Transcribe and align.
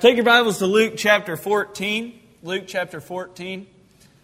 Take 0.00 0.16
your 0.16 0.24
Bibles 0.24 0.60
to 0.60 0.66
Luke 0.66 0.94
chapter 0.96 1.36
14. 1.36 2.18
Luke 2.42 2.64
chapter 2.66 3.02
14. 3.02 3.66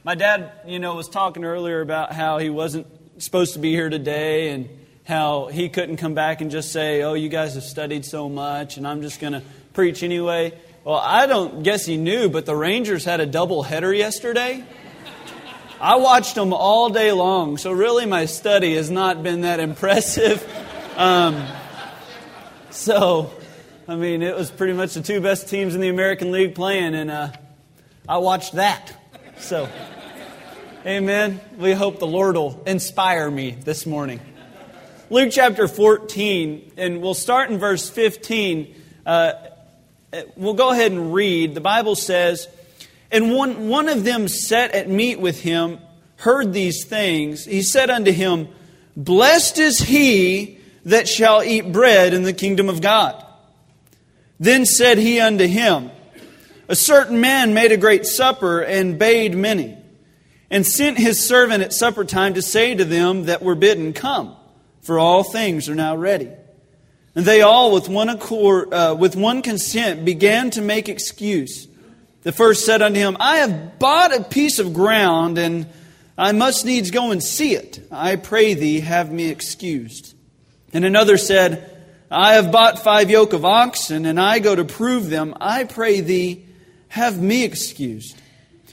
My 0.04 0.14
dad, 0.14 0.52
you 0.66 0.78
know, 0.78 0.94
was 0.94 1.06
talking 1.06 1.44
earlier 1.44 1.82
about 1.82 2.14
how 2.14 2.38
he 2.38 2.48
wasn't 2.48 2.86
supposed 3.18 3.52
to 3.52 3.58
be 3.58 3.72
here 3.72 3.90
today 3.90 4.48
and 4.48 4.70
how 5.04 5.48
he 5.48 5.68
couldn't 5.68 5.98
come 5.98 6.14
back 6.14 6.40
and 6.40 6.50
just 6.50 6.72
say, 6.72 7.02
Oh, 7.02 7.12
you 7.12 7.28
guys 7.28 7.56
have 7.56 7.62
studied 7.62 8.06
so 8.06 8.30
much 8.30 8.78
and 8.78 8.88
I'm 8.88 9.02
just 9.02 9.20
going 9.20 9.34
to 9.34 9.42
preach 9.74 10.02
anyway. 10.02 10.54
Well, 10.82 10.96
I 10.96 11.26
don't 11.26 11.62
guess 11.62 11.84
he 11.84 11.98
knew, 11.98 12.30
but 12.30 12.46
the 12.46 12.56
Rangers 12.56 13.04
had 13.04 13.20
a 13.20 13.26
double 13.26 13.62
header 13.62 13.92
yesterday. 13.92 14.64
I 15.78 15.96
watched 15.96 16.36
them 16.36 16.54
all 16.54 16.88
day 16.88 17.12
long, 17.12 17.58
so 17.58 17.70
really 17.70 18.06
my 18.06 18.24
study 18.24 18.76
has 18.76 18.90
not 18.90 19.22
been 19.22 19.42
that 19.42 19.60
impressive. 19.60 20.42
Um, 20.96 21.46
so, 22.70 23.30
I 23.88 23.94
mean, 23.94 24.20
it 24.20 24.34
was 24.34 24.50
pretty 24.50 24.72
much 24.72 24.94
the 24.94 25.00
two 25.00 25.20
best 25.20 25.48
teams 25.48 25.76
in 25.76 25.80
the 25.80 25.90
American 25.90 26.32
League 26.32 26.56
playing, 26.56 26.96
and 26.96 27.08
uh, 27.08 27.30
I 28.08 28.18
watched 28.18 28.54
that. 28.54 28.92
So, 29.38 29.68
amen. 30.84 31.40
We 31.56 31.70
hope 31.70 32.00
the 32.00 32.06
Lord 32.06 32.34
will 32.34 32.64
inspire 32.66 33.30
me 33.30 33.52
this 33.52 33.86
morning. 33.86 34.20
Luke 35.08 35.28
chapter 35.30 35.68
14, 35.68 36.72
and 36.76 37.00
we'll 37.00 37.14
start 37.14 37.48
in 37.48 37.58
verse 37.58 37.88
15. 37.88 38.74
Uh, 39.06 39.34
we'll 40.34 40.54
go 40.54 40.72
ahead 40.72 40.90
and 40.90 41.14
read. 41.14 41.54
The 41.54 41.60
Bible 41.60 41.94
says, 41.94 42.48
And 43.12 43.32
one, 43.32 43.68
one 43.68 43.88
of 43.88 44.02
them 44.02 44.26
sat 44.26 44.72
at 44.72 44.90
meat 44.90 45.20
with 45.20 45.40
him, 45.40 45.78
heard 46.16 46.52
these 46.52 46.84
things. 46.84 47.44
He 47.44 47.62
said 47.62 47.88
unto 47.88 48.10
him, 48.10 48.48
Blessed 48.96 49.58
is 49.58 49.78
he 49.78 50.58
that 50.86 51.06
shall 51.06 51.44
eat 51.44 51.70
bread 51.70 52.14
in 52.14 52.24
the 52.24 52.32
kingdom 52.32 52.68
of 52.68 52.80
God. 52.80 53.22
Then 54.38 54.66
said 54.66 54.98
he 54.98 55.20
unto 55.20 55.46
him, 55.46 55.90
A 56.68 56.76
certain 56.76 57.20
man 57.20 57.54
made 57.54 57.72
a 57.72 57.76
great 57.76 58.06
supper 58.06 58.60
and 58.60 58.98
bade 58.98 59.34
many, 59.34 59.76
and 60.50 60.66
sent 60.66 60.98
his 60.98 61.24
servant 61.24 61.62
at 61.62 61.72
supper 61.72 62.04
time 62.04 62.34
to 62.34 62.42
say 62.42 62.74
to 62.74 62.84
them 62.84 63.24
that 63.24 63.42
were 63.42 63.54
bidden, 63.54 63.92
Come, 63.92 64.36
for 64.82 64.98
all 64.98 65.22
things 65.22 65.68
are 65.68 65.74
now 65.74 65.96
ready. 65.96 66.30
And 67.14 67.24
they 67.24 67.40
all, 67.40 67.72
with 67.72 67.88
one 67.88 68.10
accord, 68.10 68.74
uh, 68.74 68.94
with 68.98 69.16
one 69.16 69.40
consent, 69.40 70.04
began 70.04 70.50
to 70.50 70.60
make 70.60 70.88
excuse. 70.88 71.66
The 72.22 72.32
first 72.32 72.66
said 72.66 72.82
unto 72.82 73.00
him, 73.00 73.16
I 73.18 73.38
have 73.38 73.78
bought 73.78 74.14
a 74.14 74.22
piece 74.22 74.58
of 74.58 74.74
ground, 74.74 75.38
and 75.38 75.66
I 76.18 76.32
must 76.32 76.66
needs 76.66 76.90
go 76.90 77.12
and 77.12 77.22
see 77.22 77.54
it. 77.54 77.86
I 77.90 78.16
pray 78.16 78.52
thee, 78.52 78.80
have 78.80 79.10
me 79.10 79.30
excused. 79.30 80.14
And 80.74 80.84
another 80.84 81.16
said, 81.16 81.75
I 82.10 82.34
have 82.34 82.52
bought 82.52 82.78
five 82.78 83.10
yoke 83.10 83.32
of 83.32 83.44
oxen, 83.44 84.06
and 84.06 84.20
I 84.20 84.38
go 84.38 84.54
to 84.54 84.64
prove 84.64 85.10
them. 85.10 85.34
I 85.40 85.64
pray 85.64 86.00
thee, 86.00 86.44
have 86.88 87.20
me 87.20 87.44
excused. 87.44 88.16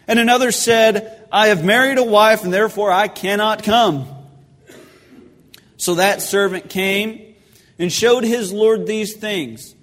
And 0.07 0.19
another 0.19 0.51
said, 0.51 1.27
I 1.31 1.47
have 1.47 1.63
married 1.63 1.97
a 1.97 2.03
wife, 2.03 2.43
and 2.43 2.53
therefore 2.53 2.91
I 2.91 3.07
cannot 3.07 3.63
come. 3.63 4.07
So 5.77 5.95
that 5.95 6.21
servant 6.21 6.69
came 6.69 7.35
and 7.79 7.91
showed 7.91 8.23
his 8.23 8.53
Lord 8.53 8.85
these 8.85 9.13
things. 9.13 9.75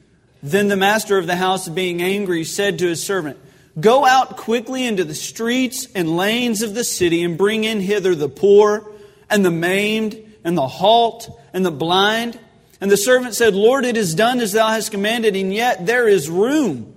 Then 0.43 0.69
the 0.69 0.77
master 0.77 1.19
of 1.19 1.27
the 1.27 1.37
house, 1.37 1.69
being 1.69 2.01
angry, 2.01 2.45
said 2.45 2.78
to 2.78 2.87
his 2.87 3.03
servant, 3.03 3.39
Go 3.78 4.06
out 4.06 4.37
quickly 4.37 4.87
into 4.87 5.05
the 5.05 5.15
streets 5.15 5.89
and 5.95 6.17
lanes 6.17 6.62
of 6.62 6.75
the 6.75 6.84
city, 6.84 7.23
and 7.23 7.37
bring 7.37 7.65
in 7.65 7.81
hither 7.81 8.15
the 8.15 8.28
poor, 8.28 8.91
and 9.28 9.45
the 9.45 9.51
maimed, 9.51 10.19
and 10.45 10.56
the 10.56 10.67
halt, 10.67 11.28
and 11.53 11.67
the 11.67 11.71
blind. 11.71 12.39
And 12.81 12.91
the 12.91 12.97
servant 12.97 13.34
said, 13.34 13.55
Lord, 13.55 13.84
it 13.84 13.97
is 13.97 14.14
done 14.14 14.41
as 14.41 14.53
thou 14.53 14.69
hast 14.69 14.91
commanded, 14.91 15.36
and 15.36 15.53
yet 15.53 15.84
there 15.84 16.09
is 16.09 16.31
room. 16.31 16.95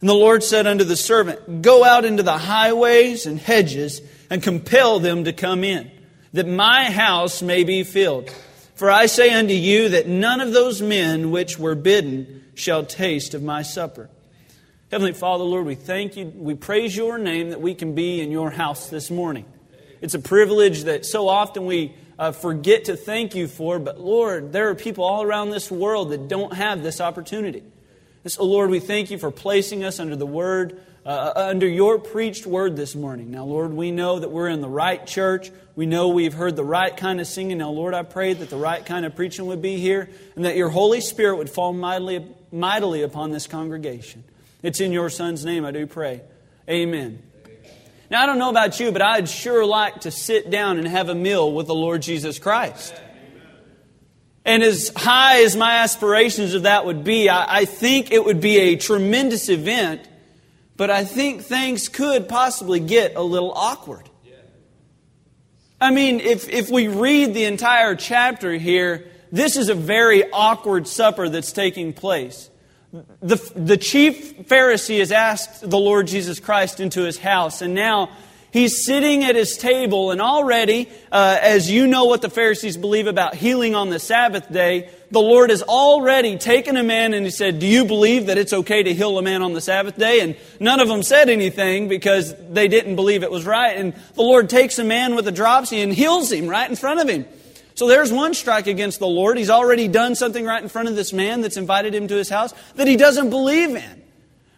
And 0.00 0.08
the 0.08 0.14
Lord 0.14 0.44
said 0.44 0.66
unto 0.66 0.84
the 0.84 0.96
servant, 0.96 1.62
Go 1.62 1.84
out 1.84 2.04
into 2.04 2.22
the 2.22 2.38
highways 2.38 3.26
and 3.26 3.38
hedges, 3.38 4.00
and 4.30 4.42
compel 4.42 5.00
them 5.00 5.24
to 5.24 5.32
come 5.32 5.64
in, 5.64 5.90
that 6.32 6.46
my 6.46 6.90
house 6.90 7.42
may 7.42 7.64
be 7.64 7.82
filled. 7.82 8.30
For 8.76 8.90
I 8.90 9.06
say 9.06 9.30
unto 9.30 9.52
you 9.52 9.90
that 9.90 10.06
none 10.06 10.40
of 10.40 10.52
those 10.52 10.80
men 10.80 11.32
which 11.32 11.58
were 11.58 11.74
bidden 11.74 12.44
shall 12.54 12.84
taste 12.84 13.34
of 13.34 13.42
my 13.42 13.62
supper. 13.62 14.08
Heavenly 14.90 15.12
Father, 15.12 15.44
Lord, 15.44 15.66
we 15.66 15.74
thank 15.74 16.16
you. 16.16 16.26
We 16.34 16.54
praise 16.54 16.96
your 16.96 17.18
name 17.18 17.50
that 17.50 17.60
we 17.60 17.74
can 17.74 17.94
be 17.94 18.20
in 18.20 18.30
your 18.30 18.50
house 18.50 18.88
this 18.88 19.10
morning. 19.10 19.44
It's 20.00 20.14
a 20.14 20.18
privilege 20.18 20.84
that 20.84 21.04
so 21.04 21.28
often 21.28 21.66
we 21.66 21.94
uh, 22.20 22.32
forget 22.32 22.84
to 22.84 22.96
thank 22.96 23.34
you 23.34 23.48
for. 23.48 23.78
But 23.78 23.98
Lord, 23.98 24.52
there 24.52 24.68
are 24.68 24.74
people 24.74 25.04
all 25.04 25.22
around 25.22 25.50
this 25.50 25.70
world 25.70 26.10
that 26.10 26.28
don't 26.28 26.52
have 26.52 26.82
this 26.82 27.00
opportunity. 27.00 27.62
And 28.22 28.30
so, 28.30 28.44
Lord, 28.44 28.68
we 28.68 28.78
thank 28.78 29.10
you 29.10 29.16
for 29.16 29.30
placing 29.30 29.82
us 29.82 29.98
under 29.98 30.14
the 30.14 30.26
word, 30.26 30.78
uh, 31.06 31.32
under 31.34 31.66
your 31.66 31.98
preached 31.98 32.46
word 32.46 32.76
this 32.76 32.94
morning. 32.94 33.30
Now, 33.30 33.46
Lord, 33.46 33.72
we 33.72 33.90
know 33.90 34.18
that 34.18 34.30
we're 34.30 34.48
in 34.48 34.60
the 34.60 34.68
right 34.68 35.04
church. 35.06 35.50
We 35.74 35.86
know 35.86 36.08
we've 36.08 36.34
heard 36.34 36.56
the 36.56 36.64
right 36.64 36.94
kind 36.94 37.22
of 37.22 37.26
singing. 37.26 37.56
Now, 37.56 37.70
Lord, 37.70 37.94
I 37.94 38.02
pray 38.02 38.34
that 38.34 38.50
the 38.50 38.58
right 38.58 38.84
kind 38.84 39.06
of 39.06 39.16
preaching 39.16 39.46
would 39.46 39.62
be 39.62 39.78
here 39.78 40.10
and 40.36 40.44
that 40.44 40.56
your 40.56 40.68
Holy 40.68 41.00
Spirit 41.00 41.38
would 41.38 41.48
fall 41.48 41.72
mightily, 41.72 42.26
mightily 42.52 43.02
upon 43.02 43.30
this 43.30 43.46
congregation. 43.46 44.24
It's 44.62 44.82
in 44.82 44.92
your 44.92 45.08
Son's 45.08 45.42
name 45.42 45.64
I 45.64 45.70
do 45.70 45.86
pray. 45.86 46.20
Amen. 46.68 47.22
Now, 48.10 48.24
I 48.24 48.26
don't 48.26 48.38
know 48.38 48.50
about 48.50 48.80
you, 48.80 48.90
but 48.90 49.02
I'd 49.02 49.28
sure 49.28 49.64
like 49.64 50.00
to 50.00 50.10
sit 50.10 50.50
down 50.50 50.78
and 50.78 50.88
have 50.88 51.08
a 51.08 51.14
meal 51.14 51.52
with 51.52 51.68
the 51.68 51.74
Lord 51.74 52.02
Jesus 52.02 52.40
Christ. 52.40 52.92
And 54.44 54.64
as 54.64 54.90
high 54.96 55.44
as 55.44 55.54
my 55.54 55.76
aspirations 55.76 56.54
of 56.54 56.64
that 56.64 56.84
would 56.84 57.04
be, 57.04 57.28
I, 57.28 57.60
I, 57.60 57.64
think 57.66 58.10
it 58.10 58.24
would 58.24 58.40
be 58.40 58.58
a 58.58 58.76
tremendous 58.76 59.48
event, 59.48 60.08
but 60.76 60.90
I 60.90 61.04
think 61.04 61.42
things 61.42 61.88
could 61.88 62.28
possibly 62.28 62.80
get 62.80 63.14
a 63.14 63.22
little 63.22 63.52
awkward. 63.52 64.08
I 65.80 65.90
mean, 65.92 66.18
if, 66.20 66.48
if 66.48 66.68
we 66.68 66.88
read 66.88 67.32
the 67.32 67.44
entire 67.44 67.94
chapter 67.94 68.52
here, 68.54 69.06
this 69.30 69.56
is 69.56 69.68
a 69.68 69.74
very 69.74 70.30
awkward 70.32 70.88
supper 70.88 71.28
that's 71.28 71.52
taking 71.52 71.92
place. 71.92 72.50
The, 72.92 73.36
the 73.54 73.76
chief 73.76 74.48
Pharisee 74.48 74.98
has 74.98 75.12
asked 75.12 75.68
the 75.68 75.78
Lord 75.78 76.08
Jesus 76.08 76.40
Christ 76.40 76.80
into 76.80 77.02
his 77.02 77.18
house, 77.18 77.62
and 77.62 77.72
now 77.72 78.10
he's 78.52 78.84
sitting 78.84 79.22
at 79.22 79.36
his 79.36 79.56
table, 79.56 80.10
and 80.10 80.20
already, 80.20 80.88
uh, 81.12 81.38
as 81.40 81.70
you 81.70 81.86
know 81.86 82.06
what 82.06 82.20
the 82.20 82.30
Pharisees 82.30 82.76
believe 82.76 83.06
about 83.06 83.36
healing 83.36 83.76
on 83.76 83.90
the 83.90 84.00
Sabbath 84.00 84.52
day, 84.52 84.90
the 85.12 85.20
Lord 85.20 85.50
has 85.50 85.62
already 85.62 86.36
taken 86.36 86.76
a 86.76 86.82
man 86.82 87.14
and 87.14 87.24
he 87.24 87.30
said, 87.30 87.60
Do 87.60 87.66
you 87.66 87.84
believe 87.84 88.26
that 88.26 88.38
it's 88.38 88.52
okay 88.52 88.82
to 88.82 88.94
heal 88.94 89.18
a 89.18 89.22
man 89.22 89.42
on 89.42 89.52
the 89.52 89.60
Sabbath 89.60 89.96
day? 89.96 90.20
And 90.20 90.36
none 90.60 90.80
of 90.80 90.88
them 90.88 91.02
said 91.02 91.28
anything 91.28 91.88
because 91.88 92.34
they 92.48 92.68
didn't 92.68 92.96
believe 92.96 93.22
it 93.22 93.30
was 93.30 93.44
right. 93.44 93.76
And 93.76 93.94
the 94.14 94.22
Lord 94.22 94.48
takes 94.48 94.78
a 94.78 94.84
man 94.84 95.14
with 95.14 95.26
a 95.26 95.32
dropsy 95.32 95.80
and 95.80 95.92
heals 95.92 96.30
him 96.30 96.48
right 96.48 96.68
in 96.68 96.76
front 96.76 97.00
of 97.00 97.08
him. 97.08 97.26
So 97.80 97.88
there's 97.88 98.12
one 98.12 98.34
strike 98.34 98.66
against 98.66 98.98
the 98.98 99.06
Lord. 99.06 99.38
He's 99.38 99.48
already 99.48 99.88
done 99.88 100.14
something 100.14 100.44
right 100.44 100.62
in 100.62 100.68
front 100.68 100.90
of 100.90 100.96
this 100.96 101.14
man 101.14 101.40
that's 101.40 101.56
invited 101.56 101.94
him 101.94 102.08
to 102.08 102.14
his 102.14 102.28
house 102.28 102.52
that 102.74 102.86
he 102.86 102.98
doesn't 102.98 103.30
believe 103.30 103.70
in. 103.70 104.02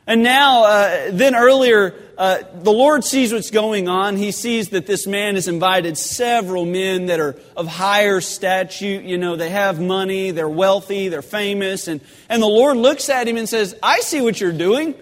And 0.08 0.24
now, 0.24 0.64
uh, 0.64 1.10
then 1.12 1.36
earlier, 1.36 1.94
uh, 2.18 2.38
the 2.52 2.72
Lord 2.72 3.04
sees 3.04 3.32
what's 3.32 3.52
going 3.52 3.86
on. 3.86 4.16
He 4.16 4.32
sees 4.32 4.70
that 4.70 4.88
this 4.88 5.06
man 5.06 5.36
has 5.36 5.46
invited 5.46 5.96
several 5.96 6.64
men 6.64 7.06
that 7.06 7.20
are 7.20 7.36
of 7.56 7.68
higher 7.68 8.20
statute. 8.20 9.04
You 9.04 9.18
know, 9.18 9.36
they 9.36 9.50
have 9.50 9.80
money, 9.80 10.32
they're 10.32 10.48
wealthy, 10.48 11.06
they're 11.06 11.22
famous. 11.22 11.86
And, 11.86 12.00
and 12.28 12.42
the 12.42 12.48
Lord 12.48 12.76
looks 12.76 13.08
at 13.08 13.28
him 13.28 13.36
and 13.36 13.48
says, 13.48 13.76
I 13.84 14.00
see 14.00 14.20
what 14.20 14.40
you're 14.40 14.50
doing. 14.50 14.96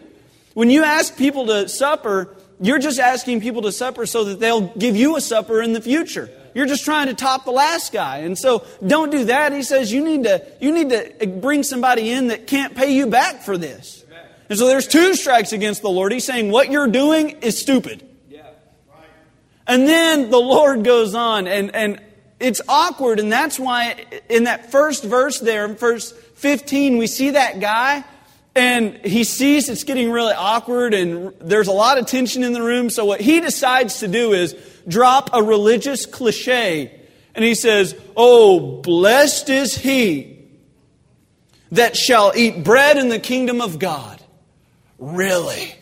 When 0.52 0.68
you 0.68 0.84
ask 0.84 1.16
people 1.16 1.46
to 1.46 1.70
supper, 1.70 2.36
you're 2.60 2.80
just 2.80 3.00
asking 3.00 3.40
people 3.40 3.62
to 3.62 3.72
supper 3.72 4.04
so 4.04 4.24
that 4.24 4.40
they'll 4.40 4.68
give 4.76 4.94
you 4.94 5.16
a 5.16 5.22
supper 5.22 5.62
in 5.62 5.72
the 5.72 5.80
future. 5.80 6.28
You're 6.54 6.66
just 6.66 6.84
trying 6.84 7.06
to 7.06 7.14
top 7.14 7.44
the 7.44 7.52
last 7.52 7.92
guy. 7.92 8.18
And 8.18 8.38
so 8.38 8.64
don't 8.86 9.10
do 9.10 9.24
that. 9.26 9.52
He 9.52 9.62
says 9.62 9.92
you 9.92 10.04
need 10.04 10.24
to, 10.24 10.44
you 10.60 10.72
need 10.72 10.90
to 10.90 11.26
bring 11.26 11.62
somebody 11.62 12.10
in 12.10 12.28
that 12.28 12.46
can't 12.46 12.74
pay 12.74 12.94
you 12.94 13.06
back 13.06 13.42
for 13.42 13.56
this. 13.56 14.04
And 14.48 14.58
so 14.58 14.66
there's 14.66 14.88
two 14.88 15.14
strikes 15.14 15.52
against 15.52 15.80
the 15.80 15.90
Lord. 15.90 16.12
He's 16.12 16.24
saying 16.24 16.50
what 16.50 16.70
you're 16.70 16.88
doing 16.88 17.30
is 17.40 17.58
stupid. 17.58 18.06
And 19.66 19.86
then 19.86 20.30
the 20.30 20.40
Lord 20.40 20.82
goes 20.82 21.14
on 21.14 21.46
and, 21.46 21.72
and 21.72 22.02
it's 22.40 22.60
awkward. 22.68 23.20
And 23.20 23.30
that's 23.30 23.60
why 23.60 24.04
in 24.28 24.44
that 24.44 24.72
first 24.72 25.04
verse 25.04 25.38
there, 25.38 25.64
in 25.64 25.76
verse 25.76 26.10
15, 26.10 26.98
we 26.98 27.06
see 27.06 27.30
that 27.30 27.60
guy 27.60 28.02
and 28.56 28.94
he 29.06 29.22
sees 29.22 29.68
it's 29.68 29.84
getting 29.84 30.10
really 30.10 30.34
awkward 30.34 30.92
and 30.92 31.32
there's 31.40 31.68
a 31.68 31.72
lot 31.72 31.98
of 31.98 32.06
tension 32.06 32.42
in 32.42 32.52
the 32.52 32.62
room. 32.62 32.90
So 32.90 33.04
what 33.04 33.20
he 33.20 33.40
decides 33.40 34.00
to 34.00 34.08
do 34.08 34.32
is 34.32 34.56
drop 34.90 35.30
a 35.32 35.42
religious 35.42 36.06
cliche. 36.06 37.00
And 37.34 37.44
he 37.44 37.54
says, 37.54 37.94
Oh, 38.16 38.82
blessed 38.82 39.48
is 39.48 39.76
he 39.76 40.48
that 41.72 41.96
shall 41.96 42.32
eat 42.34 42.64
bread 42.64 42.98
in 42.98 43.08
the 43.08 43.20
kingdom 43.20 43.60
of 43.60 43.78
God. 43.78 44.22
Really? 44.98 45.74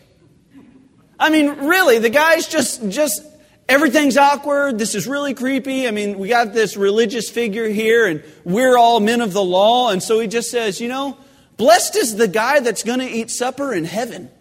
I 1.19 1.29
mean, 1.29 1.49
really, 1.67 1.97
the 1.97 2.09
guy's 2.09 2.47
just, 2.47 2.87
just, 2.89 3.21
everything's 3.67 4.15
awkward. 4.15 4.77
This 4.77 4.95
is 4.95 5.07
really 5.07 5.33
creepy. 5.33 5.87
I 5.87 5.91
mean, 5.91 6.17
we 6.17 6.29
got 6.29 6.53
this 6.53 6.77
religious 6.77 7.29
figure 7.29 7.67
here, 7.67 8.05
and 8.05 8.23
we're 8.45 8.77
all 8.77 8.99
men 8.99 9.19
of 9.19 9.33
the 9.33 9.43
law. 9.43 9.89
And 9.89 10.01
so 10.01 10.19
he 10.19 10.27
just 10.27 10.49
says, 10.49 10.79
you 10.79 10.87
know, 10.87 11.17
Blessed 11.59 11.97
is 11.97 12.15
the 12.15 12.29
guy 12.29 12.61
that's 12.61 12.83
going 12.83 12.99
to 12.99 13.05
eat 13.05 13.29
supper 13.29 13.73
in 13.73 13.83
heaven. 13.83 14.31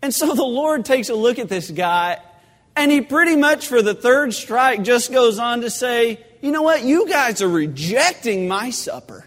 And 0.00 0.14
so 0.14 0.32
the 0.32 0.44
Lord 0.44 0.84
takes 0.84 1.08
a 1.08 1.14
look 1.16 1.40
at 1.40 1.48
this 1.48 1.68
guy, 1.72 2.18
and 2.78 2.92
he 2.92 3.00
pretty 3.00 3.36
much, 3.36 3.66
for 3.66 3.82
the 3.82 3.94
third 3.94 4.32
strike, 4.32 4.82
just 4.82 5.10
goes 5.12 5.38
on 5.38 5.62
to 5.62 5.70
say, 5.70 6.24
You 6.40 6.52
know 6.52 6.62
what? 6.62 6.84
You 6.84 7.08
guys 7.08 7.42
are 7.42 7.48
rejecting 7.48 8.46
my 8.46 8.70
supper. 8.70 9.26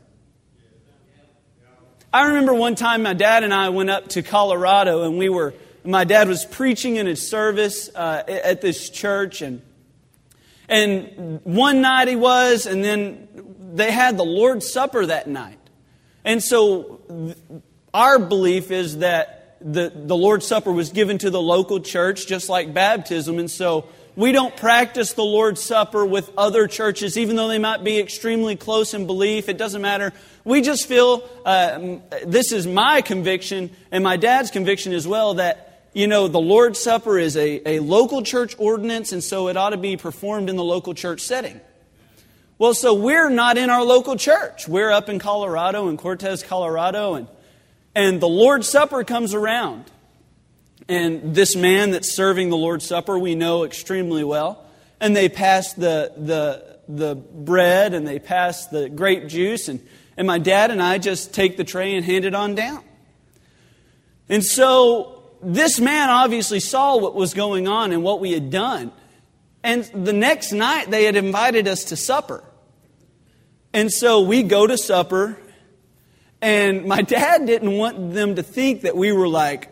I 2.13 2.27
remember 2.27 2.53
one 2.53 2.75
time 2.75 3.03
my 3.03 3.13
dad 3.13 3.43
and 3.43 3.53
I 3.53 3.69
went 3.69 3.89
up 3.89 4.09
to 4.09 4.21
Colorado, 4.21 5.03
and 5.03 5.17
we 5.17 5.29
were, 5.29 5.53
my 5.83 6.03
dad 6.03 6.27
was 6.27 6.45
preaching 6.45 6.95
in 6.95 7.05
his 7.05 7.27
service 7.27 7.89
uh, 7.93 8.23
at 8.27 8.61
this 8.61 8.89
church, 8.89 9.41
and 9.41 9.61
and 10.67 11.41
one 11.43 11.81
night 11.81 12.07
he 12.07 12.15
was, 12.15 12.65
and 12.65 12.81
then 12.81 13.27
they 13.73 13.91
had 13.91 14.17
the 14.17 14.23
Lord's 14.23 14.71
Supper 14.71 15.05
that 15.05 15.27
night. 15.27 15.59
And 16.23 16.41
so 16.41 17.35
our 17.93 18.17
belief 18.17 18.71
is 18.71 18.99
that 18.99 19.40
the, 19.63 19.91
the 19.93 20.15
Lord's 20.15 20.47
Supper 20.47 20.71
was 20.71 20.89
given 20.89 21.17
to 21.19 21.29
the 21.29 21.41
local 21.41 21.79
church 21.79 22.27
just 22.27 22.49
like 22.49 22.73
baptism. 22.73 23.39
And 23.39 23.49
so 23.49 23.87
we 24.15 24.31
don't 24.31 24.55
practice 24.57 25.13
the 25.13 25.23
Lord's 25.23 25.61
Supper 25.61 26.05
with 26.05 26.31
other 26.37 26.67
churches, 26.67 27.17
even 27.17 27.35
though 27.35 27.47
they 27.47 27.59
might 27.59 27.83
be 27.83 27.99
extremely 27.99 28.55
close 28.55 28.93
in 28.93 29.05
belief. 29.05 29.49
It 29.49 29.57
doesn't 29.57 29.81
matter. 29.81 30.11
We 30.43 30.61
just 30.61 30.87
feel, 30.87 31.27
uh, 31.45 31.97
this 32.25 32.51
is 32.51 32.67
my 32.67 33.01
conviction 33.01 33.71
and 33.91 34.03
my 34.03 34.17
dad's 34.17 34.51
conviction 34.51 34.93
as 34.93 35.07
well, 35.07 35.35
that 35.35 35.67
you 35.93 36.07
know, 36.07 36.27
the 36.27 36.39
Lord's 36.39 36.79
Supper 36.79 37.19
is 37.19 37.35
a, 37.35 37.67
a 37.67 37.79
local 37.79 38.23
church 38.23 38.55
ordinance, 38.57 39.11
and 39.11 39.21
so 39.21 39.49
it 39.49 39.57
ought 39.57 39.71
to 39.71 39.77
be 39.77 39.97
performed 39.97 40.49
in 40.49 40.55
the 40.55 40.63
local 40.63 40.93
church 40.93 41.19
setting. 41.19 41.59
Well, 42.57 42.73
so 42.73 42.93
we're 42.93 43.29
not 43.29 43.57
in 43.57 43.69
our 43.69 43.83
local 43.83 44.15
church. 44.15 44.67
We're 44.67 44.91
up 44.91 45.09
in 45.09 45.19
Colorado, 45.19 45.89
in 45.89 45.97
Cortez, 45.97 46.43
Colorado, 46.43 47.15
and, 47.15 47.27
and 47.95 48.21
the 48.21 48.27
Lord's 48.27 48.69
Supper 48.69 49.03
comes 49.03 49.33
around. 49.33 49.89
And 50.87 51.35
this 51.35 51.55
man 51.55 51.91
that's 51.91 52.13
serving 52.13 52.49
the 52.49 52.57
Lord's 52.57 52.85
Supper, 52.85 53.17
we 53.17 53.35
know 53.35 53.63
extremely 53.63 54.23
well. 54.23 54.65
And 54.99 55.15
they 55.15 55.29
pass 55.29 55.73
the, 55.73 56.11
the, 56.17 56.79
the 56.87 57.15
bread 57.15 57.93
and 57.93 58.07
they 58.07 58.19
pass 58.19 58.67
the 58.67 58.89
grape 58.89 59.27
juice, 59.27 59.67
and, 59.67 59.85
and 60.17 60.27
my 60.27 60.37
dad 60.37 60.71
and 60.71 60.81
I 60.81 60.97
just 60.97 61.33
take 61.33 61.57
the 61.57 61.63
tray 61.63 61.95
and 61.95 62.05
hand 62.05 62.25
it 62.25 62.35
on 62.35 62.55
down. 62.55 62.83
And 64.29 64.43
so 64.43 65.23
this 65.41 65.79
man 65.79 66.09
obviously 66.09 66.59
saw 66.59 66.97
what 66.97 67.15
was 67.15 67.33
going 67.33 67.67
on 67.67 67.91
and 67.91 68.03
what 68.03 68.19
we 68.19 68.31
had 68.31 68.49
done. 68.49 68.91
And 69.63 69.83
the 69.93 70.13
next 70.13 70.51
night, 70.51 70.89
they 70.89 71.03
had 71.03 71.15
invited 71.15 71.67
us 71.67 71.85
to 71.85 71.95
supper. 71.95 72.43
And 73.73 73.91
so 73.91 74.21
we 74.21 74.43
go 74.43 74.67
to 74.67 74.77
supper, 74.77 75.37
and 76.41 76.85
my 76.85 77.01
dad 77.01 77.45
didn't 77.45 77.77
want 77.77 78.13
them 78.13 78.35
to 78.35 78.43
think 78.43 78.81
that 78.81 78.95
we 78.95 79.11
were 79.11 79.27
like, 79.27 79.69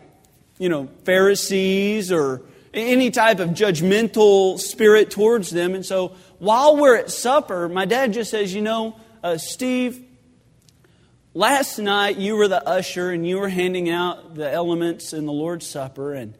you 0.58 0.68
know, 0.68 0.88
Pharisees 1.04 2.12
or 2.12 2.42
any 2.72 3.10
type 3.10 3.40
of 3.40 3.50
judgmental 3.50 4.58
spirit 4.58 5.10
towards 5.10 5.50
them. 5.50 5.74
And 5.74 5.84
so 5.84 6.14
while 6.38 6.76
we're 6.76 6.96
at 6.96 7.10
supper, 7.10 7.68
my 7.68 7.84
dad 7.84 8.12
just 8.12 8.30
says, 8.30 8.54
you 8.54 8.62
know, 8.62 8.96
uh, 9.22 9.38
Steve, 9.38 10.04
Last 11.32 11.78
night 11.78 12.16
you 12.16 12.34
were 12.34 12.48
the 12.48 12.66
usher 12.66 13.10
and 13.10 13.24
you 13.24 13.38
were 13.38 13.48
handing 13.48 13.88
out 13.88 14.34
the 14.34 14.50
elements 14.50 15.12
in 15.12 15.26
the 15.26 15.32
Lord's 15.32 15.64
Supper, 15.64 16.12
and, 16.12 16.34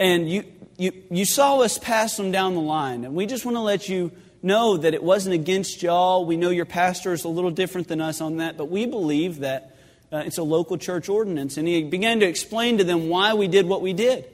and 0.00 0.30
you, 0.30 0.44
you, 0.78 0.92
you 1.10 1.26
saw 1.26 1.60
us 1.60 1.76
pass 1.76 2.16
them 2.16 2.32
down 2.32 2.54
the 2.54 2.60
line. 2.60 3.04
And 3.04 3.14
we 3.14 3.26
just 3.26 3.44
want 3.44 3.58
to 3.58 3.60
let 3.60 3.86
you 3.86 4.12
know 4.44 4.76
that 4.76 4.94
it 4.94 5.02
wasn't 5.02 5.34
against 5.34 5.82
y'all. 5.82 6.24
We 6.24 6.36
know 6.36 6.50
your 6.50 6.66
pastor 6.66 7.12
is 7.12 7.24
a 7.24 7.28
little 7.28 7.50
different 7.50 7.88
than 7.88 8.00
us 8.00 8.20
on 8.20 8.36
that, 8.36 8.56
but 8.56 8.70
we 8.70 8.86
believe 8.86 9.40
that 9.40 9.76
uh, 10.12 10.18
it's 10.18 10.38
a 10.38 10.42
local 10.42 10.76
church 10.76 11.08
ordinance. 11.08 11.56
And 11.56 11.66
he 11.66 11.82
began 11.82 12.20
to 12.20 12.26
explain 12.26 12.78
to 12.78 12.84
them 12.84 13.08
why 13.08 13.34
we 13.34 13.48
did 13.48 13.66
what 13.66 13.82
we 13.82 13.92
did. 13.92 14.26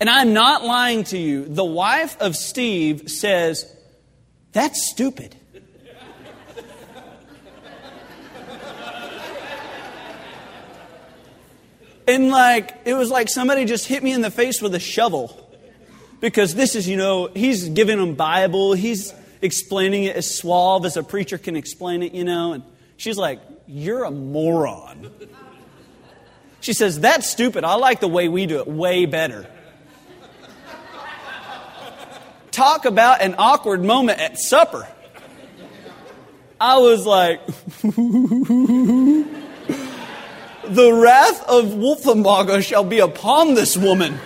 And 0.00 0.08
I'm 0.08 0.32
not 0.32 0.64
lying 0.64 1.04
to 1.04 1.18
you. 1.18 1.44
The 1.44 1.64
wife 1.64 2.16
of 2.20 2.36
Steve 2.36 3.10
says, 3.10 3.70
That's 4.52 4.90
stupid. 4.90 5.36
And 12.08 12.28
like, 12.28 12.82
it 12.84 12.94
was 12.94 13.10
like 13.10 13.28
somebody 13.28 13.64
just 13.64 13.86
hit 13.86 14.02
me 14.02 14.12
in 14.12 14.20
the 14.20 14.30
face 14.30 14.62
with 14.62 14.74
a 14.74 14.80
shovel. 14.80 15.45
Because 16.20 16.54
this 16.54 16.74
is, 16.74 16.88
you 16.88 16.96
know, 16.96 17.28
he's 17.34 17.68
giving 17.68 17.98
them 17.98 18.14
Bible, 18.14 18.72
he's 18.72 19.12
explaining 19.42 20.04
it 20.04 20.16
as 20.16 20.32
suave 20.32 20.84
as 20.84 20.96
a 20.96 21.02
preacher 21.02 21.38
can 21.38 21.56
explain 21.56 22.02
it, 22.02 22.12
you 22.12 22.24
know. 22.24 22.52
And 22.52 22.62
she's 22.96 23.18
like, 23.18 23.40
You're 23.66 24.04
a 24.04 24.10
moron. 24.10 25.10
She 26.60 26.72
says, 26.72 27.00
That's 27.00 27.28
stupid. 27.28 27.64
I 27.64 27.74
like 27.74 28.00
the 28.00 28.08
way 28.08 28.28
we 28.28 28.46
do 28.46 28.58
it 28.58 28.66
way 28.66 29.06
better. 29.06 29.46
Talk 32.50 32.86
about 32.86 33.20
an 33.20 33.34
awkward 33.36 33.84
moment 33.84 34.18
at 34.18 34.38
supper. 34.38 34.88
I 36.58 36.78
was 36.78 37.04
like, 37.04 37.46
the 40.64 40.92
wrath 40.92 41.46
of 41.46 41.66
Wolfenbarger 41.66 42.64
shall 42.64 42.84
be 42.84 43.00
upon 43.00 43.54
this 43.54 43.76
woman. 43.76 44.18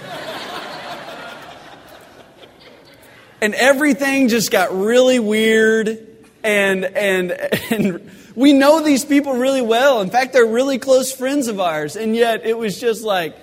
And 3.41 3.55
everything 3.55 4.29
just 4.29 4.51
got 4.51 4.77
really 4.77 5.19
weird 5.19 6.07
and 6.43 6.85
and 6.85 7.33
and 7.71 8.11
we 8.35 8.53
know 8.53 8.83
these 8.83 9.05
people 9.05 9.35
really 9.35 9.63
well. 9.63 10.01
In 10.01 10.11
fact, 10.11 10.33
they're 10.33 10.47
really 10.47 10.79
close 10.79 11.13
friends 11.13 11.49
of 11.49 11.61
ours. 11.61 11.97
And 11.97 12.15
yet 12.15 12.47
it 12.47 12.57
was 12.57 12.81
just 12.81 13.03
like 13.03 13.37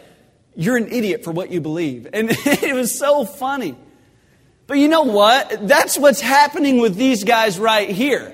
you're 0.55 0.77
an 0.77 0.88
idiot 0.88 1.23
for 1.23 1.31
what 1.31 1.51
you 1.51 1.61
believe. 1.61 2.07
And 2.13 2.29
it 2.31 2.75
was 2.75 2.97
so 2.97 3.25
funny. 3.25 3.75
But 4.65 4.79
you 4.79 4.88
know 4.88 5.03
what? 5.03 5.67
That's 5.67 5.97
what's 5.97 6.19
happening 6.19 6.79
with 6.79 6.95
these 6.95 7.23
guys 7.23 7.59
right 7.59 7.89
here. 7.89 8.33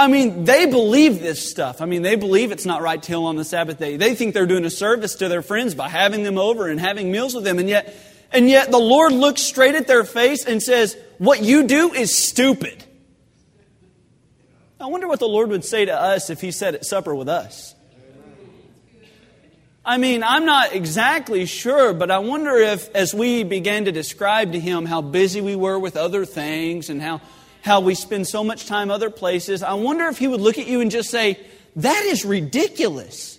I 0.00 0.06
mean, 0.06 0.44
they 0.44 0.66
believe 0.66 1.20
this 1.20 1.50
stuff. 1.50 1.80
I 1.80 1.84
mean, 1.84 2.02
they 2.02 2.14
believe 2.14 2.52
it's 2.52 2.64
not 2.64 2.82
right 2.82 3.02
to 3.02 3.08
heal 3.08 3.24
on 3.24 3.36
the 3.36 3.44
Sabbath 3.44 3.78
day. 3.78 3.96
They 3.96 4.14
think 4.14 4.32
they're 4.32 4.46
doing 4.46 4.64
a 4.64 4.70
service 4.70 5.16
to 5.16 5.28
their 5.28 5.42
friends 5.42 5.74
by 5.74 5.88
having 5.88 6.22
them 6.22 6.38
over 6.38 6.68
and 6.68 6.78
having 6.78 7.10
meals 7.10 7.34
with 7.34 7.42
them. 7.42 7.58
And 7.58 7.68
yet, 7.68 7.94
and 8.32 8.48
yet 8.48 8.70
the 8.70 8.78
Lord 8.78 9.12
looks 9.12 9.42
straight 9.42 9.74
at 9.74 9.86
their 9.86 10.04
face 10.04 10.44
and 10.44 10.62
says, 10.62 10.96
What 11.18 11.42
you 11.42 11.66
do 11.66 11.92
is 11.92 12.16
stupid. 12.16 12.84
I 14.80 14.86
wonder 14.86 15.08
what 15.08 15.18
the 15.18 15.28
Lord 15.28 15.50
would 15.50 15.64
say 15.64 15.84
to 15.84 15.94
us 15.94 16.30
if 16.30 16.40
He 16.40 16.50
sat 16.50 16.74
at 16.74 16.84
supper 16.84 17.14
with 17.14 17.28
us. 17.28 17.74
I 19.84 19.96
mean, 19.96 20.22
I'm 20.22 20.44
not 20.44 20.74
exactly 20.74 21.46
sure, 21.46 21.94
but 21.94 22.10
I 22.10 22.18
wonder 22.18 22.56
if, 22.56 22.94
as 22.94 23.14
we 23.14 23.42
began 23.42 23.86
to 23.86 23.92
describe 23.92 24.52
to 24.52 24.60
Him 24.60 24.84
how 24.84 25.00
busy 25.00 25.40
we 25.40 25.56
were 25.56 25.78
with 25.78 25.96
other 25.96 26.24
things 26.26 26.90
and 26.90 27.00
how 27.00 27.20
how 27.62 27.80
we 27.80 27.94
spend 27.94 28.26
so 28.26 28.44
much 28.44 28.66
time 28.66 28.90
other 28.90 29.10
places. 29.10 29.62
I 29.62 29.74
wonder 29.74 30.06
if 30.06 30.18
he 30.18 30.28
would 30.28 30.40
look 30.40 30.58
at 30.58 30.66
you 30.66 30.80
and 30.80 30.90
just 30.90 31.10
say, 31.10 31.38
That 31.76 32.04
is 32.04 32.24
ridiculous. 32.24 33.37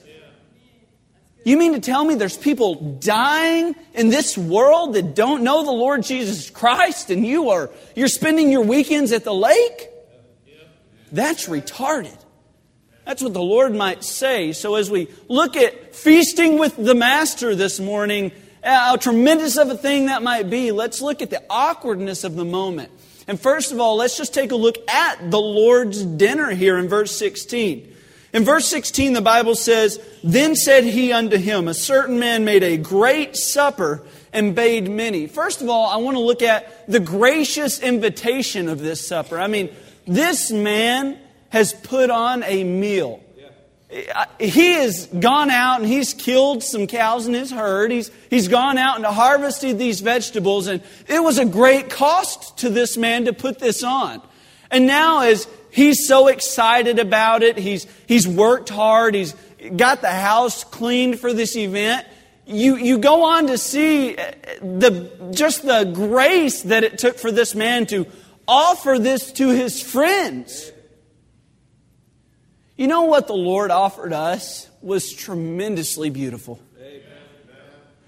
You 1.49 1.57
mean 1.57 1.73
to 1.73 1.79
tell 1.79 2.05
me 2.05 2.13
there's 2.13 2.37
people 2.37 2.75
dying 2.99 3.75
in 3.95 4.09
this 4.09 4.37
world 4.37 4.93
that 4.93 5.15
don't 5.15 5.41
know 5.41 5.65
the 5.65 5.71
Lord 5.71 6.03
Jesus 6.03 6.47
Christ 6.51 7.09
and 7.09 7.25
you 7.25 7.49
are 7.49 7.71
you're 7.95 8.07
spending 8.07 8.51
your 8.51 8.61
weekends 8.61 9.11
at 9.11 9.23
the 9.23 9.33
lake? 9.33 9.89
That's 11.11 11.49
retarded. 11.49 12.15
That's 13.03 13.23
what 13.23 13.33
the 13.33 13.41
Lord 13.41 13.73
might 13.73 14.03
say. 14.03 14.53
So 14.53 14.75
as 14.75 14.91
we 14.91 15.07
look 15.27 15.57
at 15.57 15.95
feasting 15.95 16.59
with 16.59 16.75
the 16.75 16.93
master 16.93 17.55
this 17.55 17.79
morning, 17.79 18.31
uh, 18.63 18.69
how 18.69 18.97
tremendous 18.97 19.57
of 19.57 19.71
a 19.71 19.75
thing 19.75 20.05
that 20.05 20.21
might 20.21 20.51
be, 20.51 20.71
let's 20.71 21.01
look 21.01 21.23
at 21.23 21.31
the 21.31 21.41
awkwardness 21.49 22.23
of 22.23 22.35
the 22.35 22.45
moment. 22.45 22.91
And 23.27 23.41
first 23.41 23.71
of 23.71 23.79
all, 23.79 23.95
let's 23.95 24.19
just 24.19 24.35
take 24.35 24.51
a 24.51 24.55
look 24.55 24.77
at 24.87 25.31
the 25.31 25.41
Lord's 25.41 26.05
dinner 26.05 26.51
here 26.51 26.77
in 26.77 26.87
verse 26.87 27.17
16. 27.17 27.88
In 28.31 28.43
verse 28.43 28.67
16, 28.67 29.13
the 29.13 29.21
Bible 29.21 29.55
says, 29.55 29.99
Then 30.23 30.55
said 30.55 30.83
he 30.83 31.11
unto 31.11 31.37
him, 31.37 31.67
A 31.67 31.73
certain 31.73 32.19
man 32.19 32.45
made 32.45 32.63
a 32.63 32.77
great 32.77 33.35
supper 33.35 34.03
and 34.31 34.55
bade 34.55 34.89
many. 34.89 35.27
First 35.27 35.61
of 35.61 35.69
all, 35.69 35.89
I 35.89 35.97
want 35.97 36.15
to 36.15 36.21
look 36.21 36.41
at 36.41 36.87
the 36.87 36.99
gracious 36.99 37.79
invitation 37.79 38.69
of 38.69 38.79
this 38.79 39.07
supper. 39.07 39.39
I 39.39 39.47
mean, 39.47 39.69
this 40.05 40.51
man 40.51 41.17
has 41.49 41.73
put 41.73 42.11
on 42.11 42.43
a 42.43 42.63
meal 42.63 43.21
he 44.39 44.73
has 44.73 45.07
gone 45.07 45.49
out 45.49 45.79
and 45.79 45.89
he's 45.89 46.13
killed 46.13 46.63
some 46.63 46.85
cows 46.85 47.25
in 47.25 47.33
his 47.33 47.49
herd. 47.49 47.91
He's, 47.91 48.11
he's 48.29 48.47
gone 48.47 48.77
out 48.77 48.97
and 48.97 49.05
harvested 49.05 49.79
these 49.79 50.01
vegetables, 50.01 50.67
and 50.67 50.83
it 51.07 51.23
was 51.23 51.39
a 51.39 51.45
great 51.45 51.89
cost 51.89 52.59
to 52.59 52.69
this 52.69 52.97
man 52.97 53.25
to 53.25 53.33
put 53.33 53.57
this 53.57 53.83
on. 53.83 54.21
And 54.69 54.85
now, 54.85 55.21
as 55.21 55.47
he's 55.71 56.07
so 56.07 56.27
excited 56.27 56.99
about 56.99 57.43
it, 57.43 57.57
he's, 57.57 57.87
he's 58.07 58.27
worked 58.27 58.69
hard, 58.69 59.15
he's 59.15 59.35
got 59.75 60.01
the 60.01 60.11
house 60.11 60.63
cleaned 60.63 61.19
for 61.19 61.33
this 61.33 61.55
event. 61.55 62.07
You, 62.45 62.77
you 62.77 62.97
go 62.97 63.25
on 63.25 63.47
to 63.47 63.57
see 63.57 64.17
uh, 64.17 64.31
the, 64.61 65.31
just 65.31 65.63
the 65.63 65.91
grace 65.93 66.63
that 66.63 66.83
it 66.83 66.97
took 66.97 67.19
for 67.19 67.31
this 67.31 67.53
man 67.53 67.85
to 67.87 68.07
offer 68.47 68.97
this 68.97 69.31
to 69.33 69.49
his 69.49 69.81
friends. 69.81 70.71
You 72.75 72.87
know 72.87 73.03
what 73.03 73.27
the 73.27 73.35
Lord 73.35 73.71
offered 73.71 74.13
us 74.13 74.67
was 74.81 75.13
tremendously 75.13 76.09
beautiful. 76.09 76.59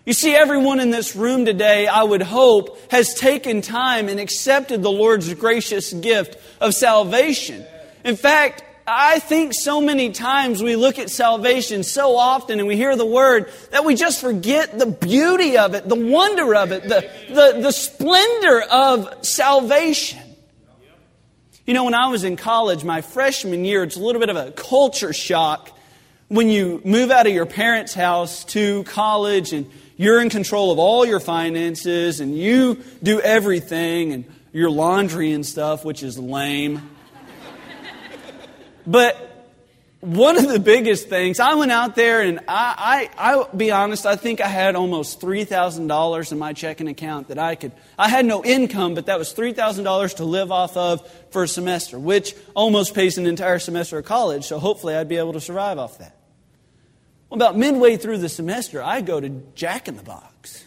You 0.04 0.14
see, 0.14 0.34
everyone 0.34 0.80
in 0.80 0.90
this 0.90 1.16
room 1.16 1.46
today, 1.46 1.86
I 1.86 2.02
would 2.02 2.24
hope, 2.24 2.92
has 2.92 3.14
taken 3.14 3.62
time 3.62 4.10
and 4.10 4.20
accepted 4.20 4.82
the 4.82 4.92
Lord's 4.92 5.32
gracious 5.36 5.94
gift 5.94 6.38
of 6.60 6.74
salvation. 6.74 7.64
In 8.04 8.16
fact, 8.16 8.64
I 8.88 9.20
think 9.20 9.54
so 9.54 9.80
many 9.80 10.12
times 10.12 10.64
we 10.64 10.76
look 10.76 10.98
at 10.98 11.12
salvation 11.12 11.84
so 11.84 12.18
often 12.18 12.58
and 12.58 12.68
we 12.68 12.76
hear 12.76 12.96
the 12.96 13.06
word 13.06 13.52
that 13.70 13.86
we 13.86 13.94
just 13.94 14.20
forget 14.20 14.78
the 14.78 14.88
beauty 14.88 15.60
of 15.60 15.76
it, 15.76 15.88
the 15.88 15.96
wonder 15.96 16.56
of 16.56 16.72
it, 16.72 16.82
the, 16.82 17.08
the, 17.30 17.62
the 17.62 17.72
splendor 17.72 18.62
of 18.72 19.24
salvation. 19.24 20.20
You 21.68 21.76
know, 21.76 21.84
when 21.84 21.94
I 21.94 22.08
was 22.08 22.24
in 22.24 22.38
college, 22.38 22.84
my 22.84 23.02
freshman 23.02 23.66
year, 23.66 23.84
it's 23.84 23.98
a 23.98 24.02
little 24.02 24.20
bit 24.20 24.30
of 24.30 24.36
a 24.36 24.52
culture 24.52 25.14
shock 25.14 25.70
when 26.28 26.50
you 26.50 26.82
move 26.84 27.12
out 27.12 27.28
of 27.28 27.34
your 27.34 27.46
parents' 27.46 27.94
house 27.94 28.44
to 28.46 28.84
college 28.86 29.54
and 29.54 29.70
you're 29.98 30.22
in 30.22 30.30
control 30.30 30.72
of 30.72 30.80
all 30.80 31.06
your 31.06 31.20
finances 31.20 32.20
and 32.20 32.38
you 32.38 32.84
do 33.04 33.20
everything 33.22 34.14
and 34.14 34.26
your 34.54 34.70
laundry 34.70 35.32
and 35.32 35.46
stuff, 35.46 35.86
which 35.86 36.04
is 36.04 36.18
lame. 36.18 36.90
but 38.88 39.28
one 40.02 40.36
of 40.38 40.50
the 40.50 40.60
biggest 40.60 41.10
things, 41.10 41.40
I 41.40 41.54
went 41.54 41.72
out 41.72 41.96
there 41.96 42.22
and 42.22 42.40
I, 42.48 43.10
I, 43.18 43.34
I'll 43.34 43.50
be 43.56 43.70
honest, 43.70 44.08
I 44.08 44.16
think 44.16 44.42
I 44.42 44.48
had 44.48 44.76
almost 44.76 45.22
$3,000 45.22 46.32
in 46.32 46.40
my 46.40 46.54
checking 46.54 46.88
account 46.88 47.28
that 47.28 47.38
I 47.38 47.54
could, 47.54 47.72
I 48.00 48.10
had 48.10 48.26
no 48.26 48.44
income, 48.44 48.96
but 48.96 49.06
that 49.06 49.20
was 49.20 49.32
$3,000 49.34 50.16
to 50.16 50.26
live 50.26 50.52
off 50.52 50.76
of 50.76 51.08
for 51.30 51.44
a 51.44 51.48
semester, 51.48 52.00
which 52.00 52.36
almost 52.56 52.96
pays 52.96 53.20
an 53.20 53.28
entire 53.28 53.60
semester 53.60 54.00
of 54.00 54.06
college, 54.06 54.46
so 54.46 54.58
hopefully 54.58 54.96
I'd 54.96 55.08
be 55.08 55.18
able 55.18 55.34
to 55.34 55.42
survive 55.42 55.78
off 55.78 56.00
that. 56.00 56.16
Well, 57.32 57.38
about 57.38 57.58
midway 57.58 57.96
through 57.96 58.18
the 58.18 58.28
semester, 58.28 58.84
I 58.84 59.00
go 59.00 59.22
to 59.22 59.30
Jack 59.56 59.88
in 59.88 59.96
the 59.96 60.04
Box 60.04 60.66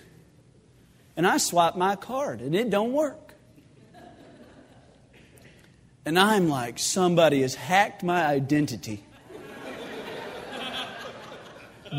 and 1.14 1.26
I 1.26 1.36
swipe 1.36 1.76
my 1.76 1.94
card 1.94 2.40
and 2.40 2.54
it 2.54 2.70
don't 2.70 2.94
work. 2.94 3.34
And 6.06 6.18
I'm 6.18 6.48
like, 6.48 6.78
somebody 6.78 7.42
has 7.42 7.54
hacked 7.54 8.02
my 8.02 8.24
identity. 8.24 9.04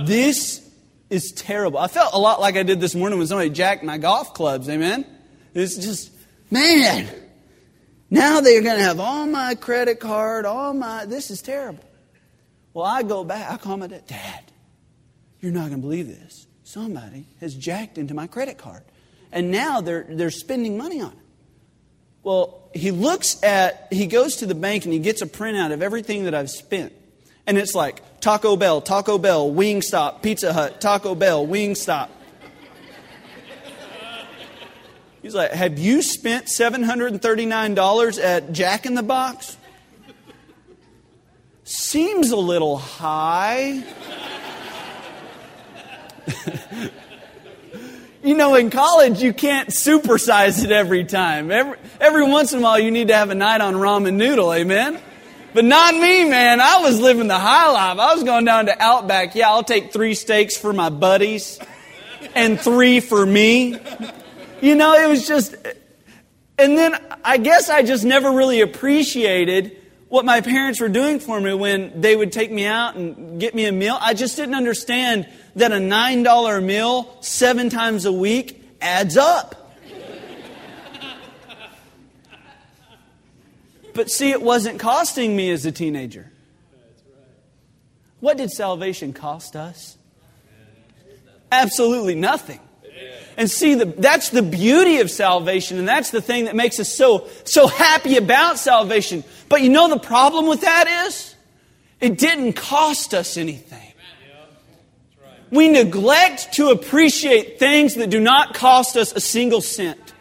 This 0.03 0.67
is 1.12 1.31
terrible. 1.31 1.77
I 1.77 1.88
felt 1.88 2.15
a 2.15 2.19
lot 2.19 2.41
like 2.41 2.57
I 2.57 2.63
did 2.63 2.81
this 2.81 2.95
morning 2.95 3.19
when 3.19 3.27
somebody 3.27 3.51
jacked 3.51 3.84
my 3.84 4.00
golf 4.00 4.34
clubs, 4.34 4.67
amen? 4.67 5.05
It's 5.53 5.75
just, 5.75 6.12
man, 6.50 7.07
now 8.10 8.41
they're 8.41 8.63
going 8.63 8.77
to 8.77 8.84
have 8.84 9.00
all 9.00 9.27
my 9.27 9.53
credit 9.53 10.00
card, 10.00 10.48
all 10.48 10.74
my, 10.74 11.05
this 11.05 11.29
is 11.29 11.43
terrible. 11.43 11.84
Well, 12.74 12.86
I 12.86 13.03
go 13.03 13.24
back, 13.24 13.51
I 13.51 13.57
call 13.57 13.77
my 13.77 13.86
dad, 13.86 14.07
Dad, 14.07 14.51
you're 15.46 15.54
not 15.54 15.70
going 15.70 15.82
to 15.82 15.88
believe 15.88 16.08
this. 16.08 16.48
Somebody 16.64 17.28
has 17.40 17.54
jacked 17.54 18.00
into 18.00 18.16
my 18.16 18.25
credit 18.25 18.58
card. 18.58 18.82
And 19.32 19.52
now 19.52 19.80
they're, 19.80 20.08
they're 20.10 20.32
spending 20.32 20.75
money 20.75 21.02
on 21.02 21.12
it. 21.12 21.18
Well, 22.24 22.68
he 22.74 22.90
looks 22.90 23.44
at, 23.44 23.88
he 23.92 24.08
goes 24.08 24.38
to 24.38 24.48
the 24.48 24.56
bank 24.56 24.86
and 24.86 24.94
he 24.94 24.98
gets 24.98 25.22
a 25.22 25.28
printout 25.28 25.72
of 25.72 25.84
everything 25.84 26.24
that 26.24 26.34
I've 26.34 26.50
spent. 26.50 26.94
And 27.46 27.60
it's 27.60 27.75
like 27.75 28.22
Taco 28.22 28.56
Bell, 28.56 28.82
Taco 28.82 29.20
Bell, 29.20 29.52
Wingstop, 29.52 30.24
Pizza 30.24 30.52
Hut, 30.52 30.82
Taco 30.82 31.14
Bell, 31.14 31.46
Wingstop. 31.46 32.10
He's 35.22 35.36
like, 35.36 35.52
Have 35.52 35.78
you 35.78 36.02
spent 36.02 36.48
$739 36.48 38.24
at 38.24 38.52
Jack 38.52 38.88
in 38.88 38.96
the 38.96 39.04
Box? 39.04 39.58
Seems 41.64 42.32
a 42.32 42.38
little 42.38 42.78
high. 42.78 43.84
you 48.24 48.36
know, 48.36 48.55
in 48.55 48.70
college, 48.70 49.22
you 49.22 49.34
can't 49.34 49.70
supersize 49.70 50.63
it 50.63 50.72
every 50.72 51.03
time. 51.03 51.51
Every, 51.51 51.77
every 52.00 52.27
once 52.27 52.53
in 52.53 52.60
a 52.60 52.62
while, 52.62 52.79
you 52.79 52.91
need 52.91 53.10
to 53.10 53.15
have 53.15 53.29
a 53.29 53.36
night 53.36 53.62
on 53.62 53.75
ramen 53.75 54.15
noodle, 54.15 54.53
amen? 54.53 55.00
But 55.53 55.63
not 55.63 55.94
me, 55.94 56.29
man. 56.29 56.60
I 56.60 56.79
was 56.82 57.00
living 57.00 57.27
the 57.27 57.39
high 57.39 57.72
life. 57.72 57.98
I 57.98 58.13
was 58.13 58.24
going 58.24 58.44
down 58.44 58.65
to 58.65 58.82
Outback. 58.82 59.36
Yeah, 59.36 59.50
I'll 59.50 59.63
take 59.63 59.94
three 59.94 60.13
steaks 60.13 60.58
for 60.58 60.74
my 60.74 60.89
buddies 60.89 61.60
and 62.36 62.60
three 62.60 63.00
for 63.00 63.25
me. 63.25 63.79
You 64.62 64.75
know, 64.75 64.94
it 64.96 65.08
was 65.08 65.25
just. 65.25 65.55
And 66.58 66.77
then 66.77 66.96
I 67.24 67.38
guess 67.38 67.70
I 67.70 67.84
just 67.84 68.03
never 68.03 68.32
really 68.32 68.60
appreciated 68.62 69.77
what 70.10 70.25
my 70.25 70.41
parents 70.41 70.79
were 70.79 70.89
doing 70.89 71.20
for 71.20 71.39
me 71.39 71.53
when 71.53 72.01
they 72.01 72.15
would 72.15 72.32
take 72.32 72.51
me 72.51 72.65
out 72.65 72.96
and 72.96 73.39
get 73.39 73.55
me 73.55 73.65
a 73.65 73.72
meal. 73.72 73.98
I 74.00 74.13
just 74.13 74.36
didn't 74.36 74.55
understand 74.55 75.27
that 75.55 75.71
a 75.71 75.75
$9 75.75 76.63
meal 76.63 77.17
seven 77.21 77.69
times 77.69 78.05
a 78.05 78.12
week 78.12 78.62
adds 78.81 79.17
up. 79.17 79.62
But 83.93 84.12
see, 84.12 84.31
it 84.31 84.41
wasn't 84.41 84.79
costing 84.79 85.35
me 85.35 85.50
as 85.51 85.65
a 85.65 85.71
teenager. 85.71 86.29
What 88.19 88.38
did 88.38 88.51
salvation 88.51 89.13
cost 89.13 89.55
us? 89.55 89.97
Absolutely 91.51 92.15
nothing. 92.15 92.59
And 93.38 93.50
see, 93.51 93.75
the, 93.75 93.85
that's 93.85 94.29
the 94.29 94.41
beauty 94.41 95.00
of 95.00 95.12
salvation, 95.12 95.77
and 95.77 95.88
that's 95.88 96.09
the 96.09 96.21
thing 96.21 96.45
that 96.45 96.55
makes 96.55 96.79
us 96.79 96.93
so, 96.93 97.27
so 97.43 97.67
happy 97.67 98.17
about 98.17 98.59
salvation. 98.59 99.24
But 99.50 99.62
you 99.62 99.69
know 99.69 99.89
the 99.89 100.00
problem 100.00 100.47
with 100.47 100.62
that 100.62 101.05
is? 101.07 101.35
It 102.00 102.17
didn't 102.17 102.53
cost 102.53 103.13
us 103.13 103.38
anything. 103.38 103.93
We 105.52 105.70
neglect 105.70 106.54
to 106.54 106.70
appreciate 106.70 107.60
things 107.60 107.96
that 107.96 108.10
do 108.10 108.20
not 108.20 108.54
cost 108.54 108.98
us 108.98 109.12
a 109.14 109.20
single 109.20 109.62
cent. 109.62 110.14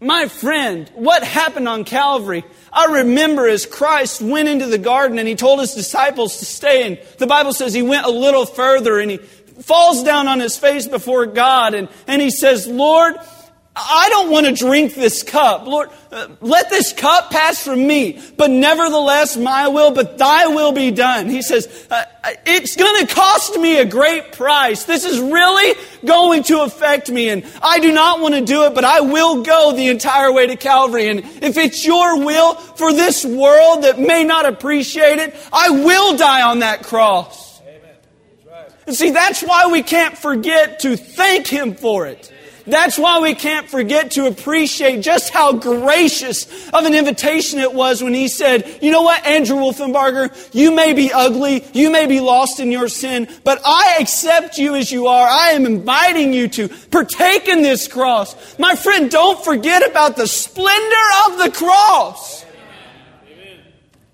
My 0.00 0.26
friend, 0.26 0.90
what 0.96 1.22
happened 1.22 1.68
on 1.68 1.84
Calvary? 1.84 2.42
I 2.72 2.86
remember 2.86 3.46
as 3.46 3.66
Christ 3.66 4.20
went 4.20 4.48
into 4.48 4.66
the 4.66 4.78
garden 4.78 5.20
and 5.20 5.28
he 5.28 5.36
told 5.36 5.60
his 5.60 5.74
disciples 5.74 6.38
to 6.38 6.44
stay. 6.44 6.84
And 6.84 6.98
the 7.18 7.28
Bible 7.28 7.52
says 7.52 7.72
he 7.72 7.82
went 7.82 8.04
a 8.04 8.10
little 8.10 8.44
further 8.44 8.98
and 8.98 9.12
he 9.12 9.18
falls 9.18 10.02
down 10.02 10.26
on 10.26 10.40
his 10.40 10.58
face 10.58 10.88
before 10.88 11.26
God 11.26 11.74
and, 11.74 11.88
and 12.08 12.20
he 12.20 12.30
says, 12.30 12.66
Lord, 12.66 13.14
I 13.74 14.08
don't 14.10 14.30
want 14.30 14.44
to 14.44 14.52
drink 14.52 14.94
this 14.94 15.22
cup. 15.22 15.66
Lord, 15.66 15.88
uh, 16.10 16.28
let 16.42 16.68
this 16.68 16.92
cup 16.92 17.30
pass 17.30 17.64
from 17.64 17.86
me, 17.86 18.20
but 18.36 18.50
nevertheless 18.50 19.38
my 19.38 19.68
will, 19.68 19.92
but 19.92 20.18
thy 20.18 20.46
will 20.48 20.72
be 20.72 20.90
done. 20.90 21.30
He 21.30 21.40
says, 21.40 21.86
uh, 21.90 22.04
it's 22.44 22.76
going 22.76 23.06
to 23.06 23.14
cost 23.14 23.56
me 23.56 23.78
a 23.78 23.86
great 23.86 24.32
price. 24.32 24.84
This 24.84 25.06
is 25.06 25.18
really 25.18 25.74
going 26.04 26.42
to 26.44 26.60
affect 26.60 27.10
me 27.10 27.30
and 27.30 27.46
I 27.62 27.80
do 27.80 27.92
not 27.92 28.20
want 28.20 28.34
to 28.34 28.42
do 28.42 28.64
it, 28.64 28.74
but 28.74 28.84
I 28.84 29.00
will 29.00 29.42
go 29.42 29.72
the 29.74 29.88
entire 29.88 30.30
way 30.30 30.48
to 30.48 30.56
Calvary. 30.56 31.08
And 31.08 31.20
if 31.20 31.56
it's 31.56 31.86
your 31.86 32.22
will 32.22 32.54
for 32.54 32.92
this 32.92 33.24
world 33.24 33.84
that 33.84 33.98
may 33.98 34.22
not 34.22 34.44
appreciate 34.44 35.18
it, 35.18 35.34
I 35.50 35.70
will 35.70 36.18
die 36.18 36.42
on 36.42 36.58
that 36.58 36.82
cross. 36.82 37.62
And 38.86 38.94
see, 38.94 39.10
that's 39.10 39.42
why 39.42 39.68
we 39.72 39.82
can't 39.82 40.18
forget 40.18 40.80
to 40.80 40.96
thank 40.96 41.46
Him 41.46 41.74
for 41.74 42.06
it. 42.06 42.30
That's 42.66 42.98
why 42.98 43.20
we 43.20 43.34
can't 43.34 43.68
forget 43.68 44.12
to 44.12 44.26
appreciate 44.26 45.00
just 45.00 45.30
how 45.30 45.52
gracious 45.52 46.46
of 46.68 46.84
an 46.84 46.94
invitation 46.94 47.58
it 47.58 47.72
was 47.72 48.02
when 48.02 48.14
he 48.14 48.28
said, 48.28 48.78
you 48.80 48.90
know 48.90 49.02
what, 49.02 49.26
Andrew 49.26 49.56
Wolfenbarger, 49.56 50.54
you 50.54 50.74
may 50.74 50.92
be 50.92 51.12
ugly, 51.12 51.64
you 51.72 51.90
may 51.90 52.06
be 52.06 52.20
lost 52.20 52.60
in 52.60 52.70
your 52.70 52.88
sin, 52.88 53.28
but 53.44 53.60
I 53.64 53.96
accept 54.00 54.58
you 54.58 54.74
as 54.74 54.92
you 54.92 55.06
are. 55.08 55.26
I 55.26 55.50
am 55.50 55.66
inviting 55.66 56.32
you 56.32 56.48
to 56.48 56.68
partake 56.90 57.48
in 57.48 57.62
this 57.62 57.88
cross. 57.88 58.58
My 58.58 58.74
friend, 58.74 59.10
don't 59.10 59.42
forget 59.44 59.88
about 59.88 60.16
the 60.16 60.26
splendor 60.26 61.06
of 61.26 61.38
the 61.38 61.50
cross. 61.50 62.44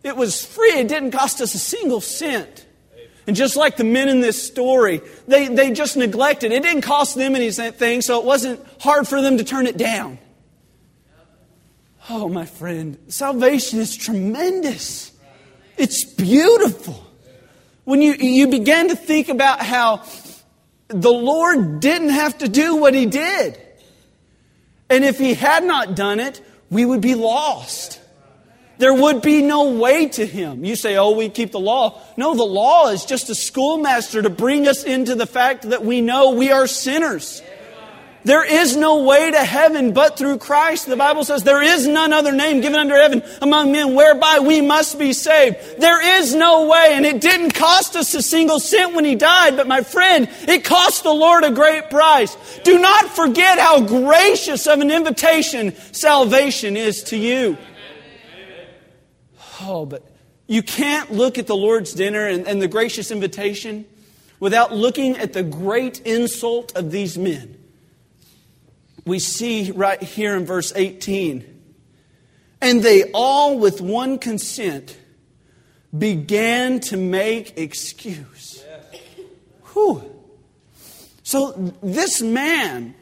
It 0.02 0.17
was 0.17 0.45
free. 0.45 0.73
It 0.73 0.88
didn't 0.88 1.11
cost 1.11 1.40
us 1.40 1.55
a 1.55 1.59
single 1.59 2.00
cent. 2.00 2.64
And 3.28 3.37
just 3.37 3.56
like 3.56 3.76
the 3.76 3.85
men 3.85 4.08
in 4.08 4.23
this 4.23 4.42
story, 4.42 5.02
they, 5.26 5.49
they 5.49 5.70
just 5.70 5.99
neglected. 5.99 6.50
It 6.50 6.62
didn't 6.62 6.80
cost 6.80 7.14
them 7.14 7.37
anything, 7.37 8.00
so 8.00 8.18
it 8.18 8.25
wasn't 8.25 8.66
hard 8.80 9.06
for 9.06 9.20
them 9.20 9.37
to 9.37 9.44
turn 9.44 9.66
it 9.66 9.76
down. 9.76 10.18
Oh, 12.08 12.30
my 12.30 12.47
friend, 12.47 12.97
salvation 13.08 13.80
is 13.80 13.94
tremendous. 13.94 15.12
It's 15.76 16.04
beautiful. 16.06 17.06
When 17.85 18.00
you, 18.00 18.14
you 18.14 18.47
begin 18.49 18.88
to 18.88 18.97
think 18.97 19.28
about 19.28 19.61
how 19.61 20.02
the 20.88 21.12
Lord 21.12 21.80
didn't 21.80 22.08
have 22.08 22.38
to 22.38 22.49
do 22.49 22.76
what 22.76 22.94
He 22.94 23.04
did. 23.04 23.61
And 24.88 25.04
if 25.04 25.18
He 25.18 25.35
had 25.35 25.64
not 25.64 25.94
done 25.94 26.18
it, 26.18 26.40
we 26.70 26.87
would 26.87 27.02
be 27.02 27.14
lost. 27.14 27.98
There 28.78 28.94
would 28.94 29.23
be 29.23 29.42
no 29.42 29.73
way 29.73 30.08
to 30.11 30.25
him. 30.25 30.64
You 30.64 30.76
say, 30.76 30.97
oh, 30.97 31.11
we 31.11 31.28
keep 31.28 31.50
the 31.50 31.61
law. 31.61 32.00
No, 32.16 32.35
the 32.35 32.44
law 32.44 32.88
is 32.88 33.04
just 33.04 33.28
a 33.28 33.35
schoolmaster 33.35 34.23
to 34.23 34.30
bring 34.30 34.68
us 34.68 34.85
into 34.85 35.16
the 35.16 35.26
fact 35.26 35.68
that 35.70 35.85
we 35.85 36.00
know 36.00 36.30
we 36.30 36.52
are 36.52 36.68
sinners. 36.68 37.42
There 38.25 38.44
is 38.44 38.76
no 38.76 39.04
way 39.04 39.30
to 39.30 39.38
heaven 39.38 39.92
but 39.92 40.18
through 40.18 40.38
Christ. 40.38 40.87
The 40.87 40.97
Bible 40.97 41.25
says 41.25 41.44
there 41.44 41.62
is 41.62 41.87
none 41.87 42.12
other 42.12 42.32
name 42.32 42.61
given 42.61 42.78
under 42.78 42.94
heaven 42.94 43.23
among 43.40 43.73
men 43.73 43.94
whereby 43.94 44.40
we 44.40 44.61
must 44.61 44.99
be 44.99 45.12
saved. 45.12 45.56
There 45.80 46.18
is 46.18 46.35
no 46.35 46.68
way, 46.68 46.90
and 46.92 47.06
it 47.06 47.20
didn't 47.20 47.52
cost 47.52 47.97
us 47.97 48.14
a 48.14 48.23
single 48.23 48.61
cent 48.61 48.94
when 48.94 49.04
he 49.04 49.14
died, 49.14 49.56
but 49.56 49.66
my 49.66 49.82
friend, 49.82 50.28
it 50.47 50.64
cost 50.64 51.04
the 51.04 51.12
Lord 51.12 51.44
a 51.44 51.50
great 51.52 51.90
price. 51.90 52.37
Do 52.64 52.78
not 52.78 53.06
forget 53.06 53.58
how 53.58 53.80
gracious 53.80 54.66
of 54.66 54.80
an 54.80 54.90
invitation 54.90 55.75
salvation 55.92 56.76
is 56.76 57.04
to 57.04 57.16
you. 57.16 57.56
Oh, 59.61 59.87
but 59.87 60.05
you 60.47 60.62
can't 60.62 61.12
look 61.12 61.38
at 61.38 61.47
the 61.47 61.57
Lord's 61.57 61.93
dinner 61.93 62.27
and, 62.27 62.47
and 62.47 62.61
the 62.61 62.69
gracious 62.69 63.11
invitation 63.11 63.85
without 64.41 64.73
looking 64.73 65.17
at 65.17 65.33
the 65.33 65.43
great 65.43 66.00
insult 66.00 66.77
of 66.77 66.91
these 66.91 67.19
men. 67.19 67.59
We 69.05 69.19
see 69.19 69.71
right 69.71 70.03
here 70.03 70.37
in 70.37 70.47
verse 70.47 70.73
18. 70.75 71.57
And 72.61 72.83
they 72.83 73.11
all, 73.12 73.59
with 73.59 73.81
one 73.81 74.19
consent, 74.19 74.97
began 75.97 76.81
to 76.81 76.97
make 76.97 77.57
excuse. 77.57 78.65
Whew. 79.73 80.15
So 81.23 81.53
this 81.83 82.21
man, 82.21 82.95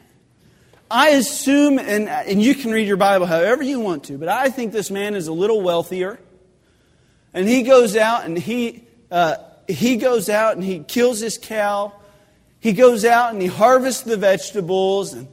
I 0.91 1.09
assume, 1.09 1.79
and, 1.79 2.07
and 2.09 2.41
you 2.41 2.55
can 2.55 2.71
read 2.71 2.87
your 2.87 2.97
Bible 2.97 3.25
however 3.25 3.63
you 3.63 3.79
want 3.79 4.05
to, 4.05 4.17
but 4.17 4.29
I 4.29 4.49
think 4.49 4.73
this 4.73 4.91
man 4.91 5.15
is 5.15 5.27
a 5.27 5.33
little 5.33 5.61
wealthier. 5.61 6.19
And 7.37 7.47
he 7.47 7.61
goes 7.61 7.95
out 7.95 8.25
and 8.25 8.35
he, 8.35 8.83
uh, 9.11 9.35
he 9.67 9.97
goes 9.97 10.27
out 10.27 10.55
and 10.55 10.63
he 10.63 10.79
kills 10.79 11.19
his 11.19 11.37
cow. 11.37 11.93
He 12.59 12.73
goes 12.73 13.05
out 13.05 13.31
and 13.31 13.39
he 13.39 13.47
harvests 13.47 14.01
the 14.01 14.17
vegetables 14.17 15.13
and, 15.13 15.27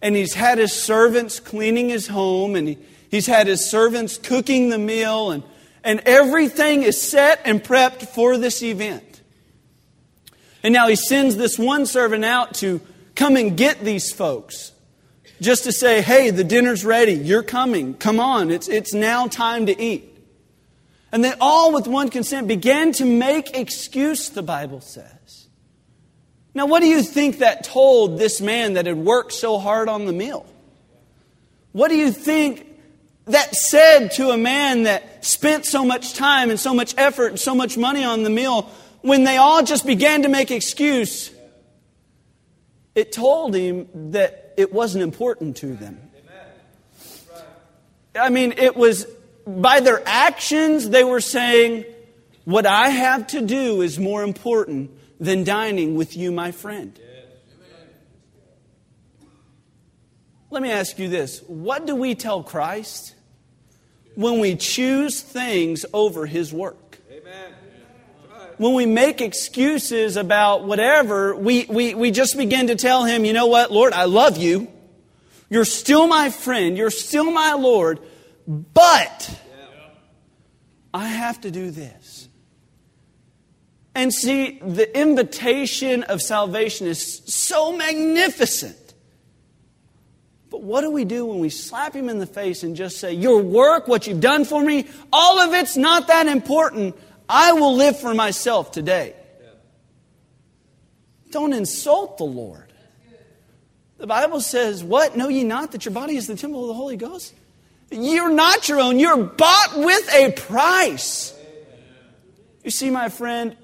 and 0.00 0.16
he's 0.16 0.32
had 0.32 0.56
his 0.56 0.72
servants 0.72 1.38
cleaning 1.38 1.90
his 1.90 2.06
home 2.06 2.56
and 2.56 2.66
he, 2.66 2.78
he's 3.10 3.26
had 3.26 3.46
his 3.46 3.62
servants 3.70 4.16
cooking 4.16 4.70
the 4.70 4.78
meal 4.78 5.32
and, 5.32 5.42
and 5.84 6.00
everything 6.06 6.82
is 6.82 6.98
set 6.98 7.42
and 7.44 7.62
prepped 7.62 8.08
for 8.08 8.38
this 8.38 8.62
event. 8.62 9.20
And 10.62 10.72
now 10.72 10.88
he 10.88 10.96
sends 10.96 11.36
this 11.36 11.58
one 11.58 11.84
servant 11.84 12.24
out 12.24 12.54
to 12.54 12.80
come 13.14 13.36
and 13.36 13.54
get 13.54 13.84
these 13.84 14.10
folks. 14.10 14.72
Just 15.42 15.64
to 15.64 15.72
say, 15.72 16.00
hey, 16.00 16.30
the 16.30 16.42
dinner's 16.42 16.86
ready. 16.86 17.12
You're 17.12 17.42
coming. 17.42 17.92
Come 17.92 18.18
on. 18.18 18.50
It's, 18.50 18.66
it's 18.66 18.94
now 18.94 19.26
time 19.26 19.66
to 19.66 19.78
eat. 19.78 20.09
And 21.12 21.24
they 21.24 21.32
all, 21.40 21.72
with 21.72 21.88
one 21.88 22.08
consent, 22.08 22.46
began 22.46 22.92
to 22.92 23.04
make 23.04 23.56
excuse, 23.56 24.30
the 24.30 24.42
Bible 24.42 24.80
says. 24.80 25.48
Now, 26.54 26.66
what 26.66 26.80
do 26.80 26.86
you 26.86 27.02
think 27.02 27.38
that 27.38 27.64
told 27.64 28.18
this 28.18 28.40
man 28.40 28.74
that 28.74 28.86
had 28.86 28.96
worked 28.96 29.32
so 29.32 29.58
hard 29.58 29.88
on 29.88 30.06
the 30.06 30.12
meal? 30.12 30.46
What 31.72 31.88
do 31.88 31.96
you 31.96 32.10
think 32.10 32.66
that 33.26 33.54
said 33.54 34.08
to 34.12 34.30
a 34.30 34.36
man 34.36 34.84
that 34.84 35.24
spent 35.24 35.66
so 35.66 35.84
much 35.84 36.14
time 36.14 36.50
and 36.50 36.58
so 36.58 36.74
much 36.74 36.94
effort 36.96 37.26
and 37.28 37.38
so 37.38 37.54
much 37.54 37.76
money 37.76 38.02
on 38.02 38.22
the 38.24 38.30
meal 38.30 38.62
when 39.02 39.24
they 39.24 39.36
all 39.36 39.62
just 39.62 39.86
began 39.86 40.22
to 40.22 40.28
make 40.28 40.50
excuse? 40.50 41.30
It 42.94 43.12
told 43.12 43.54
him 43.54 43.88
that 44.12 44.54
it 44.56 44.72
wasn't 44.72 45.04
important 45.04 45.56
to 45.58 45.74
them. 45.74 46.00
I 48.14 48.28
mean, 48.28 48.52
it 48.56 48.76
was 48.76 49.06
by 49.46 49.80
their 49.80 50.02
actions, 50.06 50.88
they 50.88 51.04
were 51.04 51.20
saying, 51.20 51.84
What 52.44 52.66
I 52.66 52.88
have 52.88 53.26
to 53.28 53.40
do 53.40 53.82
is 53.82 53.98
more 53.98 54.22
important 54.22 54.90
than 55.18 55.44
dining 55.44 55.94
with 55.94 56.16
you, 56.16 56.32
my 56.32 56.52
friend. 56.52 56.98
Let 60.50 60.62
me 60.62 60.70
ask 60.70 60.98
you 60.98 61.08
this 61.08 61.42
What 61.46 61.86
do 61.86 61.94
we 61.94 62.14
tell 62.14 62.42
Christ 62.42 63.14
when 64.14 64.40
we 64.40 64.56
choose 64.56 65.20
things 65.20 65.86
over 65.92 66.26
his 66.26 66.52
work? 66.52 66.98
When 68.58 68.74
we 68.74 68.84
make 68.84 69.22
excuses 69.22 70.18
about 70.18 70.64
whatever, 70.64 71.34
we, 71.34 71.64
we, 71.64 71.94
we 71.94 72.10
just 72.10 72.36
begin 72.36 72.66
to 72.66 72.76
tell 72.76 73.04
him, 73.04 73.24
you 73.24 73.32
know 73.32 73.46
what, 73.46 73.72
Lord, 73.72 73.94
I 73.94 74.04
love 74.04 74.36
you. 74.36 74.68
You're 75.48 75.64
still 75.64 76.06
my 76.06 76.28
friend. 76.28 76.76
You're 76.76 76.90
still 76.90 77.30
my 77.30 77.54
Lord. 77.54 78.00
But 78.50 79.40
I 80.92 81.06
have 81.06 81.40
to 81.42 81.52
do 81.52 81.70
this. 81.70 82.28
And 83.94 84.12
see, 84.12 84.58
the 84.58 84.98
invitation 84.98 86.02
of 86.02 86.20
salvation 86.20 86.88
is 86.88 87.22
so 87.26 87.76
magnificent. 87.76 88.76
But 90.50 90.62
what 90.62 90.80
do 90.80 90.90
we 90.90 91.04
do 91.04 91.26
when 91.26 91.38
we 91.38 91.48
slap 91.48 91.94
him 91.94 92.08
in 92.08 92.18
the 92.18 92.26
face 92.26 92.64
and 92.64 92.74
just 92.74 92.98
say, 92.98 93.12
Your 93.12 93.40
work, 93.40 93.86
what 93.86 94.08
you've 94.08 94.20
done 94.20 94.44
for 94.44 94.60
me, 94.60 94.88
all 95.12 95.38
of 95.38 95.54
it's 95.54 95.76
not 95.76 96.08
that 96.08 96.26
important. 96.26 96.96
I 97.28 97.52
will 97.52 97.76
live 97.76 98.00
for 98.00 98.14
myself 98.14 98.72
today. 98.72 99.14
Don't 101.30 101.52
insult 101.52 102.18
the 102.18 102.24
Lord. 102.24 102.72
The 103.98 104.08
Bible 104.08 104.40
says, 104.40 104.82
What? 104.82 105.16
Know 105.16 105.28
ye 105.28 105.44
not 105.44 105.70
that 105.70 105.84
your 105.84 105.94
body 105.94 106.16
is 106.16 106.26
the 106.26 106.34
temple 106.34 106.62
of 106.62 106.68
the 106.68 106.74
Holy 106.74 106.96
Ghost? 106.96 107.34
You're 107.90 108.30
not 108.30 108.68
your 108.68 108.80
own. 108.80 108.98
You're 108.98 109.16
bought 109.16 109.72
with 109.76 110.14
a 110.14 110.32
price. 110.32 111.34
You 112.62 112.70
see, 112.70 112.90
my 112.90 113.08
friend, 113.08 113.56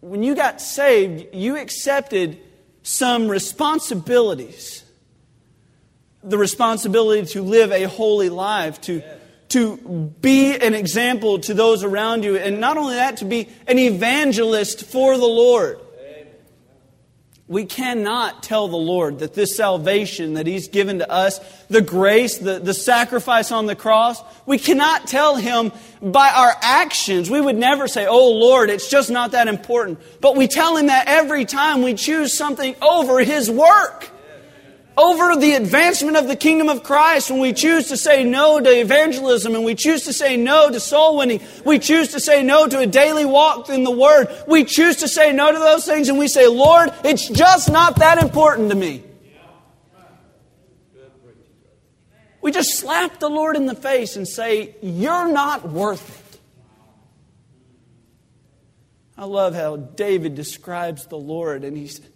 when 0.00 0.22
you 0.22 0.34
got 0.34 0.60
saved, 0.60 1.34
you 1.34 1.56
accepted 1.56 2.38
some 2.82 3.28
responsibilities. 3.28 4.84
The 6.22 6.38
responsibility 6.38 7.26
to 7.32 7.42
live 7.42 7.70
a 7.70 7.84
holy 7.84 8.28
life, 8.28 8.80
to, 8.82 9.02
to 9.48 9.76
be 10.20 10.56
an 10.56 10.74
example 10.74 11.40
to 11.40 11.54
those 11.54 11.84
around 11.84 12.24
you, 12.24 12.36
and 12.36 12.60
not 12.60 12.76
only 12.76 12.94
that, 12.94 13.18
to 13.18 13.24
be 13.24 13.48
an 13.66 13.78
evangelist 13.78 14.86
for 14.86 15.18
the 15.18 15.26
Lord. 15.26 15.80
We 17.48 17.64
cannot 17.64 18.42
tell 18.42 18.66
the 18.66 18.76
Lord 18.76 19.20
that 19.20 19.34
this 19.34 19.56
salvation 19.56 20.34
that 20.34 20.48
He's 20.48 20.66
given 20.66 20.98
to 20.98 21.08
us, 21.08 21.38
the 21.68 21.80
grace, 21.80 22.38
the, 22.38 22.58
the 22.58 22.74
sacrifice 22.74 23.52
on 23.52 23.66
the 23.66 23.76
cross, 23.76 24.20
we 24.46 24.58
cannot 24.58 25.06
tell 25.06 25.36
Him 25.36 25.70
by 26.02 26.28
our 26.28 26.52
actions. 26.60 27.30
We 27.30 27.40
would 27.40 27.56
never 27.56 27.86
say, 27.86 28.06
Oh 28.06 28.32
Lord, 28.32 28.68
it's 28.68 28.90
just 28.90 29.10
not 29.10 29.30
that 29.30 29.46
important. 29.46 30.00
But 30.20 30.34
we 30.34 30.48
tell 30.48 30.76
Him 30.76 30.88
that 30.88 31.06
every 31.06 31.44
time 31.44 31.82
we 31.82 31.94
choose 31.94 32.36
something 32.36 32.74
over 32.82 33.20
His 33.20 33.48
work 33.48 34.10
over 34.96 35.36
the 35.36 35.52
advancement 35.54 36.16
of 36.16 36.26
the 36.26 36.36
kingdom 36.36 36.68
of 36.68 36.82
Christ, 36.82 37.30
when 37.30 37.40
we 37.40 37.52
choose 37.52 37.88
to 37.88 37.96
say 37.96 38.24
no 38.24 38.60
to 38.60 38.70
evangelism 38.70 39.54
and 39.54 39.64
we 39.64 39.74
choose 39.74 40.04
to 40.04 40.12
say 40.12 40.36
no 40.36 40.70
to 40.70 40.80
soul 40.80 41.18
winning, 41.18 41.40
we 41.64 41.78
choose 41.78 42.08
to 42.12 42.20
say 42.20 42.42
no 42.42 42.66
to 42.66 42.78
a 42.78 42.86
daily 42.86 43.26
walk 43.26 43.68
in 43.68 43.84
the 43.84 43.90
Word, 43.90 44.28
we 44.46 44.64
choose 44.64 44.96
to 44.96 45.08
say 45.08 45.32
no 45.32 45.52
to 45.52 45.58
those 45.58 45.84
things 45.84 46.08
and 46.08 46.18
we 46.18 46.28
say, 46.28 46.46
Lord, 46.48 46.90
it's 47.04 47.28
just 47.28 47.70
not 47.70 47.96
that 47.96 48.22
important 48.22 48.70
to 48.70 48.76
me. 48.76 49.02
We 52.40 52.52
just 52.52 52.78
slap 52.78 53.18
the 53.18 53.28
Lord 53.28 53.56
in 53.56 53.66
the 53.66 53.74
face 53.74 54.16
and 54.16 54.26
say, 54.26 54.76
You're 54.80 55.28
not 55.28 55.68
worth 55.68 56.34
it. 56.34 56.40
I 59.18 59.24
love 59.24 59.54
how 59.54 59.76
David 59.76 60.36
describes 60.36 61.06
the 61.06 61.18
Lord 61.18 61.64
and 61.64 61.76
he 61.76 61.88
said, 61.88 62.06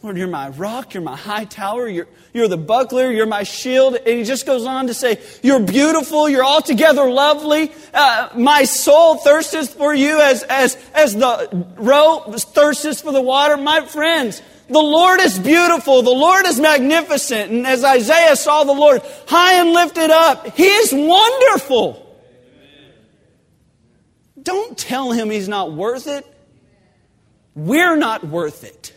Lord, 0.00 0.16
you're 0.16 0.28
my 0.28 0.50
rock, 0.50 0.94
you're 0.94 1.02
my 1.02 1.16
high 1.16 1.44
tower, 1.44 1.88
you're, 1.88 2.06
you're 2.32 2.46
the 2.46 2.56
buckler, 2.56 3.10
you're 3.10 3.26
my 3.26 3.42
shield. 3.42 3.96
And 3.96 4.06
he 4.06 4.22
just 4.22 4.46
goes 4.46 4.64
on 4.64 4.86
to 4.86 4.94
say, 4.94 5.20
You're 5.42 5.58
beautiful, 5.58 6.28
you're 6.28 6.44
altogether 6.44 7.10
lovely. 7.10 7.72
Uh, 7.92 8.28
my 8.36 8.62
soul 8.62 9.16
thirsteth 9.16 9.74
for 9.74 9.92
you 9.92 10.20
as, 10.20 10.44
as, 10.44 10.76
as 10.94 11.16
the 11.16 11.66
roe 11.78 12.20
thirsteth 12.30 13.02
for 13.02 13.10
the 13.10 13.20
water. 13.20 13.56
My 13.56 13.80
friends, 13.80 14.40
the 14.68 14.78
Lord 14.78 15.20
is 15.20 15.36
beautiful, 15.36 16.02
the 16.02 16.10
Lord 16.10 16.46
is 16.46 16.60
magnificent. 16.60 17.50
And 17.50 17.66
as 17.66 17.82
Isaiah 17.82 18.36
saw 18.36 18.62
the 18.62 18.72
Lord 18.72 19.02
high 19.26 19.54
and 19.54 19.72
lifted 19.72 20.10
up, 20.10 20.46
he 20.56 20.66
is 20.66 20.92
wonderful. 20.92 22.04
Don't 24.40 24.78
tell 24.78 25.10
him 25.10 25.28
he's 25.28 25.48
not 25.48 25.72
worth 25.72 26.06
it. 26.06 26.24
We're 27.56 27.96
not 27.96 28.24
worth 28.24 28.62
it. 28.62 28.94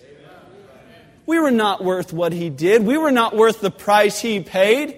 We 1.26 1.40
were 1.40 1.52
not 1.52 1.84
worth 1.84 2.14
what 2.14 2.34
he 2.34 2.50
did. 2.50 2.84
We 2.84 2.98
were 2.98 3.12
not 3.12 3.36
worth 3.36 3.62
the 3.62 3.72
price 3.72 4.20
he 4.20 4.40
paid. 4.40 4.98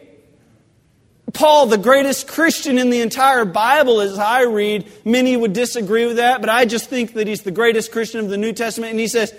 Paul, 1.34 1.66
the 1.66 1.80
greatest 1.80 2.28
Christian 2.28 2.78
in 2.78 2.92
the 2.92 3.02
entire 3.02 3.44
Bible, 3.44 4.02
as 4.02 4.20
I 4.20 4.44
read, 4.44 4.88
many 5.04 5.36
would 5.36 5.54
disagree 5.54 6.06
with 6.06 6.18
that, 6.18 6.42
but 6.42 6.50
I 6.50 6.66
just 6.66 6.90
think 6.90 7.14
that 7.14 7.28
he's 7.28 7.42
the 7.42 7.52
greatest 7.52 7.92
Christian 7.92 8.20
of 8.20 8.30
the 8.30 8.38
New 8.38 8.54
Testament. 8.54 8.92
And 8.92 9.00
he 9.00 9.08
says, 9.08 9.34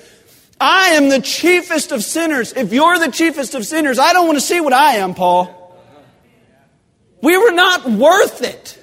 I 0.61 0.91
am 0.91 1.09
the 1.09 1.21
chiefest 1.21 1.93
of 1.93 2.03
sinners. 2.03 2.53
If 2.53 2.73
you're 2.73 2.99
the 2.99 3.13
chiefest 3.13 3.55
of 3.55 3.65
sinners, 3.65 3.99
I 3.99 4.13
don't 4.13 4.27
want 4.27 4.39
to 4.39 4.45
see 4.45 4.61
what 4.61 4.73
I 4.73 4.97
am, 4.97 5.15
Paul. 5.15 5.61
We 7.23 7.37
were 7.37 7.53
not 7.53 7.89
worth 7.89 8.43
it. 8.43 8.79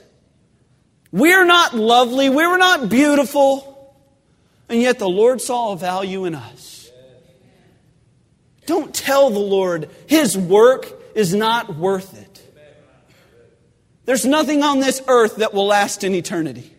We're 1.11 1.45
not 1.45 1.75
lovely. 1.75 2.29
We 2.29 2.47
were 2.47 2.57
not 2.57 2.89
beautiful. 2.89 3.93
And 4.69 4.81
yet 4.81 4.99
the 4.99 5.09
Lord 5.09 5.41
saw 5.41 5.73
a 5.73 5.77
value 5.77 6.23
in 6.25 6.33
us. 6.33 6.70
Don't 8.71 8.95
tell 8.95 9.29
the 9.29 9.37
Lord 9.37 9.89
his 10.07 10.37
work 10.37 10.87
is 11.13 11.35
not 11.35 11.75
worth 11.75 12.17
it. 12.17 12.55
There's 14.05 14.23
nothing 14.25 14.63
on 14.63 14.79
this 14.79 15.01
earth 15.09 15.35
that 15.35 15.53
will 15.53 15.65
last 15.65 16.05
in 16.05 16.15
eternity. 16.15 16.73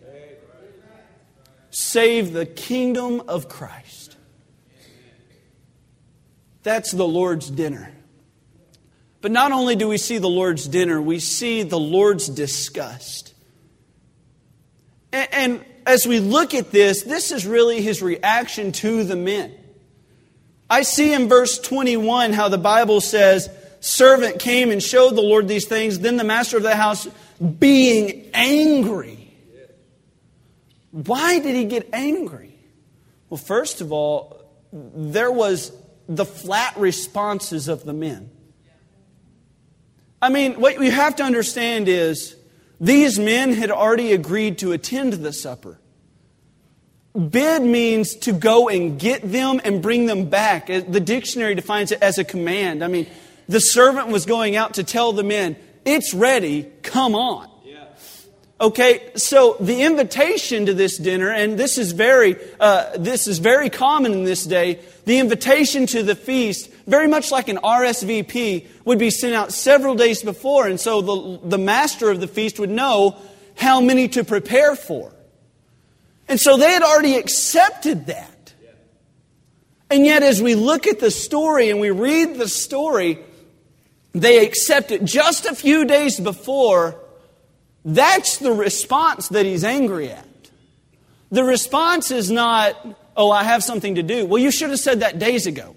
Save 1.69 2.33
the 2.33 2.47
kingdom 2.47 3.21
of 3.27 3.47
Christ. 3.47 4.17
That's 6.63 6.89
the 6.89 7.07
Lord's 7.07 7.51
dinner. 7.51 7.91
But 9.21 9.31
not 9.31 9.51
only 9.51 9.75
do 9.75 9.87
we 9.87 9.99
see 9.99 10.17
the 10.17 10.27
Lord's 10.27 10.67
dinner, 10.67 10.99
we 10.99 11.19
see 11.19 11.61
the 11.61 11.77
Lord's 11.77 12.27
disgust. 12.27 13.35
And, 15.11 15.63
as 15.85 16.07
we 16.07 16.19
look 16.19 16.55
at 16.55 16.71
this, 16.71 17.03
this 17.03 17.31
is 17.31 17.45
really 17.45 17.83
his 17.83 18.01
reaction 18.01 18.71
to 18.71 19.03
the 19.03 19.15
men. 19.15 19.53
I 20.73 20.81
see 20.81 21.13
in 21.13 21.29
verse 21.29 21.59
21 21.59 22.33
how 22.33 22.49
the 22.49 22.57
Bible 22.57 22.99
says, 22.99 23.47
Servant 23.79 24.39
came 24.39 24.71
and 24.71 24.81
showed 24.81 25.11
the 25.15 25.21
Lord 25.21 25.47
these 25.47 25.67
things. 25.67 25.99
Then 25.99 26.17
the 26.17 26.23
master 26.23 26.57
of 26.57 26.63
the 26.63 26.75
house, 26.75 27.07
being 27.59 28.31
angry. 28.33 29.35
Why 30.89 31.37
did 31.37 31.55
he 31.55 31.65
get 31.65 31.89
angry? 31.93 32.57
Well, 33.29 33.37
first 33.37 33.81
of 33.81 33.91
all, 33.91 34.49
there 34.71 35.31
was 35.31 35.71
the 36.09 36.25
flat 36.25 36.75
responses 36.75 37.67
of 37.67 37.83
the 37.83 37.93
men. 37.93 38.31
I 40.23 40.29
mean, 40.29 40.59
what 40.59 40.81
you 40.81 40.89
have 40.89 41.17
to 41.17 41.23
understand 41.23 41.87
is 41.87 42.35
these 42.81 43.19
men 43.19 43.53
had 43.53 43.69
already 43.69 44.11
agreed 44.11 44.57
to 44.59 44.71
attend 44.71 45.13
the 45.13 45.33
supper. 45.33 45.79
Bid 47.13 47.61
means 47.61 48.15
to 48.15 48.33
go 48.33 48.69
and 48.69 48.99
get 48.99 49.21
them 49.21 49.61
and 49.63 49.83
bring 49.83 50.07
them 50.07 50.29
back. 50.29 50.67
The 50.67 50.99
dictionary 50.99 51.53
defines 51.53 51.91
it 51.91 52.01
as 52.01 52.17
a 52.17 52.23
command. 52.23 52.83
I 52.83 52.87
mean, 52.87 53.05
the 53.47 53.59
servant 53.59 54.07
was 54.07 54.25
going 54.25 54.55
out 54.55 54.75
to 54.75 54.83
tell 54.83 55.13
the 55.13 55.23
men, 55.23 55.55
It's 55.85 56.13
ready, 56.13 56.71
come 56.81 57.13
on. 57.13 57.49
Yeah. 57.63 57.85
Okay, 58.59 59.11
so 59.15 59.57
the 59.59 59.83
invitation 59.83 60.65
to 60.65 60.73
this 60.73 60.97
dinner, 60.97 61.29
and 61.29 61.55
this 61.55 61.77
is 61.77 61.91
very, 61.91 62.35
uh, 62.59 62.97
this 62.97 63.27
is 63.27 63.37
very 63.37 63.69
common 63.69 64.13
in 64.13 64.23
this 64.23 64.43
day. 64.43 64.79
The 65.05 65.19
invitation 65.19 65.85
to 65.87 66.01
the 66.01 66.15
feast, 66.15 66.71
very 66.87 67.07
much 67.07 67.29
like 67.29 67.47
an 67.47 67.57
RSVP, 67.57 68.65
would 68.85 68.97
be 68.97 69.11
sent 69.11 69.35
out 69.35 69.53
several 69.53 69.93
days 69.93 70.23
before, 70.23 70.67
and 70.67 70.79
so 70.79 71.01
the, 71.01 71.47
the 71.47 71.57
master 71.59 72.09
of 72.09 72.21
the 72.21 72.27
feast 72.27 72.57
would 72.57 72.71
know 72.71 73.17
how 73.55 73.81
many 73.81 74.07
to 74.09 74.23
prepare 74.23 74.75
for. 74.75 75.13
And 76.33 76.41
so 76.41 76.57
they 76.57 76.71
had 76.71 76.81
already 76.81 77.17
accepted 77.17 78.07
that. 78.07 78.55
And 79.91 80.03
yet, 80.03 80.23
as 80.23 80.41
we 80.41 80.55
look 80.55 80.87
at 80.87 80.99
the 80.99 81.11
story 81.11 81.69
and 81.69 81.79
we 81.79 81.91
read 81.91 82.39
the 82.39 82.47
story, 82.47 83.19
they 84.13 84.43
accept 84.43 84.89
it 84.89 85.05
just 85.05 85.45
a 85.45 85.53
few 85.53 85.85
days 85.85 86.19
before 86.19 86.99
that's 87.85 88.37
the 88.37 88.51
response 88.51 89.27
that 89.27 89.45
he's 89.45 89.63
angry 89.63 90.09
at. 90.09 90.25
The 91.29 91.43
response 91.43 92.09
is 92.09 92.31
not, 92.31 92.83
oh, 93.15 93.29
I 93.29 93.43
have 93.43 93.63
something 93.63 93.93
to 93.93 94.01
do. 94.01 94.25
Well, 94.25 94.41
you 94.41 94.49
should 94.49 94.71
have 94.71 94.79
said 94.79 95.01
that 95.01 95.19
days 95.19 95.45
ago. 95.45 95.75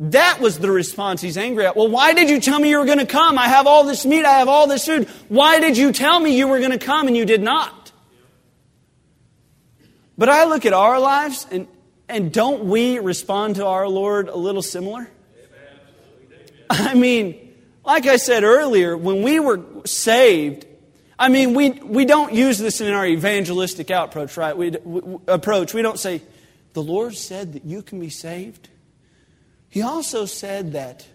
That 0.00 0.40
was 0.40 0.58
the 0.58 0.72
response 0.72 1.20
he's 1.20 1.38
angry 1.38 1.64
at. 1.64 1.76
Well, 1.76 1.86
why 1.86 2.12
did 2.12 2.28
you 2.28 2.40
tell 2.40 2.58
me 2.58 2.70
you 2.70 2.80
were 2.80 2.86
going 2.86 2.98
to 2.98 3.06
come? 3.06 3.38
I 3.38 3.46
have 3.46 3.68
all 3.68 3.84
this 3.84 4.04
meat, 4.04 4.24
I 4.24 4.40
have 4.40 4.48
all 4.48 4.66
this 4.66 4.84
food. 4.84 5.08
Why 5.28 5.60
did 5.60 5.78
you 5.78 5.92
tell 5.92 6.18
me 6.18 6.36
you 6.36 6.48
were 6.48 6.58
going 6.58 6.76
to 6.76 6.84
come 6.84 7.06
and 7.06 7.16
you 7.16 7.24
did 7.24 7.40
not? 7.40 7.72
But 10.18 10.28
I 10.28 10.44
look 10.44 10.64
at 10.64 10.72
our 10.72 10.98
lives, 10.98 11.46
and, 11.50 11.68
and 12.08 12.32
don't 12.32 12.64
we 12.64 12.98
respond 12.98 13.56
to 13.56 13.66
our 13.66 13.88
Lord 13.88 14.28
a 14.28 14.36
little 14.36 14.62
similar? 14.62 15.08
I 16.70 16.94
mean, 16.94 17.54
like 17.84 18.06
I 18.06 18.16
said 18.16 18.42
earlier, 18.42 18.96
when 18.96 19.22
we 19.22 19.38
were 19.40 19.60
saved, 19.84 20.66
I 21.18 21.28
mean, 21.28 21.54
we, 21.54 21.70
we 21.70 22.04
don't 22.04 22.34
use 22.34 22.58
this 22.58 22.80
in 22.80 22.92
our 22.92 23.06
evangelistic 23.06 23.90
approach, 23.90 24.36
right? 24.36 24.56
We, 24.56 24.70
we, 24.70 25.18
approach. 25.28 25.72
We 25.72 25.82
don't 25.82 25.98
say, 25.98 26.22
the 26.72 26.82
Lord 26.82 27.14
said 27.14 27.54
that 27.54 27.64
you 27.64 27.82
can 27.82 28.00
be 28.00 28.10
saved. 28.10 28.68
He 29.68 29.82
also 29.82 30.26
said 30.26 30.72
that 30.72 31.06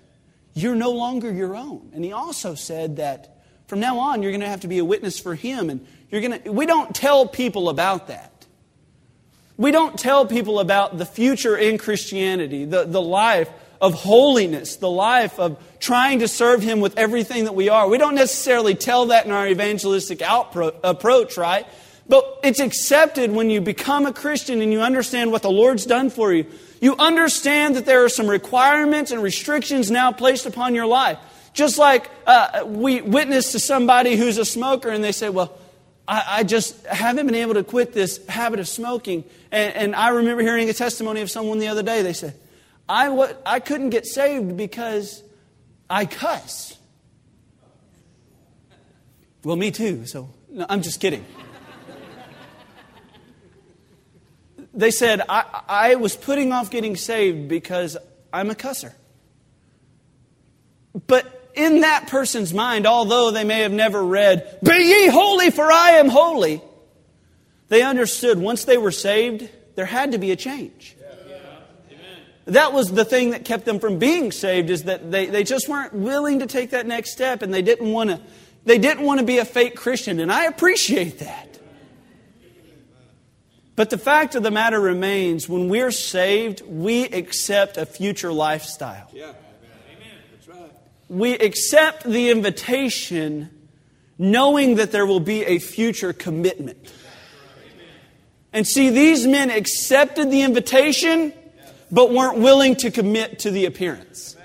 you're 0.54 0.76
no 0.76 0.92
longer 0.92 1.32
your 1.32 1.56
own. 1.56 1.92
And 1.94 2.04
He 2.04 2.14
also 2.14 2.56
said 2.56 2.98
that 2.98 3.44
from 3.68 3.80
now 3.80 4.00
on, 4.00 4.22
you're 4.22 4.32
going 4.32 4.42
to 4.42 4.50
have 4.50 4.62
to 4.62 4.68
be 4.68 4.80
a 4.80 4.86
witness 4.86 5.20
for 5.20 5.36
Him. 5.36 5.70
And 5.70 5.86
you're 6.10 6.22
going 6.22 6.42
to, 6.42 6.52
we 6.52 6.66
don't 6.66 6.94
tell 6.96 7.28
people 7.28 7.70
about 7.70 8.08
that. 8.08 8.31
We 9.58 9.72
don't 9.72 9.98
tell 9.98 10.26
people 10.26 10.60
about 10.60 10.98
the 10.98 11.06
future 11.06 11.58
in 11.58 11.78
Christianity, 11.78 12.66
the, 12.66 12.86
the 12.86 13.02
life 13.02 13.50
of 13.80 13.94
holiness, 13.94 14.76
the 14.76 14.90
life 14.90 15.40
of 15.40 15.62
trying 15.80 16.20
to 16.20 16.28
serve 16.28 16.62
Him 16.62 16.80
with 16.80 16.98
everything 16.98 17.46
that 17.46 17.56
we 17.56 17.70
are. 17.70 17.88
We 17.88 17.98
don't 17.98 18.16
necessarily 18.16 18.76
tell 18.76 19.08
that 19.08 19.26
in 19.26 19.32
our 19.32 19.48
evangelistic 19.48 20.22
approach, 20.24 21.38
right? 21.38 21.66
But 22.08 22.40
it's 22.44 22.60
accepted 22.60 23.32
when 23.32 23.50
you 23.50 23.62
become 23.62 24.06
a 24.06 24.14
Christian 24.14 24.62
and 24.62 24.72
you 24.72 24.82
understand 24.82 25.32
what 25.32 25.42
the 25.42 25.52
Lord's 25.52 25.86
done 25.86 26.10
for 26.10 26.34
you. 26.34 26.46
You 26.80 26.96
understand 26.98 27.76
that 27.76 27.86
there 27.86 28.04
are 28.04 28.10
some 28.10 28.28
requirements 28.28 29.12
and 29.12 29.24
restrictions 29.24 29.90
now 29.90 30.12
placed 30.12 30.46
upon 30.46 30.76
your 30.76 30.88
life. 30.88 31.18
Just 31.54 31.78
like 31.78 32.10
uh, 32.28 32.64
we 32.66 33.02
witness 33.02 33.52
to 33.54 33.60
somebody 33.60 34.16
who's 34.16 34.38
a 34.38 34.46
smoker 34.46 34.90
and 34.90 35.04
they 35.04 35.12
say, 35.12 35.30
Well, 35.30 35.58
I, 36.08 36.24
I, 36.28 36.44
just 36.44 36.86
haven't 36.86 37.26
been 37.26 37.36
able 37.36 37.54
to 37.54 37.64
quit 37.64 37.94
this 37.94 38.26
habit 38.28 38.60
of 38.60 38.68
smoking. 38.68 39.24
And, 39.52 39.76
and 39.76 39.96
I 39.96 40.10
remember 40.10 40.42
hearing 40.42 40.70
a 40.70 40.74
testimony 40.74 41.22
of 41.22 41.30
someone 41.30 41.60
the 41.60 41.68
other 41.68 41.84
day. 41.84 42.02
They 42.02 42.14
said, 42.14 42.36
I, 42.90 43.34
I 43.46 43.60
couldn't 43.60 43.92
get 43.92 44.06
saved 44.06 44.58
because 44.58 45.24
I 45.90 46.06
cuss. 46.06 46.78
Well, 49.44 49.56
me 49.56 49.72
too, 49.72 50.06
so 50.06 50.30
no, 50.50 50.66
I'm 50.70 50.82
just 50.82 51.00
kidding. 51.00 51.26
they 54.74 54.92
said, 54.92 55.22
I, 55.28 55.62
I 55.68 55.96
was 55.96 56.16
putting 56.16 56.52
off 56.52 56.70
getting 56.70 56.96
saved 56.96 57.48
because 57.48 57.98
I'm 58.32 58.50
a 58.50 58.56
cusser. 58.56 58.94
But 61.08 61.41
in 61.56 61.82
that 61.82 62.08
person's 62.08 62.54
mind, 62.54 62.86
although 62.86 63.32
they 63.32 63.44
may 63.44 63.62
have 63.62 63.72
never 63.72 64.04
read, 64.04 64.60
Be 64.64 64.74
ye 64.74 65.08
holy, 65.08 65.52
for 65.52 65.72
I 65.72 65.92
am 65.92 66.10
holy, 66.10 66.62
they 67.70 67.82
understood 67.82 68.38
once 68.38 68.66
they 68.66 68.78
were 68.78 68.92
saved, 68.92 69.50
there 69.76 69.86
had 69.86 70.12
to 70.12 70.18
be 70.18 70.32
a 70.32 70.36
change. 70.36 70.96
That 72.46 72.74
was 72.74 72.92
the 72.92 73.06
thing 73.06 73.32
that 73.32 73.46
kept 73.46 73.66
them 73.66 73.80
from 73.80 74.00
being 74.00 74.32
saved 74.32 74.70
is 74.70 74.84
that 74.84 75.12
they, 75.12 75.28
they 75.28 75.44
just 75.44 75.70
weren't 75.70 75.94
willing 75.94 76.40
to 76.40 76.48
take 76.48 76.72
that 76.72 76.86
next 76.86 77.12
step 77.12 77.44
and 77.44 77.54
they 77.54 77.62
didn't 77.62 77.92
want 77.92 78.10
to 78.10 78.20
they 78.66 78.78
didn't 78.78 79.06
want 79.06 79.20
to 79.20 79.26
be 79.26 79.38
a 79.38 79.46
fake 79.46 79.76
christian 79.76 80.20
and 80.20 80.32
i 80.32 80.46
appreciate 80.46 81.20
that. 81.20 81.60
But 83.76 83.90
the 83.90 83.98
fact 83.98 84.36
of 84.36 84.44
the 84.44 84.52
matter 84.52 84.80
remains 84.80 85.48
when 85.48 85.70
we're 85.70 85.92
saved 85.92 86.62
we 86.62 87.06
accept 87.06 87.78
a 87.78 87.86
future 87.86 88.34
lifestyle. 88.34 89.10
Yeah. 89.14 89.34
We 91.12 91.34
accept 91.34 92.06
the 92.06 92.30
invitation 92.30 93.50
knowing 94.18 94.76
that 94.76 94.94
there 94.94 95.06
will 95.06 95.20
be 95.20 95.44
a 95.44 95.60
future 95.60 96.14
commitment 96.14 96.78
and 98.54 98.66
see 98.66 98.92
these 98.92 99.28
men 99.28 99.50
accepted 99.50 100.32
the 100.32 100.42
invitation 100.42 101.34
but 101.92 102.14
weren't 102.14 102.38
willing 102.38 102.78
to 102.78 102.92
commit 102.92 103.40
to 103.40 103.52
the 103.52 103.66
appearance. 103.66 104.38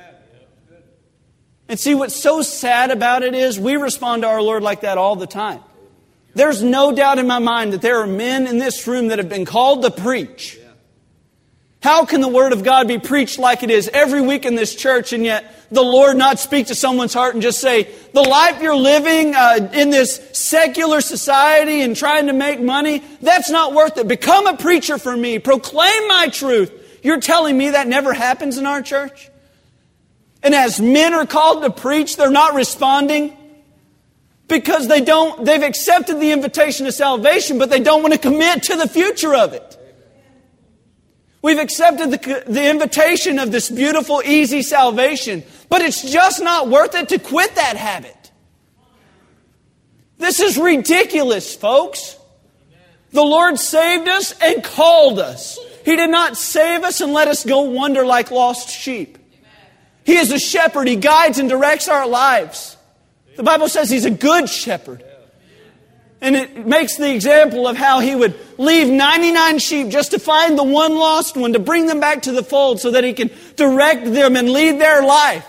And 1.68 1.78
see, 1.78 1.94
what's 1.94 2.20
so 2.20 2.42
sad 2.42 2.90
about 2.90 3.22
it 3.22 3.36
is 3.36 3.60
we 3.60 3.76
respond 3.76 4.22
to 4.22 4.28
our 4.28 4.42
Lord 4.42 4.64
like 4.64 4.80
that 4.80 4.98
all 4.98 5.14
the 5.14 5.28
time. 5.28 5.60
There's 6.34 6.64
no 6.64 6.92
doubt 6.92 7.20
in 7.20 7.28
my 7.28 7.38
mind 7.38 7.74
that 7.74 7.80
there 7.80 8.00
are 8.00 8.08
men 8.08 8.48
in 8.48 8.58
this 8.58 8.88
room 8.88 9.06
that 9.08 9.18
have 9.20 9.28
been 9.28 9.44
called 9.44 9.82
to 9.82 9.92
preach. 9.92 10.58
How 11.86 12.04
can 12.04 12.20
the 12.20 12.26
Word 12.26 12.52
of 12.52 12.64
God 12.64 12.88
be 12.88 12.98
preached 12.98 13.38
like 13.38 13.62
it 13.62 13.70
is 13.70 13.88
every 13.94 14.20
week 14.20 14.44
in 14.44 14.56
this 14.56 14.74
church 14.74 15.12
and 15.12 15.24
yet 15.24 15.68
the 15.70 15.84
Lord 15.84 16.16
not 16.16 16.40
speak 16.40 16.66
to 16.66 16.74
someone's 16.74 17.14
heart 17.14 17.34
and 17.34 17.42
just 17.44 17.60
say, 17.60 17.84
the 18.12 18.22
life 18.22 18.60
you're 18.60 18.74
living 18.74 19.36
uh, 19.36 19.70
in 19.72 19.90
this 19.90 20.16
secular 20.32 21.00
society 21.00 21.82
and 21.82 21.94
trying 21.94 22.26
to 22.26 22.32
make 22.32 22.60
money, 22.60 23.04
that's 23.22 23.50
not 23.50 23.72
worth 23.72 23.98
it. 23.98 24.08
Become 24.08 24.48
a 24.48 24.56
preacher 24.56 24.98
for 24.98 25.16
me. 25.16 25.38
Proclaim 25.38 26.08
my 26.08 26.26
truth. 26.26 26.72
You're 27.04 27.20
telling 27.20 27.56
me 27.56 27.70
that 27.70 27.86
never 27.86 28.12
happens 28.12 28.58
in 28.58 28.66
our 28.66 28.82
church? 28.82 29.30
And 30.42 30.56
as 30.56 30.80
men 30.80 31.14
are 31.14 31.24
called 31.24 31.62
to 31.62 31.70
preach, 31.70 32.16
they're 32.16 32.32
not 32.32 32.54
responding 32.54 33.36
because 34.48 34.88
they 34.88 35.02
don't, 35.02 35.44
they've 35.44 35.62
accepted 35.62 36.18
the 36.18 36.32
invitation 36.32 36.86
to 36.86 36.90
salvation, 36.90 37.58
but 37.58 37.70
they 37.70 37.78
don't 37.78 38.02
want 38.02 38.12
to 38.12 38.18
commit 38.18 38.64
to 38.64 38.76
the 38.76 38.88
future 38.88 39.36
of 39.36 39.52
it. 39.52 39.78
We've 41.46 41.60
accepted 41.60 42.10
the, 42.10 42.42
the 42.48 42.68
invitation 42.68 43.38
of 43.38 43.52
this 43.52 43.70
beautiful, 43.70 44.20
easy 44.24 44.62
salvation, 44.62 45.44
but 45.68 45.80
it's 45.80 46.02
just 46.02 46.42
not 46.42 46.68
worth 46.68 46.96
it 46.96 47.10
to 47.10 47.20
quit 47.20 47.54
that 47.54 47.76
habit. 47.76 48.32
This 50.18 50.40
is 50.40 50.58
ridiculous, 50.58 51.54
folks. 51.54 52.18
The 53.12 53.22
Lord 53.22 53.60
saved 53.60 54.08
us 54.08 54.34
and 54.42 54.64
called 54.64 55.20
us. 55.20 55.56
He 55.84 55.94
did 55.94 56.10
not 56.10 56.36
save 56.36 56.82
us 56.82 57.00
and 57.00 57.12
let 57.12 57.28
us 57.28 57.44
go 57.44 57.60
wander 57.60 58.04
like 58.04 58.32
lost 58.32 58.68
sheep. 58.68 59.16
He 60.02 60.16
is 60.16 60.32
a 60.32 60.40
shepherd. 60.40 60.88
He 60.88 60.96
guides 60.96 61.38
and 61.38 61.48
directs 61.48 61.86
our 61.86 62.08
lives. 62.08 62.76
The 63.36 63.44
Bible 63.44 63.68
says 63.68 63.88
He's 63.88 64.04
a 64.04 64.10
good 64.10 64.48
shepherd. 64.48 65.04
And 66.20 66.34
it 66.34 66.66
makes 66.66 66.96
the 66.96 67.12
example 67.12 67.68
of 67.68 67.76
how 67.76 68.00
he 68.00 68.14
would 68.16 68.34
leave 68.58 68.88
99 68.88 69.58
sheep 69.58 69.88
just 69.88 70.12
to 70.12 70.18
find 70.18 70.58
the 70.58 70.64
one 70.64 70.94
lost 70.94 71.36
one, 71.36 71.52
to 71.52 71.58
bring 71.58 71.86
them 71.86 72.00
back 72.00 72.22
to 72.22 72.32
the 72.32 72.42
fold 72.42 72.80
so 72.80 72.90
that 72.92 73.04
he 73.04 73.12
can 73.12 73.30
direct 73.56 74.04
them 74.04 74.36
and 74.36 74.48
lead 74.48 74.80
their 74.80 75.02
life. 75.02 75.46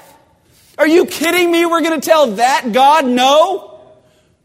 Are 0.78 0.88
you 0.88 1.06
kidding 1.06 1.52
me? 1.52 1.66
We're 1.66 1.82
going 1.82 2.00
to 2.00 2.06
tell 2.06 2.32
that 2.34 2.72
God 2.74 3.06
no? 3.06 3.80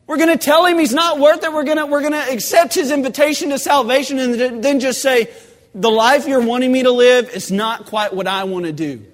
We're 0.07 0.17
going 0.17 0.37
to 0.37 0.43
tell 0.43 0.65
him 0.65 0.79
he's 0.79 0.95
not 0.95 1.19
worth 1.19 1.43
it. 1.43 1.53
We're 1.53 1.65
going 1.65 1.79
to, 1.79 1.87
we're 1.87 2.01
going 2.01 2.13
to 2.13 2.33
accept 2.33 2.75
his 2.75 2.91
invitation 2.91 3.51
to 3.51 3.59
salvation 3.59 4.19
and 4.19 4.63
then 4.63 4.81
just 4.81 5.03
say, 5.03 5.29
the 5.75 5.91
life 5.91 6.29
you're 6.29 6.45
wanting 6.45 6.71
me 6.71 6.83
to 6.83 6.91
live 6.91 7.31
is 7.31 7.51
not 7.51 7.87
quite 7.87 8.13
what 8.13 8.27
I 8.27 8.45
want 8.45 8.67
to 8.67 8.73
do. 8.73 9.05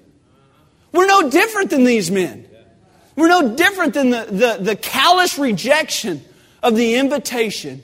We're 0.93 1.07
no 1.07 1.31
different 1.31 1.71
than 1.71 1.85
these 1.85 2.11
men. 2.11 2.49
We're 3.17 3.29
no 3.29 3.55
different 3.55 3.95
than 3.95 4.11
the, 4.11 4.25
the, 4.25 4.59
the 4.61 4.77
callous 4.77 5.39
rejection 5.39 6.25
of 6.63 6.77
the 6.77 6.97
invitation 6.97 7.83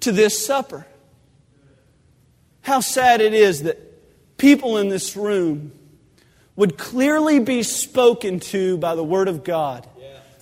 to 0.00 0.12
this 0.12 0.44
supper. 0.44 0.86
How 2.62 2.80
sad 2.80 3.20
it 3.20 3.32
is 3.32 3.62
that 3.62 3.78
people 4.38 4.78
in 4.78 4.88
this 4.88 5.16
room 5.16 5.72
would 6.56 6.78
clearly 6.78 7.38
be 7.38 7.62
spoken 7.62 8.40
to 8.40 8.76
by 8.78 8.94
the 8.94 9.04
Word 9.04 9.28
of 9.28 9.44
God 9.44 9.86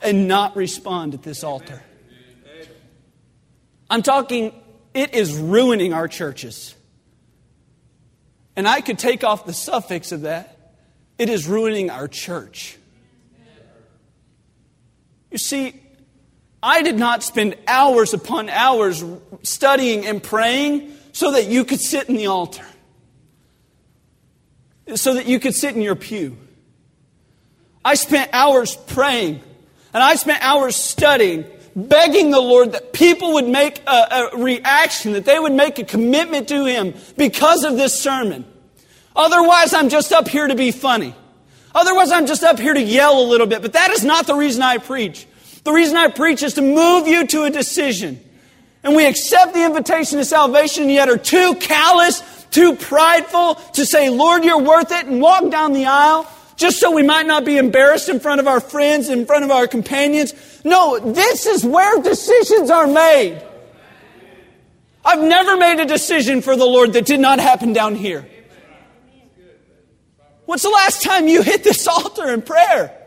and 0.02 0.28
not 0.28 0.56
respond 0.56 1.14
at 1.14 1.22
this 1.22 1.42
altar. 1.44 1.82
I'm 3.90 4.02
talking, 4.02 4.54
it 4.92 5.14
is 5.14 5.36
ruining 5.36 5.92
our 5.92 6.08
churches. 6.08 6.74
And 8.56 8.68
I 8.68 8.80
could 8.80 8.98
take 8.98 9.24
off 9.24 9.44
the 9.46 9.52
suffix 9.52 10.12
of 10.12 10.22
that. 10.22 10.56
It 11.18 11.28
is 11.28 11.46
ruining 11.46 11.90
our 11.90 12.08
church. 12.08 12.78
You 15.30 15.38
see, 15.38 15.80
I 16.64 16.80
did 16.80 16.98
not 16.98 17.22
spend 17.22 17.56
hours 17.68 18.14
upon 18.14 18.48
hours 18.48 19.04
studying 19.42 20.06
and 20.06 20.22
praying 20.22 20.96
so 21.12 21.32
that 21.32 21.46
you 21.46 21.66
could 21.66 21.78
sit 21.78 22.08
in 22.08 22.16
the 22.16 22.28
altar, 22.28 22.64
so 24.94 25.12
that 25.12 25.26
you 25.26 25.38
could 25.38 25.54
sit 25.54 25.76
in 25.76 25.82
your 25.82 25.94
pew. 25.94 26.38
I 27.84 27.96
spent 27.96 28.30
hours 28.32 28.76
praying 28.76 29.42
and 29.92 30.02
I 30.02 30.14
spent 30.14 30.42
hours 30.42 30.74
studying, 30.74 31.44
begging 31.76 32.30
the 32.30 32.40
Lord 32.40 32.72
that 32.72 32.94
people 32.94 33.34
would 33.34 33.46
make 33.46 33.82
a, 33.86 34.30
a 34.32 34.38
reaction, 34.38 35.12
that 35.12 35.26
they 35.26 35.38
would 35.38 35.52
make 35.52 35.78
a 35.78 35.84
commitment 35.84 36.48
to 36.48 36.64
Him 36.64 36.94
because 37.18 37.64
of 37.64 37.76
this 37.76 38.00
sermon. 38.00 38.46
Otherwise, 39.14 39.74
I'm 39.74 39.90
just 39.90 40.14
up 40.14 40.28
here 40.28 40.46
to 40.46 40.54
be 40.54 40.70
funny. 40.70 41.14
Otherwise, 41.74 42.10
I'm 42.10 42.24
just 42.24 42.42
up 42.42 42.58
here 42.58 42.72
to 42.72 42.82
yell 42.82 43.20
a 43.22 43.26
little 43.28 43.46
bit, 43.46 43.60
but 43.60 43.74
that 43.74 43.90
is 43.90 44.02
not 44.02 44.26
the 44.26 44.34
reason 44.34 44.62
I 44.62 44.78
preach. 44.78 45.26
The 45.64 45.72
reason 45.72 45.96
I 45.96 46.08
preach 46.08 46.42
is 46.42 46.54
to 46.54 46.62
move 46.62 47.08
you 47.08 47.26
to 47.26 47.44
a 47.44 47.50
decision. 47.50 48.20
And 48.82 48.94
we 48.94 49.06
accept 49.06 49.54
the 49.54 49.64
invitation 49.64 50.18
to 50.18 50.24
salvation, 50.24 50.90
yet 50.90 51.08
are 51.08 51.16
too 51.16 51.54
callous, 51.54 52.20
too 52.50 52.76
prideful 52.76 53.54
to 53.72 53.86
say, 53.86 54.10
Lord, 54.10 54.44
you're 54.44 54.62
worth 54.62 54.92
it, 54.92 55.06
and 55.06 55.22
walk 55.22 55.50
down 55.50 55.72
the 55.72 55.86
aisle 55.86 56.30
just 56.56 56.78
so 56.78 56.92
we 56.92 57.02
might 57.02 57.26
not 57.26 57.44
be 57.44 57.56
embarrassed 57.56 58.08
in 58.08 58.20
front 58.20 58.40
of 58.40 58.46
our 58.46 58.60
friends, 58.60 59.08
in 59.08 59.26
front 59.26 59.44
of 59.44 59.50
our 59.50 59.66
companions. 59.66 60.34
No, 60.64 60.98
this 60.98 61.46
is 61.46 61.64
where 61.64 62.00
decisions 62.00 62.70
are 62.70 62.86
made. 62.86 63.42
I've 65.04 65.22
never 65.22 65.56
made 65.56 65.80
a 65.80 65.86
decision 65.86 66.42
for 66.42 66.56
the 66.56 66.64
Lord 66.64 66.92
that 66.92 67.06
did 67.06 67.20
not 67.20 67.40
happen 67.40 67.72
down 67.72 67.94
here. 67.94 68.26
What's 70.44 70.62
the 70.62 70.70
last 70.70 71.02
time 71.02 71.26
you 71.26 71.42
hit 71.42 71.64
this 71.64 71.86
altar 71.88 72.32
in 72.32 72.42
prayer? 72.42 73.03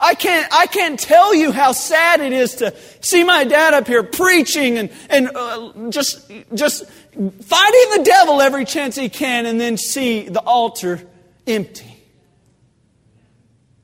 I 0.00 0.14
can't, 0.14 0.48
I 0.50 0.66
can't 0.66 0.98
tell 0.98 1.34
you 1.34 1.52
how 1.52 1.72
sad 1.72 2.20
it 2.20 2.32
is 2.32 2.56
to 2.56 2.74
see 3.00 3.22
my 3.22 3.44
dad 3.44 3.74
up 3.74 3.86
here 3.86 4.02
preaching 4.02 4.78
and, 4.78 4.90
and 5.10 5.30
uh, 5.34 5.90
just, 5.90 6.30
just 6.54 6.86
fighting 6.86 7.90
the 7.96 8.02
devil 8.04 8.40
every 8.40 8.64
chance 8.64 8.96
he 8.96 9.10
can 9.10 9.44
and 9.44 9.60
then 9.60 9.76
see 9.76 10.28
the 10.28 10.40
altar 10.40 11.02
empty. 11.46 12.02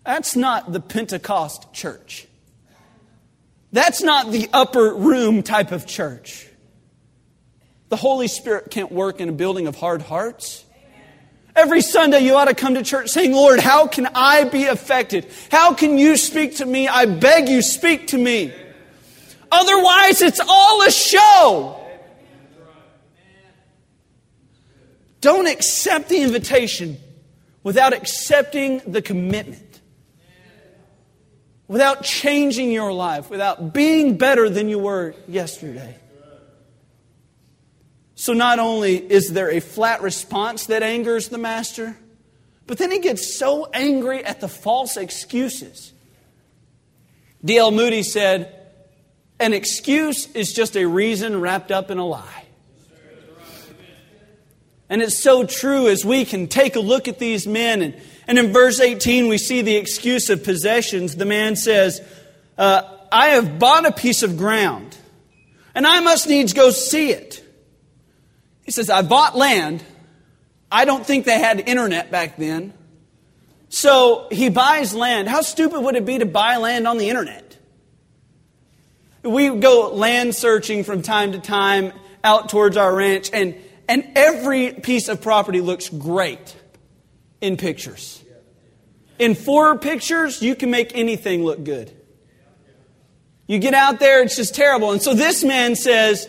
That's 0.07 0.37
not 0.37 0.73
the 0.73 0.81
Pentecost 0.81 1.73
church. 1.73 2.27
That's 3.73 4.03
not 4.03 4.31
the 4.31 4.49
upper 4.53 4.95
room 4.95 5.43
type 5.43 5.73
of 5.73 5.87
church. 5.87 6.47
The 7.89 7.97
Holy 7.97 8.29
Spirit 8.29 8.71
can't 8.71 8.91
work 8.91 9.21
in 9.21 9.29
a 9.29 9.33
building 9.33 9.67
of 9.67 9.77
hard 9.77 10.03
hearts. 10.03 10.65
Every 11.57 11.81
Sunday 11.81 12.21
you 12.21 12.37
ought 12.37 12.45
to 12.45 12.55
come 12.55 12.75
to 12.75 12.83
church 12.83 13.09
saying, 13.09 13.33
Lord, 13.33 13.61
how 13.61 13.87
can 13.87 14.07
I 14.15 14.45
be 14.45 14.67
affected? 14.67 15.27
How 15.51 15.73
can 15.73 15.97
you 15.97 16.19
speak 16.19 16.57
to 16.57 16.67
me? 16.67 16.87
I 16.87 17.07
beg 17.07 17.49
you, 17.49 17.63
speak 17.63 18.09
to 18.09 18.19
me. 18.19 18.53
Otherwise, 19.51 20.21
it's 20.21 20.41
all 20.47 20.83
a 20.83 20.91
show. 20.91 21.81
Don't 25.23 25.47
accept 25.47 26.11
the 26.11 26.21
invitation 26.21 26.99
without 27.63 27.95
accepting 27.95 28.83
the 28.87 29.01
commitment, 29.01 29.81
without 31.69 32.05
changing 32.05 32.71
your 32.71 32.93
life, 32.93 33.31
without 33.31 33.73
being 33.73 34.19
better 34.19 34.51
than 34.51 34.69
you 34.69 34.79
were 34.79 35.15
yesterday. 35.27 35.97
So 38.17 38.33
not 38.33 38.59
only 38.59 38.97
is 38.97 39.33
there 39.33 39.51
a 39.51 39.61
flat 39.61 40.01
response 40.01 40.67
that 40.67 40.83
angers 40.83 41.29
the 41.29 41.39
master, 41.39 41.97
but 42.67 42.79
then 42.79 42.91
he 42.91 42.99
gets 42.99 43.39
so 43.39 43.67
angry 43.73 44.25
at 44.25 44.41
the 44.41 44.49
false 44.49 44.97
excuses. 44.97 45.93
D.L. 47.45 47.71
Moody 47.71 48.03
said, 48.03 48.53
An 49.39 49.53
excuse 49.53 50.27
is 50.33 50.53
just 50.55 50.77
a 50.77 50.87
reason 50.87 51.41
wrapped 51.41 51.71
up 51.71 51.91
in 51.91 51.99
a 51.99 52.07
lie. 52.07 52.47
And 54.89 55.03
it's 55.03 55.23
so 55.23 55.45
true 55.45 55.89
as 55.89 56.05
we 56.05 56.25
can 56.25 56.49
take 56.49 56.75
a 56.75 56.81
look 56.81 57.09
at 57.09 57.19
these 57.19 57.47
men. 57.47 57.83
And, 57.83 58.01
and 58.27 58.39
in 58.39 58.53
verse 58.53 58.81
18, 58.81 59.29
we 59.29 59.37
see 59.37 59.61
the 59.61 59.77
excuse 59.77 60.31
of 60.31 60.43
possessions. 60.43 61.17
The 61.17 61.25
man 61.27 61.55
says, 61.55 62.01
uh, 62.57 62.83
I 63.13 63.29
have 63.29 63.59
bought 63.59 63.85
a 63.85 63.93
piece 63.93 64.23
of 64.23 64.39
ground, 64.39 64.97
and 65.75 65.87
I 65.87 66.01
must 66.01 66.29
needs 66.29 66.53
go 66.55 66.71
see 66.71 67.11
it. 67.11 67.43
He 68.67 68.73
says, 68.73 68.91
I 68.91 69.03
bought 69.03 69.37
land. 69.37 69.83
I 70.71 70.85
don't 70.85 71.07
think 71.07 71.25
they 71.25 71.39
had 71.39 71.61
internet 71.61 72.11
back 72.11 72.37
then. 72.37 72.75
So 73.69 74.27
he 74.31 74.49
buys 74.49 74.95
land. 74.95 75.29
How 75.29 75.41
stupid 75.41 75.81
would 75.81 75.95
it 75.97 76.05
be 76.05 76.19
to 76.19 76.27
buy 76.27 76.57
land 76.57 76.87
on 76.87 76.99
the 76.99 77.09
internet? 77.09 77.57
We 79.23 79.49
go 79.57 79.91
land 79.93 80.35
searching 80.35 80.85
from 80.85 81.03
time 81.03 81.33
to 81.33 81.39
time 81.39 81.93
out 82.23 82.49
towards 82.49 82.77
our 82.77 82.95
ranch, 82.95 83.31
and, 83.33 83.57
and 83.89 84.13
every 84.17 84.73
piece 84.73 85.09
of 85.09 85.21
property 85.21 85.61
looks 85.61 85.89
great 85.89 86.55
in 87.41 87.57
pictures. 87.57 88.23
In 89.19 89.35
four 89.35 89.79
pictures, 89.79 90.43
you 90.43 90.55
can 90.55 90.71
make 90.71 90.97
anything 90.97 91.45
look 91.45 91.63
good. 91.63 91.93
You 93.47 93.59
get 93.61 93.75
out 93.75 94.01
there, 94.01 94.23
it's 94.23 94.37
just 94.37 94.55
terrible. 94.55 94.93
And 94.93 95.01
so 95.01 95.15
this 95.15 95.45
man 95.45 95.77
says, 95.77 96.29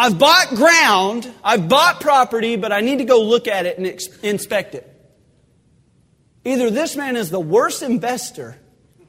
I've 0.00 0.16
bought 0.16 0.50
ground, 0.50 1.28
I've 1.42 1.68
bought 1.68 2.00
property, 2.00 2.54
but 2.54 2.70
I 2.70 2.82
need 2.82 2.98
to 2.98 3.04
go 3.04 3.20
look 3.20 3.48
at 3.48 3.66
it 3.66 3.78
and 3.78 3.86
ex- 3.88 4.06
inspect 4.18 4.76
it. 4.76 4.88
Either 6.44 6.70
this 6.70 6.94
man 6.94 7.16
is 7.16 7.30
the 7.30 7.40
worst 7.40 7.82
investor 7.82 8.56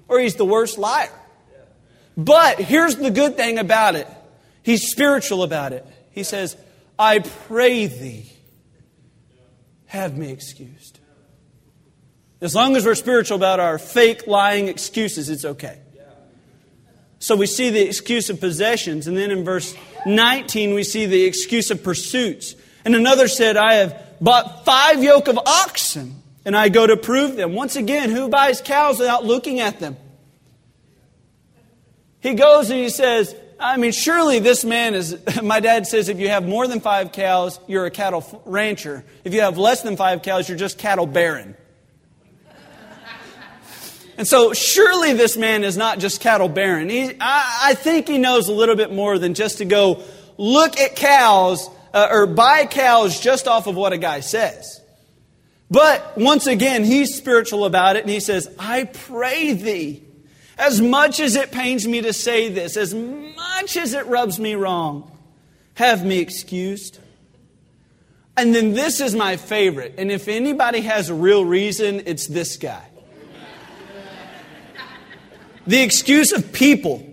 or 0.07 0.19
he's 0.19 0.33
the 0.33 0.45
worst 0.45 0.79
liar. 0.79 1.11
But 2.17 2.59
here's 2.59 2.95
the 2.95 3.11
good 3.11 3.37
thing 3.37 3.59
about 3.59 3.95
it 3.95 4.07
he's 4.63 4.89
spiritual 4.89 5.43
about 5.43 5.73
it. 5.73 5.85
He 6.11 6.23
says, 6.23 6.57
I 6.97 7.19
pray 7.19 7.85
thee, 7.85 8.29
have 9.85 10.17
me 10.17 10.31
excused. 10.31 10.99
As 12.41 12.55
long 12.55 12.75
as 12.75 12.85
we're 12.85 12.95
spiritual 12.95 13.37
about 13.37 13.59
our 13.59 13.77
fake 13.77 14.25
lying 14.25 14.67
excuses, 14.67 15.29
it's 15.29 15.45
okay. 15.45 15.79
So 17.19 17.35
we 17.35 17.45
see 17.45 17.69
the 17.69 17.81
excuse 17.81 18.29
of 18.29 18.39
possessions, 18.39 19.07
and 19.07 19.17
then 19.17 19.29
in 19.29 19.43
verse 19.43 19.75
19, 20.05 20.73
we 20.73 20.83
see 20.83 21.05
the 21.05 21.25
excuse 21.25 21.69
of 21.69 21.83
pursuits. 21.83 22.55
And 22.85 22.95
another 22.95 23.27
said, 23.27 23.57
I 23.57 23.75
have 23.75 24.01
bought 24.21 24.63
five 24.65 25.03
yoke 25.03 25.27
of 25.27 25.37
oxen, 25.37 26.21
and 26.45 26.55
I 26.55 26.69
go 26.69 26.87
to 26.87 26.95
prove 26.95 27.35
them. 27.35 27.53
Once 27.53 27.75
again, 27.75 28.09
who 28.09 28.29
buys 28.29 28.61
cows 28.61 28.99
without 28.99 29.25
looking 29.25 29.59
at 29.59 29.79
them? 29.79 29.97
He 32.21 32.33
goes 32.33 32.69
and 32.69 32.79
he 32.79 32.89
says, 32.89 33.35
I 33.59 33.77
mean, 33.77 33.91
surely 33.91 34.39
this 34.39 34.63
man 34.63 34.93
is. 34.93 35.17
My 35.43 35.59
dad 35.59 35.87
says 35.87 36.09
if 36.09 36.19
you 36.19 36.29
have 36.29 36.47
more 36.47 36.67
than 36.67 36.79
five 36.79 37.11
cows, 37.11 37.59
you're 37.67 37.85
a 37.85 37.91
cattle 37.91 38.41
rancher. 38.45 39.03
If 39.23 39.33
you 39.33 39.41
have 39.41 39.57
less 39.57 39.81
than 39.81 39.97
five 39.97 40.21
cows, 40.21 40.47
you're 40.47 40.57
just 40.57 40.77
cattle 40.77 41.05
baron. 41.05 41.55
And 44.19 44.27
so, 44.27 44.51
surely 44.51 45.13
this 45.13 45.37
man 45.37 45.63
is 45.63 45.77
not 45.77 45.99
just 45.99 46.19
cattle 46.19 46.49
baron. 46.49 46.89
He, 46.89 47.09
I, 47.21 47.59
I 47.67 47.73
think 47.73 48.09
he 48.09 48.17
knows 48.17 48.49
a 48.49 48.51
little 48.51 48.75
bit 48.75 48.91
more 48.91 49.17
than 49.17 49.33
just 49.33 49.59
to 49.59 49.65
go 49.65 50.03
look 50.37 50.77
at 50.77 50.97
cows 50.97 51.69
uh, 51.93 52.09
or 52.11 52.25
buy 52.25 52.65
cows 52.65 53.17
just 53.17 53.47
off 53.47 53.65
of 53.65 53.77
what 53.77 53.93
a 53.93 53.97
guy 53.97 54.19
says. 54.19 54.81
But 55.71 56.17
once 56.17 56.47
again, 56.47 56.83
he's 56.83 57.15
spiritual 57.15 57.63
about 57.63 57.95
it 57.95 58.01
and 58.01 58.09
he 58.09 58.19
says, 58.19 58.53
I 58.59 58.83
pray 58.83 59.53
thee, 59.53 60.03
as 60.57 60.81
much 60.81 61.21
as 61.21 61.37
it 61.37 61.53
pains 61.53 61.87
me 61.87 62.01
to 62.01 62.11
say 62.11 62.49
this, 62.49 62.75
as 62.75 62.93
much 62.93 63.77
as 63.77 63.93
it 63.93 64.05
rubs 64.07 64.37
me 64.37 64.55
wrong, 64.55 65.17
have 65.75 66.05
me 66.05 66.19
excused. 66.19 66.99
And 68.35 68.53
then 68.53 68.73
this 68.73 68.99
is 68.99 69.15
my 69.15 69.37
favorite. 69.37 69.95
And 69.97 70.11
if 70.11 70.27
anybody 70.27 70.81
has 70.81 71.07
a 71.07 71.13
real 71.13 71.45
reason, 71.45 72.03
it's 72.05 72.27
this 72.27 72.57
guy. 72.57 72.88
The 75.69 75.83
excuse 75.83 76.31
of 76.31 76.51
people. 76.51 77.05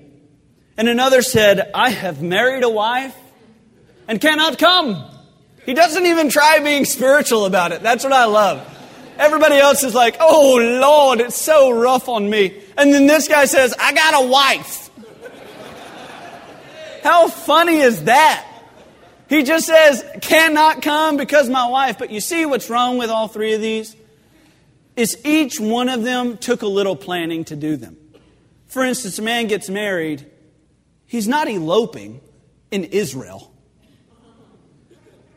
And 0.79 0.89
another 0.89 1.21
said, 1.21 1.71
I 1.75 1.91
have 1.91 2.23
married 2.23 2.65
a 2.65 2.71
wife 2.71 3.15
and 4.09 4.19
cannot 4.19 4.59
come. 4.59 5.05
He 5.67 5.75
doesn't 5.75 6.07
even 6.07 6.31
try 6.31 6.61
being 6.61 6.87
spiritual 6.87 7.45
about 7.45 7.73
it. 7.73 7.83
That's 7.83 8.03
what 8.03 8.15
I 8.15 8.25
love. 8.25 8.67
Everybody 9.19 9.57
else 9.57 9.85
is 9.85 9.95
like, 9.95 10.17
oh 10.21 10.57
Lord, 10.81 11.21
it's 11.21 11.37
so 11.37 11.71
rough 11.71 12.09
on 12.09 12.31
me. 12.31 12.59
And 12.79 12.95
then 12.95 13.07
this 13.07 13.29
guy 13.29 13.45
says, 13.45 13.75
I 13.79 13.93
got 13.93 14.25
a 14.25 14.27
wife. 14.27 14.89
How 17.03 17.29
funny 17.29 17.77
is 17.77 18.05
that? 18.05 18.49
He 19.29 19.43
just 19.43 19.67
says, 19.67 20.03
cannot 20.23 20.81
come 20.81 21.19
because 21.19 21.51
my 21.51 21.69
wife. 21.69 21.99
But 21.99 22.11
you 22.11 22.23
see 22.23 22.47
what's 22.47 22.71
wrong 22.71 22.97
with 22.97 23.11
all 23.11 23.29
three 23.29 23.53
of 23.53 23.61
these? 23.61 23.95
Is 24.97 25.19
each 25.27 25.61
one 25.61 25.91
of 25.91 26.05
them 26.05 26.39
took 26.39 26.63
a 26.63 26.67
little 26.67 26.97
planning 26.97 27.45
to 27.45 27.55
do 27.55 27.77
them. 27.77 27.99
For 28.67 28.85
instance, 28.85 29.19
a 29.19 29.23
man 29.23 29.47
gets 29.47 29.69
married, 29.69 30.27
he's 31.07 31.29
not 31.29 31.49
eloping 31.49 32.21
in 32.71 32.85
Israel. 32.85 33.53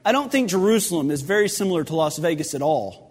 I 0.04 0.12
don't 0.12 0.32
think 0.32 0.50
Jerusalem 0.50 1.12
is 1.12 1.22
very 1.22 1.50
similar 1.50 1.84
to 1.84 1.96
Las 1.96 2.18
Vegas 2.18 2.54
at 2.54 2.62
all. 2.62 3.10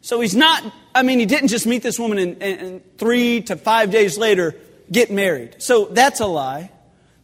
So 0.00 0.20
he's 0.20 0.34
not, 0.34 0.64
I 0.94 1.02
mean, 1.02 1.18
he 1.18 1.26
didn't 1.26 1.48
just 1.48 1.66
meet 1.66 1.82
this 1.82 1.98
woman 1.98 2.18
and, 2.18 2.42
and 2.42 2.98
three 2.98 3.42
to 3.42 3.56
five 3.56 3.90
days 3.90 4.16
later 4.16 4.54
get 4.90 5.10
married. 5.10 5.56
So 5.58 5.84
that's 5.86 6.20
a 6.20 6.26
lie. 6.26 6.70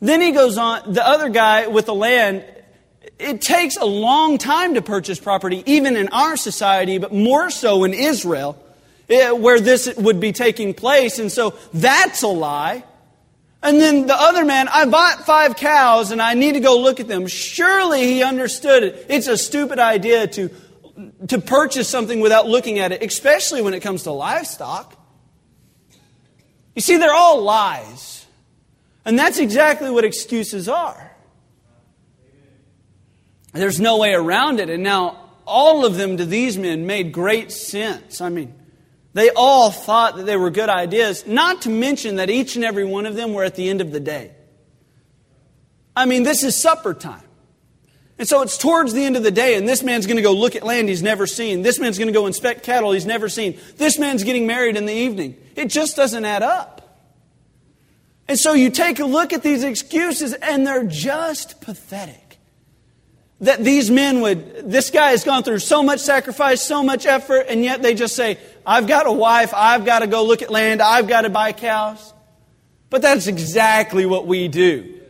Then 0.00 0.20
he 0.20 0.32
goes 0.32 0.58
on, 0.58 0.92
the 0.92 1.06
other 1.06 1.30
guy 1.30 1.68
with 1.68 1.86
the 1.86 1.94
land, 1.94 2.44
it 3.18 3.40
takes 3.40 3.76
a 3.76 3.86
long 3.86 4.38
time 4.38 4.74
to 4.74 4.82
purchase 4.82 5.18
property, 5.18 5.62
even 5.66 5.96
in 5.96 6.08
our 6.08 6.36
society, 6.36 6.98
but 6.98 7.12
more 7.12 7.48
so 7.48 7.84
in 7.84 7.94
Israel, 7.94 8.62
Eh, 9.08 9.30
where 9.32 9.60
this 9.60 9.94
would 9.96 10.18
be 10.18 10.32
taking 10.32 10.72
place. 10.72 11.18
And 11.18 11.30
so 11.30 11.54
that's 11.72 12.22
a 12.22 12.28
lie. 12.28 12.84
And 13.62 13.80
then 13.80 14.06
the 14.06 14.14
other 14.14 14.44
man, 14.44 14.68
I 14.68 14.86
bought 14.86 15.26
five 15.26 15.56
cows 15.56 16.10
and 16.10 16.20
I 16.20 16.34
need 16.34 16.52
to 16.52 16.60
go 16.60 16.78
look 16.78 17.00
at 17.00 17.08
them. 17.08 17.26
Surely 17.26 18.06
he 18.06 18.22
understood 18.22 18.82
it. 18.82 19.06
It's 19.08 19.26
a 19.26 19.38
stupid 19.38 19.78
idea 19.78 20.26
to, 20.26 20.50
to 21.28 21.40
purchase 21.40 21.88
something 21.88 22.20
without 22.20 22.46
looking 22.46 22.78
at 22.78 22.92
it, 22.92 23.02
especially 23.02 23.62
when 23.62 23.74
it 23.74 23.80
comes 23.80 24.02
to 24.04 24.12
livestock. 24.12 24.98
You 26.74 26.82
see, 26.82 26.96
they're 26.96 27.14
all 27.14 27.42
lies. 27.42 28.26
And 29.04 29.18
that's 29.18 29.38
exactly 29.38 29.90
what 29.90 30.04
excuses 30.04 30.68
are. 30.68 31.10
There's 33.52 33.80
no 33.80 33.98
way 33.98 34.14
around 34.14 34.60
it. 34.60 34.68
And 34.68 34.82
now, 34.82 35.20
all 35.46 35.84
of 35.84 35.96
them 35.96 36.16
to 36.16 36.24
these 36.24 36.56
men 36.58 36.86
made 36.86 37.12
great 37.12 37.52
sense. 37.52 38.20
I 38.20 38.28
mean, 38.28 38.54
they 39.14 39.30
all 39.30 39.70
thought 39.70 40.16
that 40.16 40.26
they 40.26 40.36
were 40.36 40.50
good 40.50 40.68
ideas, 40.68 41.26
not 41.26 41.62
to 41.62 41.70
mention 41.70 42.16
that 42.16 42.30
each 42.30 42.56
and 42.56 42.64
every 42.64 42.84
one 42.84 43.06
of 43.06 43.14
them 43.14 43.32
were 43.32 43.44
at 43.44 43.54
the 43.54 43.68
end 43.68 43.80
of 43.80 43.92
the 43.92 44.00
day. 44.00 44.32
I 45.96 46.04
mean, 46.04 46.24
this 46.24 46.42
is 46.42 46.56
supper 46.56 46.92
time. 46.92 47.22
And 48.18 48.28
so 48.28 48.42
it's 48.42 48.58
towards 48.58 48.92
the 48.92 49.04
end 49.04 49.16
of 49.16 49.22
the 49.22 49.30
day, 49.30 49.56
and 49.56 49.68
this 49.68 49.82
man's 49.82 50.06
going 50.06 50.16
to 50.16 50.22
go 50.22 50.32
look 50.32 50.54
at 50.54 50.64
land 50.64 50.88
he's 50.88 51.02
never 51.02 51.26
seen. 51.26 51.62
This 51.62 51.80
man's 51.80 51.98
going 51.98 52.08
to 52.08 52.12
go 52.12 52.26
inspect 52.26 52.64
cattle 52.64 52.92
he's 52.92 53.06
never 53.06 53.28
seen. 53.28 53.58
This 53.76 53.98
man's 53.98 54.22
getting 54.22 54.46
married 54.46 54.76
in 54.76 54.86
the 54.86 54.92
evening. 54.92 55.36
It 55.56 55.66
just 55.66 55.96
doesn't 55.96 56.24
add 56.24 56.42
up. 56.42 56.80
And 58.26 58.38
so 58.38 58.54
you 58.54 58.70
take 58.70 59.00
a 59.00 59.04
look 59.04 59.32
at 59.32 59.42
these 59.42 59.64
excuses, 59.64 60.32
and 60.32 60.66
they're 60.66 60.84
just 60.84 61.60
pathetic. 61.60 62.23
That 63.40 63.62
these 63.62 63.90
men 63.90 64.20
would, 64.20 64.70
this 64.70 64.90
guy 64.90 65.10
has 65.10 65.24
gone 65.24 65.42
through 65.42 65.58
so 65.58 65.82
much 65.82 66.00
sacrifice, 66.00 66.62
so 66.62 66.82
much 66.82 67.04
effort, 67.04 67.46
and 67.48 67.64
yet 67.64 67.82
they 67.82 67.94
just 67.94 68.14
say, 68.14 68.38
I've 68.64 68.86
got 68.86 69.06
a 69.06 69.12
wife, 69.12 69.52
I've 69.54 69.84
got 69.84 69.98
to 70.00 70.06
go 70.06 70.24
look 70.24 70.40
at 70.42 70.50
land, 70.50 70.80
I've 70.80 71.08
got 71.08 71.22
to 71.22 71.30
buy 71.30 71.52
cows. 71.52 72.14
But 72.90 73.02
that's 73.02 73.26
exactly 73.26 74.06
what 74.06 74.26
we 74.26 74.48
do. 74.48 75.00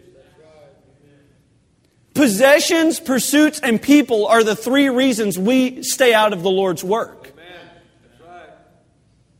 Possessions, 2.14 3.00
pursuits, 3.00 3.60
and 3.60 3.82
people 3.82 4.26
are 4.26 4.44
the 4.44 4.56
three 4.56 4.88
reasons 4.88 5.38
we 5.38 5.82
stay 5.82 6.14
out 6.14 6.32
of 6.32 6.42
the 6.42 6.50
Lord's 6.50 6.82
work. 6.84 7.23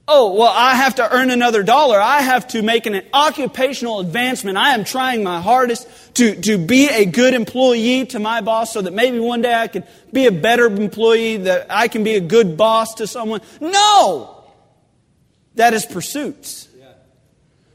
Oh, 0.07 0.35
well, 0.35 0.53
I 0.55 0.75
have 0.75 0.97
to 0.97 1.15
earn 1.15 1.31
another 1.31 1.63
dollar. 1.63 1.99
I 1.99 2.21
have 2.21 2.49
to 2.49 2.63
make 2.63 2.85
an 2.85 3.01
occupational 3.15 4.01
advancement. 4.01 4.59
I 4.59 4.75
am 4.75 4.85
trying 4.85 5.23
my 5.23 5.41
hardest 5.41 5.89
to, 6.17 6.39
to 6.43 6.59
be 6.59 6.89
a 6.89 7.07
good 7.07 7.33
employee 7.33 8.05
to 8.07 8.19
my 8.19 8.43
boss 8.43 8.73
so 8.73 8.83
that 8.83 8.93
maybe 8.93 9.19
one 9.19 9.41
day 9.41 9.55
I 9.55 9.67
can 9.67 9.85
be 10.13 10.27
a 10.27 10.33
better 10.33 10.67
employee, 10.67 11.39
that 11.39 11.69
I 11.71 11.89
can 11.89 12.05
be 12.05 12.17
a 12.17 12.21
good 12.21 12.59
boss 12.59 12.95
to 12.97 13.07
someone. 13.07 13.41
No! 13.61 14.45
That 15.55 15.73
is 15.73 15.87
pursuits. 15.87 16.69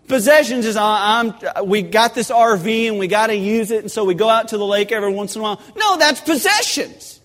Possessions 0.07 0.65
is, 0.65 0.75
I'm, 0.75 1.35
we 1.65 1.83
got 1.83 2.15
this 2.15 2.31
RV 2.31 2.87
and 2.89 2.99
we 2.99 3.07
got 3.07 3.27
to 3.27 3.35
use 3.35 3.69
it, 3.69 3.81
and 3.81 3.91
so 3.91 4.05
we 4.05 4.15
go 4.15 4.27
out 4.27 4.49
to 4.49 4.57
the 4.57 4.65
lake 4.65 4.91
every 4.91 5.13
once 5.13 5.35
in 5.35 5.41
a 5.41 5.43
while. 5.43 5.61
No, 5.75 5.97
that's 5.97 6.19
possessions. 6.19 7.18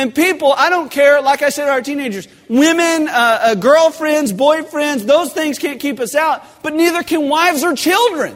And 0.00 0.14
people, 0.14 0.54
I 0.54 0.70
don't 0.70 0.90
care, 0.90 1.20
like 1.20 1.42
I 1.42 1.50
said 1.50 1.68
our 1.68 1.82
teenagers, 1.82 2.26
women, 2.48 3.06
uh, 3.06 3.12
uh, 3.12 3.54
girlfriends, 3.54 4.32
boyfriends, 4.32 5.02
those 5.02 5.30
things 5.30 5.58
can't 5.58 5.78
keep 5.78 6.00
us 6.00 6.14
out, 6.14 6.42
but 6.62 6.72
neither 6.72 7.02
can 7.02 7.28
wives 7.28 7.62
or 7.62 7.76
children. 7.76 8.34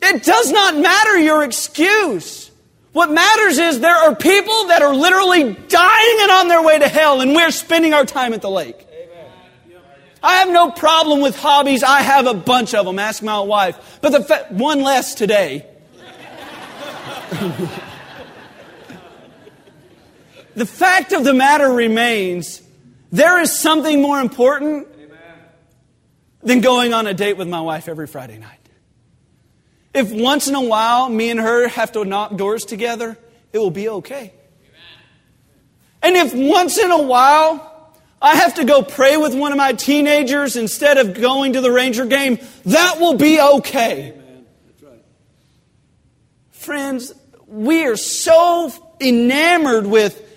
It 0.00 0.24
does 0.24 0.50
not 0.50 0.76
matter 0.76 1.16
your 1.16 1.44
excuse. 1.44 2.50
What 2.90 3.12
matters 3.12 3.58
is 3.58 3.78
there 3.78 3.94
are 3.94 4.16
people 4.16 4.66
that 4.66 4.82
are 4.82 4.96
literally 4.96 5.44
dying 5.44 6.16
and 6.22 6.30
on 6.32 6.48
their 6.48 6.64
way 6.64 6.80
to 6.80 6.88
hell, 6.88 7.20
and 7.20 7.36
we're 7.36 7.52
spending 7.52 7.94
our 7.94 8.04
time 8.04 8.32
at 8.32 8.42
the 8.42 8.50
lake. 8.50 8.84
I 10.24 10.38
have 10.38 10.50
no 10.50 10.72
problem 10.72 11.20
with 11.20 11.36
hobbies. 11.36 11.84
I 11.84 12.00
have 12.00 12.26
a 12.26 12.34
bunch 12.34 12.74
of 12.74 12.84
them. 12.84 12.98
Ask 12.98 13.22
my 13.22 13.38
wife. 13.38 14.00
But 14.00 14.10
the 14.10 14.24
fa- 14.24 14.46
one 14.50 14.82
less 14.82 15.14
today. 15.14 15.66
The 20.54 20.66
fact 20.66 21.12
of 21.12 21.24
the 21.24 21.32
matter 21.32 21.68
remains 21.68 22.62
there 23.10 23.40
is 23.40 23.58
something 23.58 24.02
more 24.02 24.20
important 24.20 24.88
than 26.42 26.60
going 26.60 26.92
on 26.92 27.06
a 27.06 27.14
date 27.14 27.36
with 27.36 27.48
my 27.48 27.60
wife 27.60 27.88
every 27.88 28.06
Friday 28.06 28.38
night. 28.38 28.58
If 29.94 30.10
once 30.10 30.48
in 30.48 30.54
a 30.54 30.62
while 30.62 31.08
me 31.08 31.30
and 31.30 31.38
her 31.38 31.68
have 31.68 31.92
to 31.92 32.04
knock 32.04 32.36
doors 32.36 32.64
together, 32.64 33.16
it 33.52 33.58
will 33.58 33.70
be 33.70 33.88
okay. 33.88 34.32
And 36.02 36.16
if 36.16 36.34
once 36.34 36.78
in 36.78 36.90
a 36.90 37.02
while 37.02 37.94
I 38.20 38.36
have 38.36 38.54
to 38.54 38.64
go 38.64 38.82
pray 38.82 39.16
with 39.16 39.34
one 39.34 39.52
of 39.52 39.58
my 39.58 39.72
teenagers 39.72 40.56
instead 40.56 40.96
of 40.96 41.14
going 41.14 41.54
to 41.54 41.60
the 41.60 41.70
Ranger 41.70 42.06
game, 42.06 42.38
that 42.66 43.00
will 43.00 43.14
be 43.14 43.40
okay. 43.40 44.14
Friends, 46.50 47.12
we 47.46 47.84
are 47.84 47.96
so 47.96 48.72
enamored 49.00 49.86
with 49.86 50.31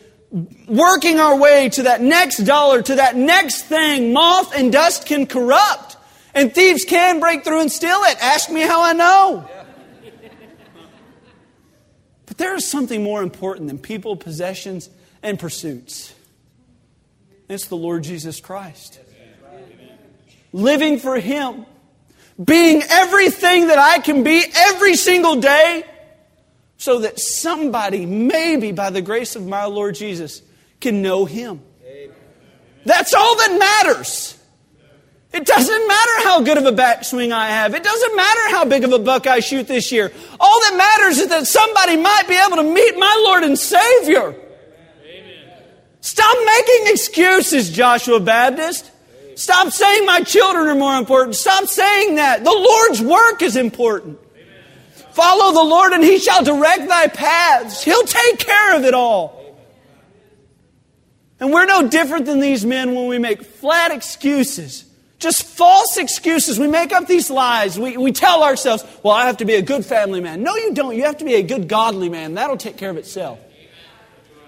working 0.67 1.19
our 1.19 1.37
way 1.37 1.69
to 1.69 1.83
that 1.83 2.01
next 2.01 2.39
dollar, 2.39 2.81
to 2.81 2.95
that 2.95 3.15
next 3.15 3.63
thing, 3.63 4.11
moth 4.11 4.53
and 4.55 4.71
dust 4.71 5.05
can 5.05 5.25
corrupt. 5.25 5.95
And 6.33 6.53
thieves 6.53 6.83
can 6.83 7.21
break 7.21 7.45
through 7.45 7.61
and 7.61 7.71
steal 7.71 7.99
it. 8.03 8.17
Ask 8.21 8.51
me 8.51 8.61
how 8.61 8.83
I 8.83 8.91
know. 8.91 9.49
But 12.25 12.37
there 12.37 12.53
is 12.55 12.69
something 12.69 13.01
more 13.01 13.23
important 13.23 13.67
than 13.67 13.77
people, 13.77 14.17
possessions, 14.17 14.89
and 15.23 15.39
pursuits. 15.39 16.13
It's 17.47 17.67
the 17.67 17.77
Lord 17.77 18.03
Jesus 18.03 18.41
Christ. 18.41 18.99
Living 20.51 20.99
for 20.99 21.17
Him. 21.17 21.65
Being 22.43 22.83
everything 22.89 23.67
that 23.67 23.79
I 23.79 23.99
can 23.99 24.23
be 24.23 24.43
every 24.53 24.97
single 24.97 25.39
day 25.39 25.85
so 26.77 26.99
that 26.99 27.19
somebody, 27.19 28.05
maybe 28.05 28.71
by 28.71 28.89
the 28.89 29.01
grace 29.01 29.35
of 29.35 29.45
my 29.45 29.65
Lord 29.65 29.95
Jesus, 29.95 30.41
can 30.79 31.01
know 31.01 31.25
Him. 31.25 31.61
That's 32.85 33.13
all 33.13 33.35
that 33.37 33.57
matters. 33.57 34.37
It 35.33 35.45
doesn't 35.45 35.87
matter 35.87 36.11
how 36.23 36.41
good 36.43 36.57
of 36.57 36.65
a 36.65 36.71
backswing 36.71 37.33
I 37.33 37.49
have. 37.49 37.73
It 37.75 37.83
doesn't 37.83 38.15
matter 38.15 38.49
how 38.51 38.63
big 38.63 38.85
of 38.85 38.93
a 38.93 38.99
buck 38.99 39.27
I 39.27 39.41
shoot 39.41 39.67
this 39.67 39.91
year. 39.91 40.11
All 40.39 40.61
that 40.61 40.77
matters 40.77 41.17
is 41.17 41.27
that 41.27 41.45
somebody 41.45 41.97
might 41.97 42.23
be 42.29 42.37
able 42.37 42.57
to 42.57 42.63
meet 42.63 42.97
my 42.97 43.21
Lord 43.25 43.43
and 43.43 43.59
Savior. 43.59 44.35
Stop 45.99 46.37
making 46.45 46.93
excuses, 46.93 47.69
Joshua 47.69 48.19
Baptist. 48.19 48.91
Stop 49.35 49.73
saying 49.73 50.05
my 50.05 50.21
children 50.21 50.67
are 50.67 50.75
more 50.75 50.95
important. 50.95 51.35
Stop 51.35 51.65
saying 51.65 52.15
that. 52.15 52.45
The 52.45 52.51
Lord's 52.51 53.01
work 53.01 53.41
is 53.41 53.57
important. 53.57 54.19
Follow 55.15 55.53
the 55.53 55.63
Lord 55.63 55.93
and 55.93 56.03
he 56.03 56.19
shall 56.19 56.43
direct 56.43 56.89
thy 56.89 57.07
paths. 57.07 57.81
He'll 57.81 58.03
take 58.03 58.37
care 58.37 58.75
of 58.75 58.83
it 58.83 58.93
all. 58.93 59.41
And 61.39 61.53
we're 61.53 61.65
no 61.65 61.87
different 61.87 62.25
than 62.25 62.41
these 62.41 62.65
men 62.65 62.93
when 62.93 63.07
we 63.07 63.17
make 63.17 63.41
flat 63.43 63.91
excuses. 63.91 64.83
Just 65.17 65.43
false 65.43 65.95
excuses. 65.95 66.59
We 66.59 66.67
make 66.67 66.91
up 66.91 67.07
these 67.07 67.29
lies. 67.29 67.79
We, 67.79 67.95
we 67.95 68.11
tell 68.11 68.43
ourselves, 68.43 68.83
well, 69.03 69.13
I 69.13 69.27
have 69.27 69.37
to 69.37 69.45
be 69.45 69.55
a 69.55 69.61
good 69.61 69.85
family 69.85 70.19
man. 70.19 70.43
No, 70.43 70.53
you 70.57 70.73
don't. 70.73 70.93
You 70.93 71.03
have 71.05 71.17
to 71.19 71.25
be 71.25 71.35
a 71.35 71.43
good 71.43 71.69
godly 71.69 72.09
man. 72.09 72.33
That'll 72.33 72.57
take 72.57 72.75
care 72.75 72.89
of 72.89 72.97
itself. 72.97 73.39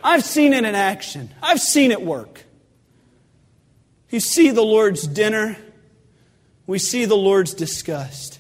I've 0.04 0.26
seen 0.26 0.52
it 0.52 0.66
in 0.66 0.76
action, 0.76 1.34
I've 1.42 1.62
seen 1.62 1.92
it 1.92 2.02
work. 2.02 2.44
You 4.10 4.20
see 4.20 4.52
the 4.52 4.64
Lord's 4.64 5.08
dinner, 5.08 5.58
we 6.66 6.78
see 6.78 7.06
the 7.06 7.16
Lord's 7.16 7.54
disgust. 7.54 8.37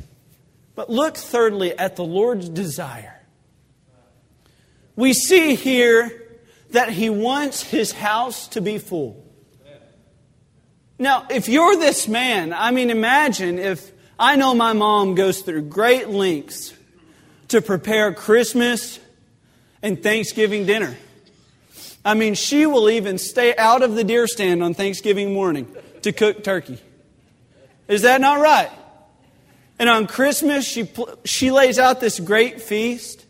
But 0.77 0.91
look 0.91 1.17
thirdly 1.17 1.75
at 1.75 1.95
the 1.95 2.03
Lord's 2.03 2.47
desire. 2.49 3.19
We 4.95 5.13
see 5.13 5.55
here 5.55 6.37
that 6.69 6.89
he 6.89 7.09
wants 7.09 7.63
his 7.63 7.91
house 7.91 8.47
to 8.49 8.61
be 8.61 8.77
full. 8.77 9.25
Now, 10.99 11.25
if 11.31 11.49
you're 11.49 11.77
this 11.77 12.07
man, 12.07 12.53
I 12.53 12.69
mean, 12.69 12.91
imagine 12.91 13.57
if 13.57 13.91
I 14.19 14.35
know 14.35 14.53
my 14.53 14.73
mom 14.73 15.15
goes 15.15 15.41
through 15.41 15.63
great 15.63 16.09
lengths 16.09 16.75
to 17.47 17.59
prepare 17.59 18.13
Christmas 18.13 18.99
and 19.81 20.01
Thanksgiving 20.03 20.67
dinner. 20.67 20.95
I 22.05 22.13
mean, 22.13 22.35
she 22.35 22.67
will 22.67 22.87
even 22.87 23.17
stay 23.17 23.55
out 23.57 23.81
of 23.81 23.95
the 23.95 24.03
deer 24.03 24.27
stand 24.27 24.61
on 24.61 24.75
Thanksgiving 24.75 25.33
morning 25.33 25.75
to 26.03 26.11
cook 26.11 26.43
turkey. 26.43 26.77
Is 27.87 28.03
that 28.03 28.21
not 28.21 28.39
right? 28.39 28.69
And 29.79 29.89
on 29.89 30.07
Christmas, 30.07 30.65
she, 30.65 30.89
she 31.23 31.51
lays 31.51 31.77
out 31.77 31.99
this 31.99 32.19
great 32.19 32.61
feast. 32.61 33.25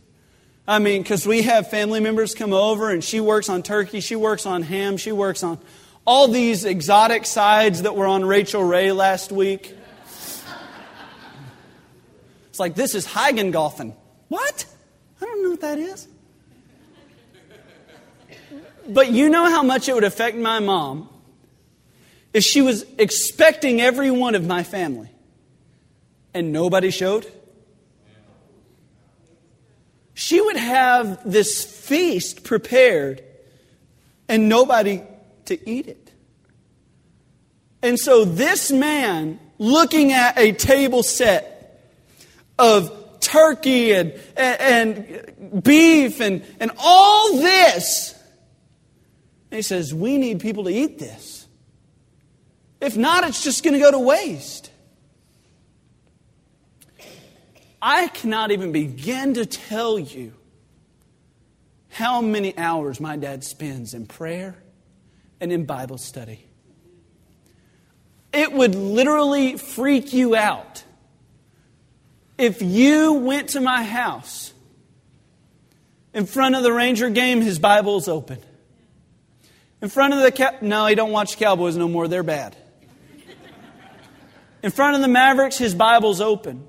I 0.68 0.80
mean, 0.80 1.02
because 1.02 1.26
we 1.26 1.44
have 1.44 1.70
family 1.70 2.00
members 2.00 2.34
come 2.34 2.54
over 2.54 2.90
and 2.90 3.04
she 3.04 3.20
works 3.20 3.50
on 3.50 3.64
turkey, 3.64 4.00
she 4.00 4.16
works 4.16 4.46
on 4.46 4.64
ham, 4.64 4.98
she 4.98 5.12
works 5.12 5.44
on 5.44 5.60
all 6.06 6.28
these 6.28 6.66
exotic 6.66 7.26
sides 7.26 7.82
that 7.82 7.96
were 7.96 8.08
on 8.08 8.24
Rachael 8.24 8.64
Ray 8.64 8.92
last 8.92 9.32
week. 9.32 9.74
It's 12.50 12.60
like, 12.60 12.76
this 12.76 12.96
is 12.96 13.06
Heigengolfen. 13.06 13.94
What? 14.30 14.66
I 15.22 15.26
don't 15.26 15.44
know 15.44 15.52
what 15.52 15.62
that 15.62 15.80
is. 15.80 16.08
But 18.88 19.12
you 19.12 19.30
know 19.30 19.50
how 19.50 19.64
much 19.64 19.90
it 19.90 19.94
would 19.94 20.06
affect 20.06 20.38
my 20.38 20.60
mom 20.60 21.10
if 22.34 22.44
she 22.44 22.62
was 22.62 22.86
expecting 22.98 23.82
every 23.82 24.12
one 24.12 24.34
of 24.36 24.46
my 24.46 24.64
family 24.64 25.10
and 26.38 26.52
nobody 26.54 26.92
showed? 26.92 27.32
She 30.14 30.42
would 30.42 30.58
have 30.58 31.30
this 31.30 31.64
feast 31.64 32.44
prepared 32.44 33.24
and 34.28 34.50
nobody 34.50 35.04
to 35.46 35.70
eat 35.70 35.88
it. 35.88 36.12
And 37.82 38.00
so 38.00 38.26
this 38.26 38.72
man, 38.72 39.40
looking 39.60 40.12
at 40.12 40.38
a 40.38 40.54
table 40.54 41.04
set 41.04 41.84
of 42.58 43.20
turkey 43.20 43.94
and, 43.94 44.14
and, 44.36 44.98
and 45.00 45.64
beef 45.64 46.20
and, 46.20 46.44
and 46.60 46.72
all 46.80 47.38
this, 47.38 48.18
he 49.52 49.62
says, 49.62 49.94
We 49.94 50.18
need 50.18 50.40
people 50.40 50.66
to 50.66 50.72
eat 50.72 51.00
this. 51.00 51.48
If 52.82 52.98
not, 52.98 53.24
it's 53.28 53.44
just 53.44 53.64
going 53.64 53.74
to 53.74 53.80
go 53.80 53.92
to 53.92 54.00
waste. 54.00 54.67
I 57.82 58.08
cannot 58.08 58.52
even 58.52 58.72
begin 58.72 59.36
to 59.36 59.46
tell 59.46 60.00
you 60.00 60.34
how 61.90 62.22
many 62.22 62.58
hours 62.58 63.00
my 63.00 63.18
dad 63.18 63.44
spends 63.44 63.94
in 63.94 64.08
prayer 64.08 64.56
and 65.40 65.52
in 65.52 65.66
Bible 65.66 65.98
study. 65.98 66.46
It 68.34 68.52
would 68.52 68.76
literally 68.76 69.58
freak 69.58 70.14
you 70.14 70.36
out 70.36 70.84
if 72.38 72.62
you 72.62 73.14
went 73.14 73.50
to 73.50 73.62
my 73.62 73.84
house 73.84 74.54
in 76.14 76.26
front 76.26 76.56
of 76.56 76.64
the 76.64 76.72
Ranger 76.72 77.10
game, 77.10 77.42
his 77.42 77.60
Bible's 77.60 78.08
open. 78.08 78.40
In 79.82 79.90
front 79.90 80.14
of 80.14 80.22
the 80.22 80.32
Cow- 80.32 80.58
no, 80.62 80.86
he 80.88 80.96
don't 80.96 81.12
watch 81.12 81.38
Cowboys 81.38 81.76
no 81.76 81.88
more. 81.88 82.08
They're 82.08 82.24
bad. 82.24 82.56
In 84.64 84.72
front 84.72 84.96
of 84.96 85.02
the 85.02 85.08
Mavericks, 85.08 85.58
his 85.58 85.76
Bible's 85.76 86.20
open. 86.20 86.68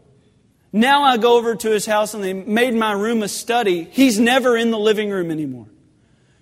Now 0.73 1.03
I 1.03 1.17
go 1.17 1.39
over 1.39 1.57
to 1.57 1.71
his 1.71 1.87
house 1.87 2.15
and 2.15 2.23
they 2.23 2.33
made 2.33 2.75
my 2.75 2.93
room 2.93 3.23
a 3.23 3.29
study. 3.29 3.85
He's 3.85 4.19
never 4.19 4.57
in 4.57 4.71
the 4.71 4.79
living 4.79 5.11
room 5.11 5.31
anymore. 5.31 5.67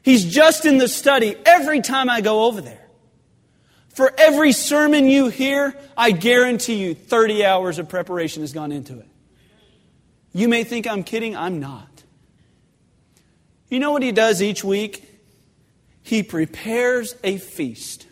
He's 0.03 0.25
just 0.25 0.65
in 0.67 0.79
the 0.79 0.89
study 0.89 1.37
every 1.45 1.81
time 1.81 2.09
I 2.11 2.21
go 2.21 2.45
over 2.45 2.61
there. 2.61 2.87
For 3.89 4.13
every 4.19 4.53
sermon 4.53 5.09
you 5.09 5.29
hear, 5.29 5.77
I 5.97 6.11
guarantee 6.11 6.75
you 6.75 6.95
30 6.95 7.45
hours 7.45 7.79
of 7.79 7.89
preparation 7.89 8.43
has 8.43 8.53
gone 8.53 8.71
into 8.71 8.99
it. 8.99 9.09
You 10.33 10.49
may 10.49 10.65
think 10.65 10.87
I'm 10.87 11.03
kidding, 11.03 11.35
I'm 11.35 11.61
not. 11.61 11.89
You 13.69 13.79
know 13.79 13.93
what 13.93 14.03
he 14.03 14.13
does 14.13 14.43
each 14.43 14.63
week? 14.63 15.03
He 16.03 16.23
prepares 16.23 17.17
a 17.25 17.39
feast. 17.39 18.07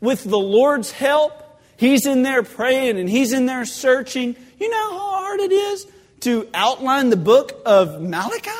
With 0.00 0.24
the 0.24 0.38
Lord's 0.38 0.90
help, 0.90 1.44
He's 1.78 2.06
in 2.06 2.22
there 2.22 2.42
praying 2.42 2.98
and 2.98 3.08
he's 3.08 3.32
in 3.32 3.46
there 3.46 3.64
searching. 3.64 4.34
You 4.58 4.68
know 4.68 4.98
how 4.98 5.10
hard 5.10 5.40
it 5.40 5.52
is 5.52 5.86
to 6.20 6.48
outline 6.52 7.10
the 7.10 7.16
book 7.16 7.62
of 7.64 8.02
Malachi? 8.02 8.50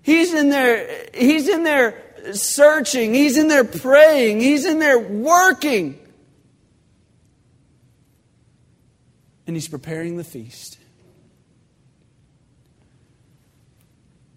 He's 0.00 0.34
in 0.34 0.50
there, 0.50 1.08
he's 1.14 1.48
in 1.48 1.62
there 1.62 2.02
searching, 2.32 3.14
he's 3.14 3.38
in 3.38 3.48
there 3.48 3.64
praying, 3.64 4.40
he's 4.40 4.64
in 4.66 4.78
there 4.78 4.98
working. 4.98 5.98
And 9.46 9.54
he's 9.54 9.68
preparing 9.68 10.16
the 10.16 10.24
feast. 10.24 10.78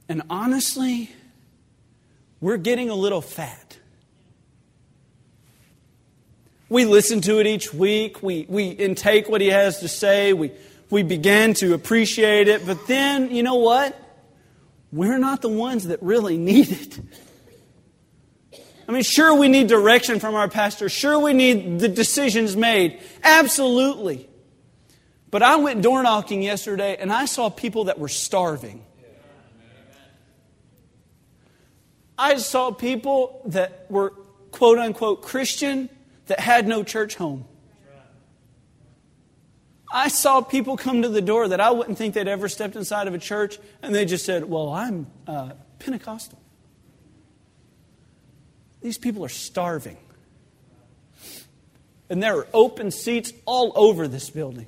And 0.10 0.22
honestly, 0.30 1.12
we're 2.40 2.58
getting 2.58 2.90
a 2.90 2.96
little 2.96 3.22
fat. 3.22 3.67
We 6.70 6.86
listen 6.86 7.22
to 7.22 7.40
it 7.40 7.48
each 7.48 7.74
week. 7.74 8.22
We, 8.22 8.46
we 8.50 8.70
intake 8.70 9.30
what 9.30 9.40
he 9.40 9.48
has 9.48 9.80
to 9.80 9.88
say. 9.88 10.34
We, 10.34 10.52
we 10.90 11.04
begin 11.04 11.54
to 11.56 11.74
appreciate 11.74 12.48
it. 12.48 12.66
But 12.66 12.88
then, 12.88 13.32
you 13.34 13.44
know 13.44 13.56
what? 13.56 13.98
We're 14.92 15.18
not 15.18 15.42
the 15.42 15.50
ones 15.50 15.88
that 15.88 16.02
really 16.02 16.38
need 16.38 16.72
it. 16.72 17.00
I 18.88 18.92
mean, 18.92 19.04
sure, 19.04 19.36
we 19.36 19.50
need 19.50 19.68
direction 19.68 20.20
from 20.20 20.36
our 20.36 20.48
pastor. 20.48 20.88
Sure, 20.88 21.20
we 21.20 21.34
need 21.34 21.80
the 21.80 21.90
decisions 21.90 22.56
made. 22.56 23.02
Absolutely. 23.22 24.30
But 25.30 25.44
I 25.44 25.58
went 25.58 25.82
door 25.82 26.04
knocking 26.04 26.42
yesterday 26.42 26.96
and 26.98 27.12
I 27.12 27.26
saw 27.26 27.50
people 27.50 27.86
that 27.86 28.00
were 28.00 28.08
starving. 28.08 28.84
I 32.18 32.38
saw 32.38 32.72
people 32.72 33.42
that 33.48 33.86
were 33.90 34.12
quote 34.52 34.80
unquote 34.80 35.22
Christian 35.22 35.90
that 36.28 36.40
had 36.40 36.68
no 36.68 36.84
church 36.84 37.16
home. 37.16 37.46
I 39.92 40.10
saw 40.10 40.42
people 40.42 40.76
come 40.76 41.02
to 41.04 41.10
the 41.10 41.22
door 41.22 41.48
that 41.48 41.62
I 41.62 41.72
wouldn't 41.72 41.98
think 41.98 42.14
they'd 42.14 42.28
ever 42.28 42.50
stepped 42.50 42.76
inside 42.76 43.08
of 43.08 43.14
a 43.14 43.20
church, 43.20 43.58
and 43.82 43.96
they 43.96 44.06
just 44.06 44.26
said, 44.26 44.46
Well, 44.46 44.70
I'm 44.70 45.08
uh, 45.26 45.52
Pentecostal. 45.80 46.40
These 48.82 48.98
people 48.98 49.24
are 49.26 49.30
starving. 49.30 49.98
And 52.10 52.24
there 52.24 52.38
are 52.38 52.48
open 52.54 52.92
seats 52.92 53.34
all 53.46 53.74
over 53.76 54.08
this 54.08 54.30
building. 54.30 54.68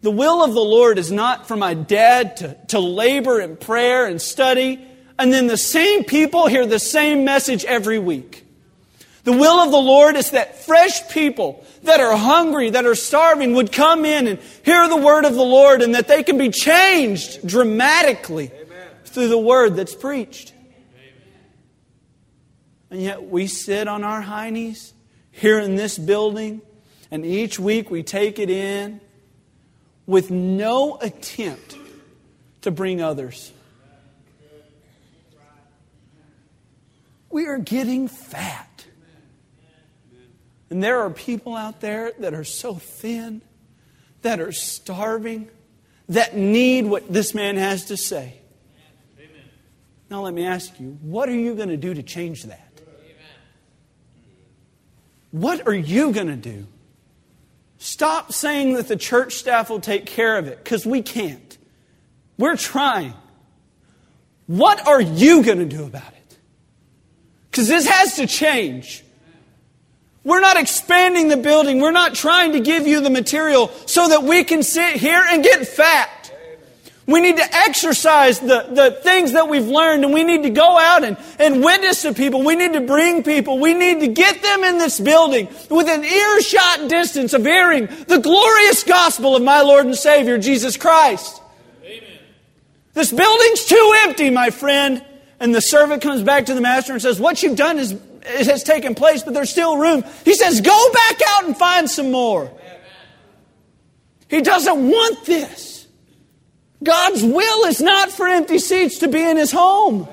The 0.00 0.10
will 0.10 0.44
of 0.44 0.54
the 0.54 0.60
Lord 0.60 0.98
is 0.98 1.10
not 1.10 1.46
for 1.48 1.56
my 1.56 1.74
dad 1.74 2.36
to, 2.38 2.56
to 2.68 2.78
labor 2.78 3.40
in 3.40 3.56
prayer 3.56 4.06
and 4.06 4.22
study, 4.22 4.84
and 5.18 5.32
then 5.32 5.48
the 5.48 5.56
same 5.56 6.04
people 6.04 6.46
hear 6.46 6.66
the 6.66 6.78
same 6.78 7.24
message 7.24 7.64
every 7.64 7.98
week. 7.98 8.44
The 9.28 9.36
will 9.36 9.60
of 9.60 9.70
the 9.70 9.76
Lord 9.76 10.16
is 10.16 10.30
that 10.30 10.64
fresh 10.64 11.06
people 11.10 11.62
that 11.82 12.00
are 12.00 12.16
hungry, 12.16 12.70
that 12.70 12.86
are 12.86 12.94
starving, 12.94 13.52
would 13.52 13.70
come 13.70 14.06
in 14.06 14.26
and 14.26 14.38
hear 14.64 14.88
the 14.88 14.96
word 14.96 15.26
of 15.26 15.34
the 15.34 15.44
Lord 15.44 15.82
and 15.82 15.94
that 15.96 16.08
they 16.08 16.22
can 16.22 16.38
be 16.38 16.48
changed 16.48 17.46
dramatically 17.46 18.50
Amen. 18.50 18.88
through 19.04 19.28
the 19.28 19.36
word 19.38 19.76
that's 19.76 19.94
preached. 19.94 20.54
Amen. 20.94 21.12
And 22.90 23.02
yet 23.02 23.22
we 23.22 23.48
sit 23.48 23.86
on 23.86 24.02
our 24.02 24.22
high 24.22 24.48
knees 24.48 24.94
here 25.30 25.58
in 25.58 25.76
this 25.76 25.98
building, 25.98 26.62
and 27.10 27.26
each 27.26 27.60
week 27.60 27.90
we 27.90 28.02
take 28.02 28.38
it 28.38 28.48
in 28.48 28.98
with 30.06 30.30
no 30.30 30.96
attempt 31.02 31.76
to 32.62 32.70
bring 32.70 33.02
others. 33.02 33.52
We 37.28 37.44
are 37.46 37.58
getting 37.58 38.08
fat. 38.08 38.67
And 40.70 40.82
there 40.82 41.00
are 41.00 41.10
people 41.10 41.56
out 41.56 41.80
there 41.80 42.12
that 42.18 42.34
are 42.34 42.44
so 42.44 42.74
thin 42.74 43.42
that 44.22 44.40
are 44.40 44.52
starving, 44.52 45.48
that 46.08 46.36
need 46.36 46.86
what 46.86 47.10
this 47.12 47.34
man 47.34 47.56
has 47.56 47.86
to 47.86 47.96
say. 47.96 48.34
Amen. 49.18 49.42
Now, 50.10 50.22
let 50.22 50.34
me 50.34 50.44
ask 50.44 50.78
you 50.78 50.98
what 51.02 51.28
are 51.28 51.34
you 51.34 51.54
going 51.54 51.68
to 51.68 51.76
do 51.76 51.94
to 51.94 52.02
change 52.02 52.44
that? 52.44 52.68
What 55.30 55.66
are 55.66 55.74
you 55.74 56.12
going 56.12 56.28
to 56.28 56.36
do? 56.36 56.66
Stop 57.78 58.32
saying 58.32 58.74
that 58.74 58.88
the 58.88 58.96
church 58.96 59.34
staff 59.34 59.70
will 59.70 59.80
take 59.80 60.06
care 60.06 60.36
of 60.38 60.48
it, 60.48 60.62
because 60.64 60.86
we 60.86 61.02
can't. 61.02 61.58
We're 62.38 62.56
trying. 62.56 63.14
What 64.46 64.86
are 64.86 65.00
you 65.00 65.42
going 65.42 65.58
to 65.58 65.66
do 65.66 65.84
about 65.84 66.12
it? 66.12 66.38
Because 67.50 67.68
this 67.68 67.86
has 67.86 68.16
to 68.16 68.26
change. 68.26 69.04
We're 70.28 70.40
not 70.40 70.58
expanding 70.58 71.28
the 71.28 71.38
building. 71.38 71.80
We're 71.80 71.90
not 71.90 72.14
trying 72.14 72.52
to 72.52 72.60
give 72.60 72.86
you 72.86 73.00
the 73.00 73.08
material 73.08 73.68
so 73.86 74.10
that 74.10 74.24
we 74.24 74.44
can 74.44 74.62
sit 74.62 74.96
here 74.96 75.24
and 75.26 75.42
get 75.42 75.66
fat. 75.66 76.30
We 77.06 77.22
need 77.22 77.38
to 77.38 77.54
exercise 77.56 78.38
the, 78.38 78.66
the 78.70 78.90
things 79.02 79.32
that 79.32 79.48
we've 79.48 79.66
learned 79.66 80.04
and 80.04 80.12
we 80.12 80.24
need 80.24 80.42
to 80.42 80.50
go 80.50 80.78
out 80.78 81.02
and, 81.02 81.16
and 81.38 81.64
witness 81.64 82.02
to 82.02 82.12
people. 82.12 82.44
We 82.44 82.56
need 82.56 82.74
to 82.74 82.82
bring 82.82 83.22
people. 83.22 83.58
We 83.58 83.72
need 83.72 84.00
to 84.00 84.08
get 84.08 84.42
them 84.42 84.64
in 84.64 84.76
this 84.76 85.00
building 85.00 85.48
within 85.70 86.04
earshot 86.04 86.90
distance 86.90 87.32
of 87.32 87.46
hearing 87.46 87.86
the 87.86 88.18
glorious 88.18 88.84
gospel 88.84 89.34
of 89.34 89.42
my 89.42 89.62
Lord 89.62 89.86
and 89.86 89.96
Savior, 89.96 90.36
Jesus 90.36 90.76
Christ. 90.76 91.40
Amen. 91.82 92.18
This 92.92 93.10
building's 93.10 93.64
too 93.64 93.94
empty, 94.04 94.28
my 94.28 94.50
friend. 94.50 95.02
And 95.40 95.54
the 95.54 95.60
servant 95.60 96.02
comes 96.02 96.22
back 96.22 96.46
to 96.46 96.54
the 96.54 96.60
master 96.60 96.92
and 96.92 97.00
says, 97.00 97.18
What 97.18 97.42
you've 97.42 97.56
done 97.56 97.78
is, 97.78 97.94
has 98.28 98.62
taken 98.62 98.94
place, 98.94 99.22
but 99.22 99.34
there's 99.34 99.50
still 99.50 99.76
room. 99.78 100.04
He 100.24 100.34
says, 100.34 100.60
Go 100.60 100.92
back 100.92 101.18
out 101.30 101.44
and 101.46 101.56
find 101.56 101.90
some 101.90 102.10
more. 102.10 102.52
He 104.28 104.42
doesn't 104.42 104.88
want 104.88 105.24
this. 105.24 105.86
God's 106.82 107.24
will 107.24 107.64
is 107.64 107.80
not 107.80 108.10
for 108.10 108.28
empty 108.28 108.58
seats 108.58 108.98
to 108.98 109.08
be 109.08 109.22
in 109.22 109.36
his 109.36 109.50
home. 109.50 110.08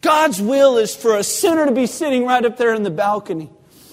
God's 0.00 0.42
will 0.42 0.76
is 0.76 0.94
for 0.94 1.16
a 1.16 1.22
sinner 1.22 1.64
to 1.64 1.72
be 1.72 1.86
sitting 1.86 2.26
right 2.26 2.44
up 2.44 2.56
there 2.56 2.74
in 2.74 2.82
the 2.82 2.90
balcony. 2.90 3.48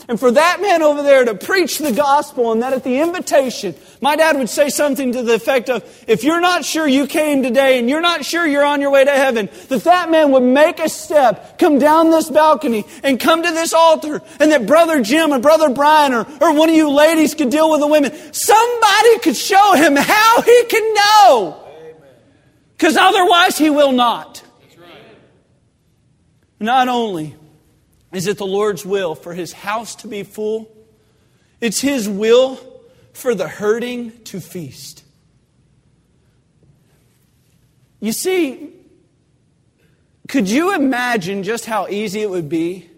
And 0.09 0.19
for 0.19 0.31
that 0.31 0.59
man 0.59 0.81
over 0.81 1.03
there 1.03 1.23
to 1.23 1.35
preach 1.35 1.77
the 1.77 1.91
gospel 1.91 2.51
and 2.51 2.63
that 2.63 2.73
at 2.73 2.83
the 2.83 2.99
invitation, 2.99 3.75
my 4.01 4.15
dad 4.15 4.37
would 4.37 4.49
say 4.49 4.69
something 4.69 5.11
to 5.11 5.21
the 5.21 5.35
effect 5.35 5.69
of, 5.69 5.83
if 6.07 6.23
you're 6.23 6.41
not 6.41 6.65
sure 6.65 6.87
you 6.87 7.05
came 7.05 7.43
today 7.43 7.77
and 7.77 7.87
you're 7.87 8.01
not 8.01 8.25
sure 8.25 8.43
you're 8.47 8.65
on 8.65 8.81
your 8.81 8.89
way 8.89 9.05
to 9.05 9.11
heaven, 9.11 9.49
that 9.67 9.83
that 9.83 10.09
man 10.09 10.31
would 10.31 10.41
make 10.41 10.79
a 10.79 10.89
step, 10.89 11.59
come 11.59 11.77
down 11.77 12.09
this 12.09 12.27
balcony 12.27 12.85
and 13.03 13.19
come 13.19 13.43
to 13.43 13.51
this 13.51 13.71
altar 13.71 14.23
and 14.39 14.51
that 14.51 14.65
brother 14.65 14.99
Jim 15.03 15.31
or 15.31 15.37
brother 15.37 15.69
Brian 15.69 16.11
or, 16.11 16.25
or 16.41 16.55
one 16.55 16.69
of 16.69 16.75
you 16.75 16.89
ladies 16.89 17.35
could 17.35 17.51
deal 17.51 17.69
with 17.69 17.79
the 17.79 17.87
women. 17.87 18.11
Somebody 18.33 19.19
could 19.19 19.35
show 19.35 19.73
him 19.75 19.95
how 19.95 20.41
he 20.41 20.63
can 20.63 20.93
know. 20.95 21.67
Because 22.75 22.97
otherwise 22.97 23.59
he 23.59 23.69
will 23.69 23.91
not. 23.91 24.41
Not 26.59 26.87
only 26.87 27.35
is 28.11 28.27
it 28.27 28.37
the 28.37 28.45
Lord's 28.45 28.85
will 28.85 29.15
for 29.15 29.33
his 29.33 29.53
house 29.53 29.95
to 29.97 30.07
be 30.07 30.23
full? 30.23 30.71
It's 31.61 31.81
his 31.81 32.07
will 32.09 32.59
for 33.13 33.35
the 33.35 33.47
hurting 33.47 34.23
to 34.25 34.39
feast. 34.39 35.03
You 37.99 38.13
see, 38.13 38.69
could 40.27 40.49
you 40.49 40.73
imagine 40.73 41.43
just 41.43 41.65
how 41.65 41.87
easy 41.87 42.21
it 42.21 42.29
would 42.29 42.49
be 42.49 42.89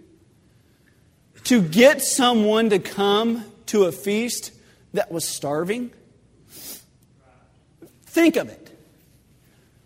to 1.46 1.62
get 1.62 2.02
someone 2.02 2.70
to 2.70 2.80
come 2.80 3.46
to 3.68 3.86
a 3.86 3.92
feast 3.92 4.52
that 4.94 5.12
was 5.12 5.28
starving? 5.28 5.92
Think 8.06 8.36
of 8.36 8.50
it. 8.50 8.78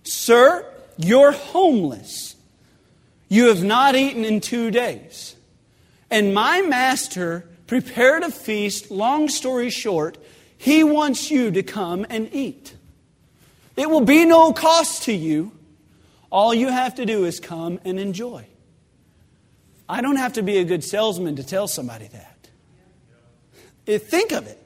Sir, 0.03 0.65
you're 0.97 1.32
homeless. 1.32 2.34
You 3.28 3.47
have 3.47 3.63
not 3.63 3.95
eaten 3.95 4.23
in 4.23 4.41
two 4.41 4.71
days. 4.71 5.36
And 6.11 6.34
my 6.34 6.61
master 6.61 7.47
prepared 7.67 8.23
a 8.23 8.32
feast. 8.32 8.91
Long 8.91 9.28
story 9.30 9.69
short, 9.69 10.17
he 10.57 10.84
wants 10.84 11.32
you 11.32 11.51
to 11.51 11.63
come 11.63 12.05
and 12.09 12.30
eat. 12.34 12.76
It 13.76 13.89
will 13.89 14.01
be 14.01 14.26
no 14.26 14.53
cost 14.53 15.03
to 15.03 15.13
you. 15.13 15.51
All 16.32 16.53
you 16.53 16.69
have 16.69 16.95
to 16.95 17.05
do 17.05 17.26
is 17.26 17.39
come 17.39 17.80
and 17.84 17.99
enjoy. 17.99 18.45
I 19.88 20.01
don't 20.01 20.15
have 20.17 20.34
to 20.34 20.41
be 20.41 20.57
a 20.57 20.63
good 20.63 20.84
salesman 20.84 21.36
to 21.38 21.43
tell 21.43 21.67
somebody 21.67 22.07
that. 22.07 24.01
Think 24.01 24.32
of 24.32 24.47
it. 24.47 24.61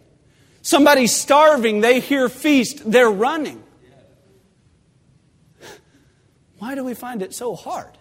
Somebody's 0.61 1.15
starving, 1.15 1.81
they 1.81 1.99
hear 1.99 2.29
feast, 2.29 2.89
they're 2.89 3.09
running. 3.09 3.63
Why 6.59 6.75
do 6.75 6.83
we 6.83 6.93
find 6.93 7.21
it 7.21 7.33
so 7.33 7.55
hard? 7.55 7.97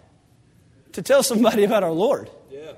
To 0.93 1.01
tell 1.01 1.23
somebody 1.23 1.63
about 1.63 1.83
our 1.83 1.91
Lord. 1.91 2.29
Yeah. 2.51 2.73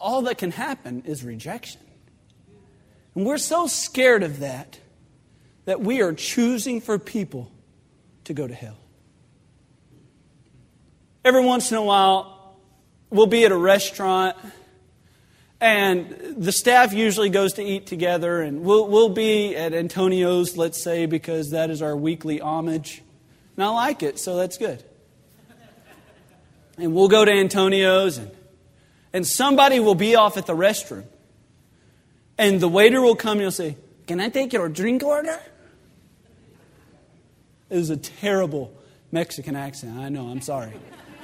All 0.00 0.22
that 0.22 0.38
can 0.38 0.50
happen 0.50 1.02
is 1.06 1.24
rejection. 1.24 1.80
And 3.14 3.24
we're 3.24 3.38
so 3.38 3.66
scared 3.66 4.22
of 4.22 4.40
that 4.40 4.78
that 5.64 5.80
we 5.80 6.02
are 6.02 6.12
choosing 6.12 6.80
for 6.80 6.98
people 6.98 7.50
to 8.24 8.34
go 8.34 8.46
to 8.46 8.54
hell. 8.54 8.78
Every 11.24 11.44
once 11.44 11.72
in 11.72 11.76
a 11.76 11.82
while, 11.82 12.56
we'll 13.10 13.26
be 13.26 13.44
at 13.44 13.52
a 13.52 13.56
restaurant 13.56 14.36
and 15.60 16.36
the 16.36 16.52
staff 16.52 16.92
usually 16.92 17.30
goes 17.30 17.54
to 17.54 17.62
eat 17.62 17.86
together, 17.86 18.42
and 18.42 18.62
we'll, 18.62 18.88
we'll 18.88 19.08
be 19.08 19.56
at 19.56 19.72
Antonio's, 19.72 20.56
let's 20.58 20.82
say, 20.82 21.06
because 21.06 21.52
that 21.52 21.70
is 21.70 21.80
our 21.80 21.96
weekly 21.96 22.42
homage. 22.42 23.02
And 23.56 23.64
I 23.64 23.68
like 23.68 24.02
it, 24.02 24.18
so 24.18 24.36
that's 24.36 24.58
good 24.58 24.84
and 26.76 26.94
we'll 26.94 27.08
go 27.08 27.24
to 27.24 27.30
Antonio's, 27.30 28.18
and, 28.18 28.30
and 29.12 29.26
somebody 29.26 29.80
will 29.80 29.94
be 29.94 30.14
off 30.14 30.36
at 30.36 30.46
the 30.46 30.54
restroom. 30.54 31.04
And 32.38 32.60
the 32.60 32.68
waiter 32.68 33.00
will 33.00 33.16
come 33.16 33.32
and 33.32 33.42
he'll 33.42 33.50
say, 33.50 33.76
Can 34.06 34.20
I 34.20 34.28
take 34.28 34.52
your 34.52 34.68
drink 34.68 35.02
order? 35.02 35.40
It 37.70 37.76
was 37.76 37.90
a 37.90 37.96
terrible 37.96 38.72
Mexican 39.10 39.56
accent. 39.56 39.98
I 39.98 40.08
know, 40.08 40.28
I'm 40.28 40.40
sorry. 40.40 40.72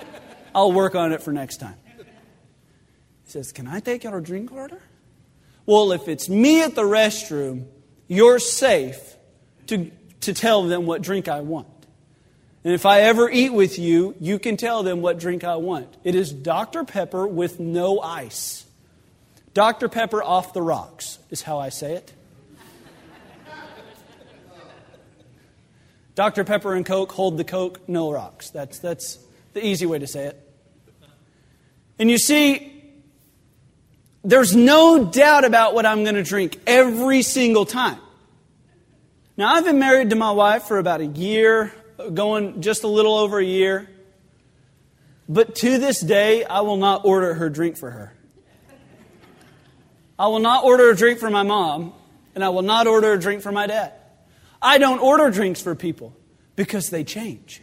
I'll 0.55 0.73
work 0.73 0.95
on 0.95 1.13
it 1.13 1.23
for 1.23 1.33
next 1.33 1.59
time. 1.59 1.77
He 1.99 2.05
says, 3.27 3.53
Can 3.53 3.67
I 3.67 3.81
take 3.81 4.05
your 4.05 4.21
drink 4.21 4.53
order? 4.53 4.81
Well, 5.67 5.93
if 5.93 6.09
it's 6.09 6.29
me 6.29 6.63
at 6.63 6.75
the 6.75 6.83
restroom, 6.83 7.67
you're 8.09 8.39
safe 8.39 9.17
to, 9.69 9.91
to 10.23 10.35
tell 10.35 10.65
them 10.65 10.87
what 10.87 11.03
drink 11.03 11.29
I 11.29 11.41
want. 11.41 11.69
And 12.65 12.75
if 12.75 12.87
I 12.87 13.01
ever 13.03 13.29
eat 13.29 13.53
with 13.53 13.79
you, 13.79 14.15
you 14.21 14.39
can 14.39 14.57
tell 14.57 14.83
them 14.83 15.03
what 15.03 15.19
drink 15.19 15.43
I 15.43 15.57
want. 15.57 15.89
It 16.05 16.15
is 16.15 16.33
Dr. 16.33 16.85
Pepper 16.85 17.27
with 17.27 17.59
no 17.59 18.01
ice. 18.01 18.65
Dr. 19.53 19.89
Pepper 19.89 20.23
off 20.23 20.53
the 20.53 20.63
rocks 20.63 21.19
is 21.31 21.43
how 21.43 21.59
I 21.59 21.71
say 21.71 21.95
it. 21.95 22.13
Dr. 26.15 26.45
Pepper 26.45 26.75
and 26.75 26.85
Coke 26.85 27.11
hold 27.13 27.37
the 27.37 27.45
Coke, 27.45 27.89
no 27.89 28.13
rocks. 28.13 28.51
That's, 28.51 28.79
that's 28.79 29.19
the 29.55 29.65
easy 29.65 29.87
way 29.87 29.99
to 29.99 30.07
say 30.07 30.27
it. 30.27 30.39
And 31.99 32.11
you 32.11 32.19
see, 32.19 32.73
there's 34.23 34.55
no 34.55 35.05
doubt 35.05 35.45
about 35.45 35.75
what 35.75 35.87
I'm 35.87 36.05
going 36.05 36.15
to 36.15 36.23
drink 36.23 36.61
every 36.67 37.23
single 37.23 37.65
time. 37.65 37.99
Now, 39.37 39.55
I've 39.55 39.65
been 39.65 39.79
married 39.79 40.11
to 40.11 40.17
my 40.17 40.31
wife 40.33 40.65
for 40.65 40.79
about 40.79 41.01
a 41.01 41.07
year, 41.07 41.73
going 42.11 42.63
just 42.63 42.85
a 42.85 42.89
little 42.89 43.17
over 43.17 43.39
a 43.39 43.45
year. 43.45 43.89
But 45.29 45.55
to 45.57 45.79
this 45.79 46.01
day, 46.01 46.45
I 46.45 46.61
will 46.61 46.77
not 46.77 47.05
order 47.05 47.35
her 47.35 47.49
drink 47.49 47.77
for 47.77 47.91
her. 47.91 48.15
I 50.19 50.27
will 50.27 50.41
not 50.41 50.65
order 50.65 50.91
a 50.91 50.97
drink 50.97 51.19
for 51.19 51.31
my 51.31 51.43
mom, 51.43 51.95
and 52.35 52.45
I 52.45 52.51
will 52.51 52.63
not 52.63 52.87
order 52.87 53.13
a 53.13 53.19
drink 53.19 53.43
for 53.43 53.51
my 53.51 53.67
dad. 53.67 53.93
I 54.61 54.79
don't 54.79 55.01
order 55.01 55.31
drinks 55.31 55.61
for 55.61 55.75
people 55.75 56.15
because 56.55 56.91
they 56.91 57.03
change. 57.03 57.63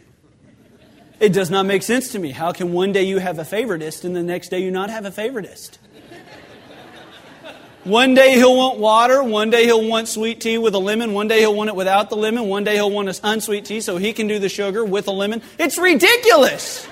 It 1.20 1.32
does 1.32 1.50
not 1.50 1.66
make 1.66 1.82
sense 1.82 2.12
to 2.12 2.18
me. 2.18 2.30
How 2.30 2.52
can 2.52 2.72
one 2.72 2.92
day 2.92 3.04
you 3.04 3.18
have 3.18 3.38
a 3.38 3.44
favoritist 3.44 4.04
and 4.04 4.16
the 4.16 4.22
next 4.22 4.48
day 4.48 4.60
you 4.62 4.70
not 4.70 4.90
have 4.90 5.04
a 5.04 5.10
favoritist? 5.10 5.78
One 7.90 8.14
day 8.14 8.36
he'll 8.36 8.56
want 8.56 8.78
water. 8.78 9.20
One 9.20 9.50
day 9.50 9.64
he'll 9.64 9.84
want 9.84 10.06
sweet 10.06 10.40
tea 10.40 10.58
with 10.58 10.74
a 10.74 10.78
lemon. 10.78 11.12
One 11.12 11.26
day 11.26 11.40
he'll 11.40 11.56
want 11.56 11.70
it 11.70 11.74
without 11.74 12.08
the 12.08 12.14
lemon. 12.14 12.46
One 12.46 12.62
day 12.62 12.74
he'll 12.74 12.88
want 12.88 13.08
an 13.08 13.16
unsweet 13.24 13.64
tea 13.64 13.80
so 13.80 13.96
he 13.96 14.12
can 14.12 14.28
do 14.28 14.38
the 14.38 14.48
sugar 14.48 14.84
with 14.84 15.08
a 15.08 15.10
lemon. 15.10 15.42
It's 15.58 15.76
ridiculous. 15.76 16.86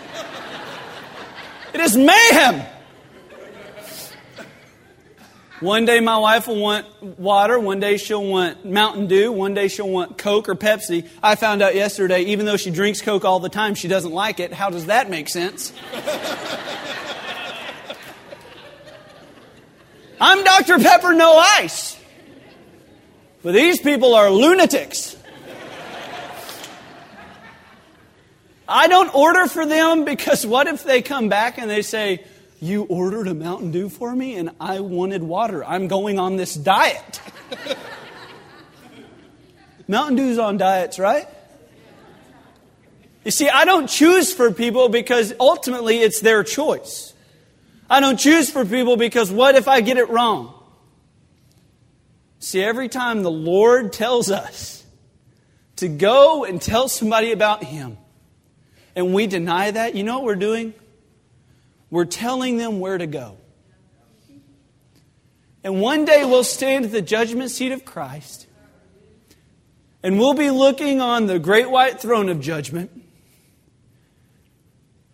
It 1.72 1.78
is 1.80 1.96
mayhem. 1.96 2.66
One 5.60 5.84
day 5.84 6.00
my 6.00 6.18
wife 6.18 6.48
will 6.48 6.60
want 6.60 6.86
water. 7.16 7.60
One 7.60 7.78
day 7.78 7.96
she'll 7.96 8.24
want 8.24 8.64
Mountain 8.64 9.06
Dew. 9.06 9.30
One 9.30 9.54
day 9.54 9.68
she'll 9.68 9.88
want 9.88 10.18
Coke 10.18 10.48
or 10.48 10.56
Pepsi. 10.56 11.06
I 11.22 11.36
found 11.36 11.62
out 11.62 11.76
yesterday, 11.76 12.22
even 12.22 12.44
though 12.44 12.56
she 12.56 12.72
drinks 12.72 13.02
Coke 13.02 13.24
all 13.24 13.38
the 13.38 13.48
time, 13.48 13.76
she 13.76 13.86
doesn't 13.86 14.12
like 14.12 14.40
it. 14.40 14.52
How 14.52 14.68
does 14.68 14.86
that 14.86 15.08
make 15.08 15.28
sense? 15.28 15.72
I'm 20.20 20.42
Dr. 20.44 20.78
Pepper, 20.78 21.14
no 21.14 21.36
ice. 21.36 21.96
But 23.42 23.54
these 23.54 23.80
people 23.80 24.14
are 24.14 24.30
lunatics. 24.30 25.16
I 28.68 28.88
don't 28.88 29.14
order 29.14 29.46
for 29.46 29.64
them 29.64 30.04
because 30.04 30.44
what 30.44 30.66
if 30.66 30.84
they 30.84 31.00
come 31.00 31.28
back 31.28 31.56
and 31.56 31.70
they 31.70 31.82
say, 31.82 32.24
You 32.60 32.82
ordered 32.82 33.28
a 33.28 33.34
Mountain 33.34 33.70
Dew 33.70 33.88
for 33.88 34.14
me 34.14 34.36
and 34.36 34.50
I 34.60 34.80
wanted 34.80 35.22
water. 35.22 35.64
I'm 35.64 35.88
going 35.88 36.18
on 36.18 36.36
this 36.36 36.54
diet. 36.54 37.22
Mountain 39.88 40.16
Dew's 40.16 40.38
on 40.38 40.58
diets, 40.58 40.98
right? 40.98 41.26
You 43.24 43.30
see, 43.30 43.48
I 43.48 43.64
don't 43.64 43.88
choose 43.88 44.34
for 44.34 44.52
people 44.52 44.90
because 44.90 45.32
ultimately 45.40 45.98
it's 45.98 46.20
their 46.20 46.42
choice. 46.44 47.14
I 47.90 48.00
don't 48.00 48.18
choose 48.18 48.50
for 48.50 48.64
people 48.64 48.96
because 48.96 49.30
what 49.30 49.54
if 49.54 49.66
I 49.66 49.80
get 49.80 49.96
it 49.96 50.08
wrong? 50.10 50.54
See, 52.40 52.62
every 52.62 52.88
time 52.88 53.22
the 53.22 53.30
Lord 53.30 53.92
tells 53.92 54.30
us 54.30 54.84
to 55.76 55.88
go 55.88 56.44
and 56.44 56.60
tell 56.60 56.88
somebody 56.88 57.32
about 57.32 57.64
Him, 57.64 57.96
and 58.94 59.14
we 59.14 59.26
deny 59.26 59.70
that, 59.70 59.94
you 59.94 60.04
know 60.04 60.18
what 60.18 60.24
we're 60.24 60.36
doing? 60.36 60.74
We're 61.90 62.04
telling 62.04 62.58
them 62.58 62.80
where 62.80 62.98
to 62.98 63.06
go. 63.06 63.36
And 65.64 65.80
one 65.80 66.04
day 66.04 66.24
we'll 66.24 66.44
stand 66.44 66.84
at 66.84 66.92
the 66.92 67.02
judgment 67.02 67.50
seat 67.50 67.72
of 67.72 67.84
Christ, 67.84 68.46
and 70.02 70.18
we'll 70.18 70.34
be 70.34 70.50
looking 70.50 71.00
on 71.00 71.26
the 71.26 71.38
great 71.38 71.70
white 71.70 72.00
throne 72.00 72.28
of 72.28 72.40
judgment, 72.40 72.90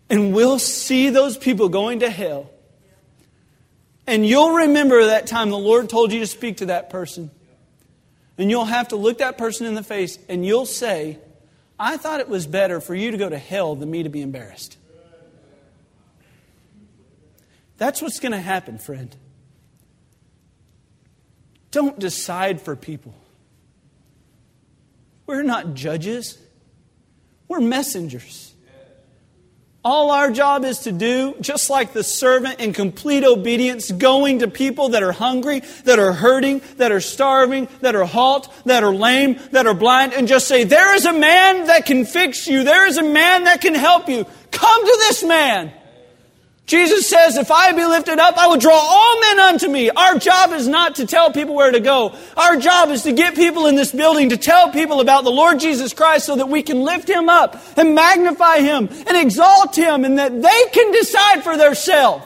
and 0.09 0.33
we'll 0.33 0.59
see 0.59 1.09
those 1.09 1.37
people 1.37 1.69
going 1.69 2.01
to 2.01 2.09
hell. 2.09 2.51
And 4.07 4.25
you'll 4.25 4.51
remember 4.51 5.05
that 5.05 5.27
time 5.27 5.49
the 5.49 5.57
Lord 5.57 5.89
told 5.89 6.11
you 6.11 6.19
to 6.19 6.27
speak 6.27 6.57
to 6.57 6.67
that 6.67 6.89
person. 6.89 7.31
And 8.37 8.49
you'll 8.49 8.65
have 8.65 8.89
to 8.89 8.95
look 8.95 9.19
that 9.19 9.37
person 9.37 9.65
in 9.65 9.75
the 9.75 9.83
face 9.83 10.19
and 10.29 10.45
you'll 10.45 10.65
say, 10.65 11.19
I 11.79 11.97
thought 11.97 12.19
it 12.19 12.29
was 12.29 12.45
better 12.47 12.79
for 12.79 12.93
you 12.93 13.11
to 13.11 13.17
go 13.17 13.29
to 13.29 13.37
hell 13.37 13.75
than 13.75 13.89
me 13.89 14.03
to 14.03 14.09
be 14.09 14.21
embarrassed. 14.21 14.77
That's 17.77 18.01
what's 18.01 18.19
going 18.19 18.31
to 18.31 18.39
happen, 18.39 18.77
friend. 18.77 19.15
Don't 21.71 21.99
decide 21.99 22.61
for 22.61 22.75
people. 22.75 23.13
We're 25.25 25.43
not 25.43 25.73
judges, 25.73 26.37
we're 27.47 27.59
messengers. 27.59 28.54
All 29.85 30.09
our 30.09 30.31
job 30.31 30.65
is 30.65 30.79
to 30.79 30.91
do, 30.91 31.35
just 31.39 31.69
like 31.69 31.93
the 31.93 32.03
servant 32.03 32.59
in 32.59 32.73
complete 32.73 33.23
obedience, 33.23 33.91
going 33.91 34.39
to 34.39 34.47
people 34.47 34.89
that 34.89 35.03
are 35.03 35.11
hungry, 35.11 35.61
that 35.83 35.99
are 35.99 36.11
hurting, 36.11 36.63
that 36.77 36.91
are 36.91 36.99
starving, 36.99 37.67
that 37.81 37.95
are 37.95 38.03
halt, 38.03 38.51
that 38.65 38.83
are 38.83 38.91
lame, 38.91 39.39
that 39.51 39.67
are 39.67 39.75
blind, 39.75 40.13
and 40.13 40.27
just 40.27 40.47
say, 40.47 40.63
There 40.63 40.95
is 40.95 41.05
a 41.05 41.13
man 41.13 41.67
that 41.67 41.85
can 41.85 42.03
fix 42.05 42.47
you. 42.47 42.63
There 42.63 42.87
is 42.87 42.97
a 42.97 43.03
man 43.03 43.43
that 43.43 43.61
can 43.61 43.75
help 43.75 44.09
you. 44.09 44.25
Come 44.49 44.85
to 44.85 44.95
this 45.01 45.23
man. 45.23 45.71
Jesus 46.65 47.07
says, 47.07 47.37
if 47.37 47.51
I 47.51 47.73
be 47.73 47.85
lifted 47.85 48.17
up, 48.17 48.37
I 48.37 48.47
will 48.47 48.57
draw 48.57 48.73
all 48.73 49.19
men 49.21 49.39
unto 49.39 49.67
me. 49.67 49.91
Our 49.91 50.17
job 50.17 50.51
is 50.51 50.67
not 50.67 50.95
to 50.95 51.05
tell 51.05 51.31
people 51.31 51.53
where 51.53 51.71
to 51.71 51.79
go. 51.79 52.15
Our 52.35 52.57
job 52.57 52.89
is 52.89 53.03
to 53.03 53.13
get 53.13 53.35
people 53.35 53.67
in 53.67 53.75
this 53.75 53.91
building 53.91 54.29
to 54.29 54.37
tell 54.37 54.71
people 54.71 54.99
about 54.99 55.25
the 55.25 55.29
Lord 55.29 55.59
Jesus 55.59 55.93
Christ 55.93 56.25
so 56.25 56.35
that 56.37 56.49
we 56.49 56.63
can 56.63 56.81
lift 56.81 57.07
him 57.07 57.29
up 57.29 57.55
and 57.77 57.93
magnify 57.93 58.59
him 58.59 58.89
and 58.89 59.15
exalt 59.15 59.77
him 59.77 60.05
and 60.05 60.17
that 60.17 60.41
they 60.41 60.63
can 60.71 60.91
decide 60.91 61.43
for 61.43 61.55
themselves. 61.55 62.25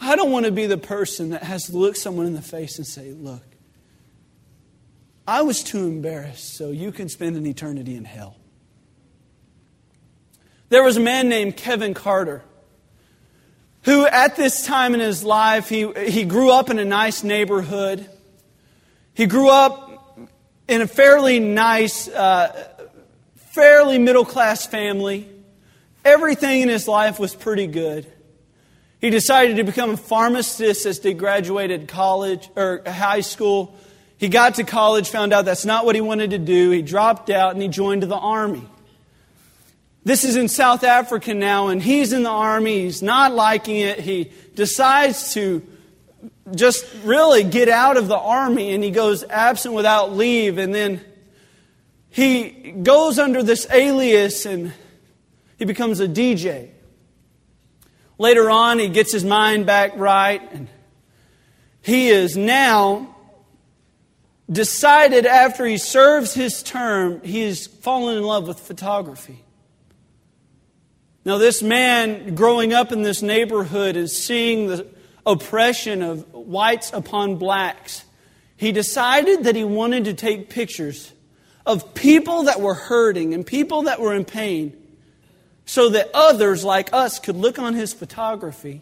I 0.00 0.16
don't 0.16 0.32
want 0.32 0.46
to 0.46 0.52
be 0.52 0.64
the 0.64 0.78
person 0.78 1.30
that 1.30 1.42
has 1.42 1.64
to 1.64 1.76
look 1.76 1.96
someone 1.96 2.24
in 2.24 2.32
the 2.32 2.40
face 2.40 2.78
and 2.78 2.86
say, 2.86 3.12
look, 3.12 3.44
I 5.26 5.42
was 5.42 5.62
too 5.62 5.84
embarrassed 5.84 6.56
so 6.56 6.70
you 6.70 6.92
can 6.92 7.10
spend 7.10 7.36
an 7.36 7.46
eternity 7.46 7.94
in 7.94 8.06
hell. 8.06 8.39
There 10.70 10.84
was 10.84 10.96
a 10.96 11.00
man 11.00 11.28
named 11.28 11.56
Kevin 11.56 11.94
Carter 11.94 12.42
who, 13.82 14.06
at 14.06 14.36
this 14.36 14.64
time 14.64 14.94
in 14.94 15.00
his 15.00 15.24
life, 15.24 15.68
he, 15.68 15.90
he 16.06 16.24
grew 16.24 16.50
up 16.50 16.70
in 16.70 16.78
a 16.78 16.84
nice 16.84 17.24
neighborhood. 17.24 18.08
He 19.14 19.26
grew 19.26 19.48
up 19.48 20.18
in 20.68 20.80
a 20.80 20.86
fairly 20.86 21.40
nice, 21.40 22.06
uh, 22.08 22.68
fairly 23.34 23.98
middle 23.98 24.24
class 24.24 24.64
family. 24.64 25.28
Everything 26.04 26.60
in 26.60 26.68
his 26.68 26.86
life 26.86 27.18
was 27.18 27.34
pretty 27.34 27.66
good. 27.66 28.06
He 29.00 29.10
decided 29.10 29.56
to 29.56 29.64
become 29.64 29.90
a 29.90 29.96
pharmacist 29.96 30.86
as 30.86 31.02
he 31.02 31.14
graduated 31.14 31.88
college 31.88 32.48
or 32.54 32.82
high 32.86 33.22
school. 33.22 33.74
He 34.18 34.28
got 34.28 34.56
to 34.56 34.64
college, 34.64 35.08
found 35.08 35.32
out 35.32 35.46
that's 35.46 35.64
not 35.64 35.84
what 35.84 35.96
he 35.96 36.00
wanted 36.00 36.30
to 36.30 36.38
do. 36.38 36.70
He 36.70 36.82
dropped 36.82 37.28
out 37.28 37.54
and 37.54 37.62
he 37.62 37.66
joined 37.66 38.04
the 38.04 38.16
army. 38.16 38.68
This 40.02 40.24
is 40.24 40.36
in 40.36 40.48
South 40.48 40.82
Africa 40.82 41.34
now, 41.34 41.68
and 41.68 41.82
he's 41.82 42.12
in 42.12 42.22
the 42.22 42.30
army. 42.30 42.80
He's 42.82 43.02
not 43.02 43.34
liking 43.34 43.76
it. 43.76 44.00
He 44.00 44.32
decides 44.54 45.34
to 45.34 45.62
just 46.54 46.86
really 47.04 47.44
get 47.44 47.68
out 47.68 47.96
of 47.96 48.08
the 48.08 48.16
army, 48.16 48.72
and 48.72 48.82
he 48.82 48.90
goes 48.90 49.24
absent 49.24 49.74
without 49.74 50.12
leave. 50.12 50.58
And 50.58 50.74
then 50.74 51.04
he 52.08 52.72
goes 52.82 53.18
under 53.18 53.42
this 53.42 53.66
alias 53.70 54.46
and 54.46 54.72
he 55.58 55.64
becomes 55.64 56.00
a 56.00 56.08
DJ. 56.08 56.70
Later 58.18 58.50
on, 58.50 58.78
he 58.78 58.88
gets 58.88 59.12
his 59.12 59.24
mind 59.24 59.64
back 59.64 59.92
right, 59.96 60.42
and 60.52 60.68
he 61.82 62.08
is 62.08 62.36
now 62.36 63.14
decided 64.50 65.24
after 65.24 65.64
he 65.64 65.78
serves 65.78 66.34
his 66.34 66.62
term, 66.62 67.22
he's 67.22 67.66
fallen 67.66 68.18
in 68.18 68.22
love 68.22 68.48
with 68.48 68.58
photography. 68.58 69.42
Now, 71.24 71.36
this 71.36 71.62
man 71.62 72.34
growing 72.34 72.72
up 72.72 72.92
in 72.92 73.02
this 73.02 73.20
neighborhood 73.20 73.96
is 73.96 74.16
seeing 74.16 74.68
the 74.68 74.86
oppression 75.26 76.02
of 76.02 76.32
whites 76.32 76.92
upon 76.92 77.36
blacks. 77.36 78.04
He 78.56 78.72
decided 78.72 79.44
that 79.44 79.54
he 79.54 79.64
wanted 79.64 80.06
to 80.06 80.14
take 80.14 80.48
pictures 80.48 81.12
of 81.66 81.94
people 81.94 82.44
that 82.44 82.60
were 82.60 82.74
hurting 82.74 83.34
and 83.34 83.46
people 83.46 83.82
that 83.82 84.00
were 84.00 84.14
in 84.14 84.24
pain 84.24 84.76
so 85.66 85.90
that 85.90 86.10
others 86.14 86.64
like 86.64 86.92
us 86.92 87.18
could 87.18 87.36
look 87.36 87.58
on 87.58 87.74
his 87.74 87.92
photography 87.92 88.80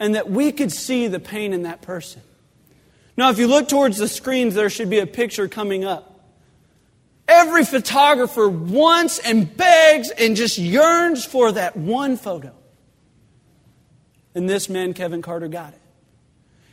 and 0.00 0.14
that 0.14 0.28
we 0.28 0.50
could 0.50 0.72
see 0.72 1.06
the 1.06 1.20
pain 1.20 1.52
in 1.52 1.62
that 1.62 1.80
person. 1.80 2.22
Now, 3.16 3.30
if 3.30 3.38
you 3.38 3.46
look 3.46 3.68
towards 3.68 3.98
the 3.98 4.08
screens, 4.08 4.54
there 4.54 4.70
should 4.70 4.90
be 4.90 4.98
a 4.98 5.06
picture 5.06 5.46
coming 5.46 5.84
up. 5.84 6.09
Every 7.40 7.64
photographer 7.64 8.46
wants 8.50 9.18
and 9.18 9.56
begs 9.56 10.10
and 10.10 10.36
just 10.36 10.58
yearns 10.58 11.24
for 11.24 11.52
that 11.52 11.74
one 11.74 12.18
photo. 12.18 12.52
And 14.34 14.46
this 14.46 14.68
man, 14.68 14.92
Kevin 14.92 15.22
Carter, 15.22 15.48
got 15.48 15.72
it. 15.72 15.80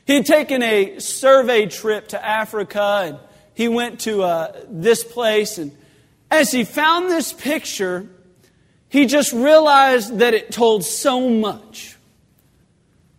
He 0.05 0.15
had 0.15 0.26
taken 0.26 0.61
a 0.61 0.99
survey 0.99 1.68
trip 1.68 2.09
to 2.09 2.26
Africa 2.26 3.03
and 3.05 3.20
he 3.53 3.70
went 3.70 4.01
to 4.01 4.24
uh, 4.24 4.61
this 4.68 5.05
place. 5.05 5.57
And 5.57 5.72
as 6.30 6.51
he 6.51 6.65
found 6.65 7.09
this 7.09 7.32
picture, 7.32 8.05
he 8.89 9.05
just 9.05 9.32
realized 9.32 10.20
that 10.20 10.34
it 10.34 10.51
told 10.51 10.84
so 10.84 11.30
much. 11.30 11.95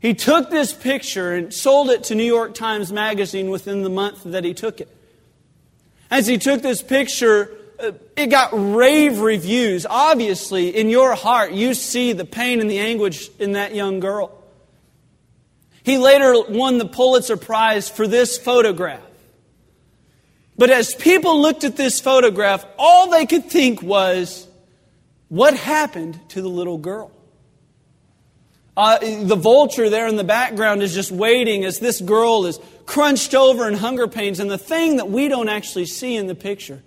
He 0.01 0.13
took 0.13 0.51
this 0.51 0.75
picture 0.75 1.33
and 1.33 1.53
sold 1.53 1.89
it 1.89 2.05
to 2.05 2.15
New 2.15 2.25
York 2.25 2.53
Times 2.53 2.93
Magazine 2.93 3.49
within 3.49 3.85
the 3.85 3.91
month 3.91 4.23
that 4.25 4.45
he 4.45 4.53
took 4.53 4.83
it. 4.83 4.95
As 6.11 6.27
he 6.27 6.39
took 6.39 6.63
this 6.63 6.83
picture, 6.83 7.51
uh, 7.79 7.93
it 8.17 8.27
got 8.27 8.51
rave 8.53 9.21
reviews. 9.21 9.87
Obviously, 9.89 10.77
in 10.77 10.89
your 10.89 11.15
heart, 11.15 11.53
you 11.53 11.75
see 11.75 12.13
the 12.13 12.25
pain 12.25 12.61
and 12.61 12.71
the 12.71 12.79
anguish 12.79 13.29
in 13.39 13.53
that 13.53 13.75
young 13.75 14.01
girl. 14.01 14.35
He 15.83 15.99
later 15.99 16.35
won 16.49 16.79
the 16.79 16.87
Pulitzer 16.87 17.37
Prize 17.37 17.89
for 17.89 18.07
this 18.07 18.37
photograph. 18.37 19.01
But 20.57 20.71
as 20.71 20.95
people 20.95 21.41
looked 21.41 21.65
at 21.65 21.77
this 21.77 22.01
photograph, 22.01 22.67
all 22.79 23.11
they 23.11 23.27
could 23.27 23.49
think 23.49 23.81
was, 23.81 24.47
what 25.29 25.55
happened 25.55 26.19
to 26.31 26.43
the 26.43 26.49
little 26.49 26.79
girl? 26.79 27.13
Uh, 28.77 28.99
the 28.99 29.37
vulture 29.37 29.89
there 29.89 30.09
in 30.09 30.17
the 30.17 30.25
background 30.25 30.83
is 30.83 30.95
just 30.95 31.11
waiting 31.11 31.65
as 31.65 31.79
this 31.79 32.01
girl 32.01 32.47
is 32.47 32.59
crunched 32.89 33.35
over 33.35 33.69
in 33.69 33.75
hunger 33.75 34.09
pains. 34.09 34.41
And 34.41 34.51
the 34.51 34.59
thing 34.59 34.97
that 34.97 35.11
we 35.11 35.29
don't 35.29 35.49
actually 35.49 35.87
see 35.87 36.17
in 36.17 36.27
the 36.27 36.35
picture 36.35 36.83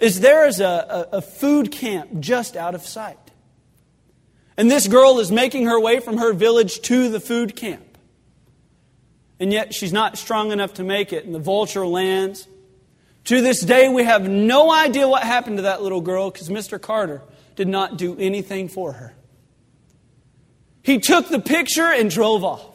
is 0.00 0.20
there 0.20 0.46
is 0.46 0.60
a, 0.60 1.08
a, 1.12 1.16
a 1.18 1.22
food 1.22 1.70
camp 1.70 2.18
just 2.18 2.56
out 2.56 2.74
of 2.74 2.82
sight. 2.82 3.18
And 4.56 4.70
this 4.70 4.88
girl 4.88 5.20
is 5.20 5.30
making 5.30 5.66
her 5.66 5.80
way 5.80 6.00
from 6.00 6.18
her 6.18 6.32
village 6.32 6.80
to 6.82 7.08
the 7.08 7.20
food 7.20 7.54
camp. 7.54 7.96
And 9.38 9.52
yet 9.52 9.72
she's 9.72 9.92
not 9.92 10.18
strong 10.18 10.50
enough 10.50 10.74
to 10.74 10.84
make 10.84 11.12
it, 11.12 11.24
and 11.24 11.34
the 11.34 11.38
vulture 11.38 11.86
lands. 11.86 12.48
To 13.24 13.40
this 13.40 13.60
day, 13.60 13.88
we 13.88 14.02
have 14.02 14.28
no 14.28 14.72
idea 14.72 15.08
what 15.08 15.22
happened 15.22 15.58
to 15.58 15.62
that 15.62 15.82
little 15.82 16.00
girl 16.00 16.30
because 16.30 16.48
Mr. 16.48 16.80
Carter 16.80 17.22
did 17.54 17.68
not 17.68 17.96
do 17.96 18.16
anything 18.18 18.68
for 18.68 18.92
her. 18.92 19.14
He 20.82 20.98
took 20.98 21.28
the 21.28 21.38
picture 21.38 21.86
and 21.86 22.10
drove 22.10 22.42
off. 22.42 22.71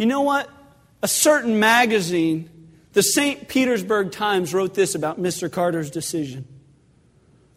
You 0.00 0.06
know 0.06 0.22
what? 0.22 0.48
A 1.02 1.08
certain 1.08 1.60
magazine, 1.60 2.48
the 2.94 3.02
St. 3.02 3.48
Petersburg 3.48 4.12
Times, 4.12 4.54
wrote 4.54 4.72
this 4.72 4.94
about 4.94 5.20
Mr. 5.20 5.52
Carter's 5.52 5.90
decision. 5.90 6.46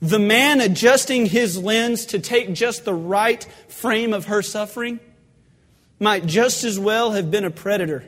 The 0.02 0.20
man 0.20 0.60
adjusting 0.60 1.26
his 1.26 1.58
lens 1.58 2.08
to 2.08 2.20
take 2.20 2.52
just 2.52 2.84
the 2.84 2.94
right 2.94 3.48
frame 3.70 4.12
of 4.12 4.26
her 4.26 4.42
suffering 4.42 5.00
might 6.02 6.26
just 6.26 6.66
as 6.66 6.78
well 6.78 7.14
have 7.14 7.32
been 7.32 7.46
a 7.46 7.50
predator, 7.50 8.04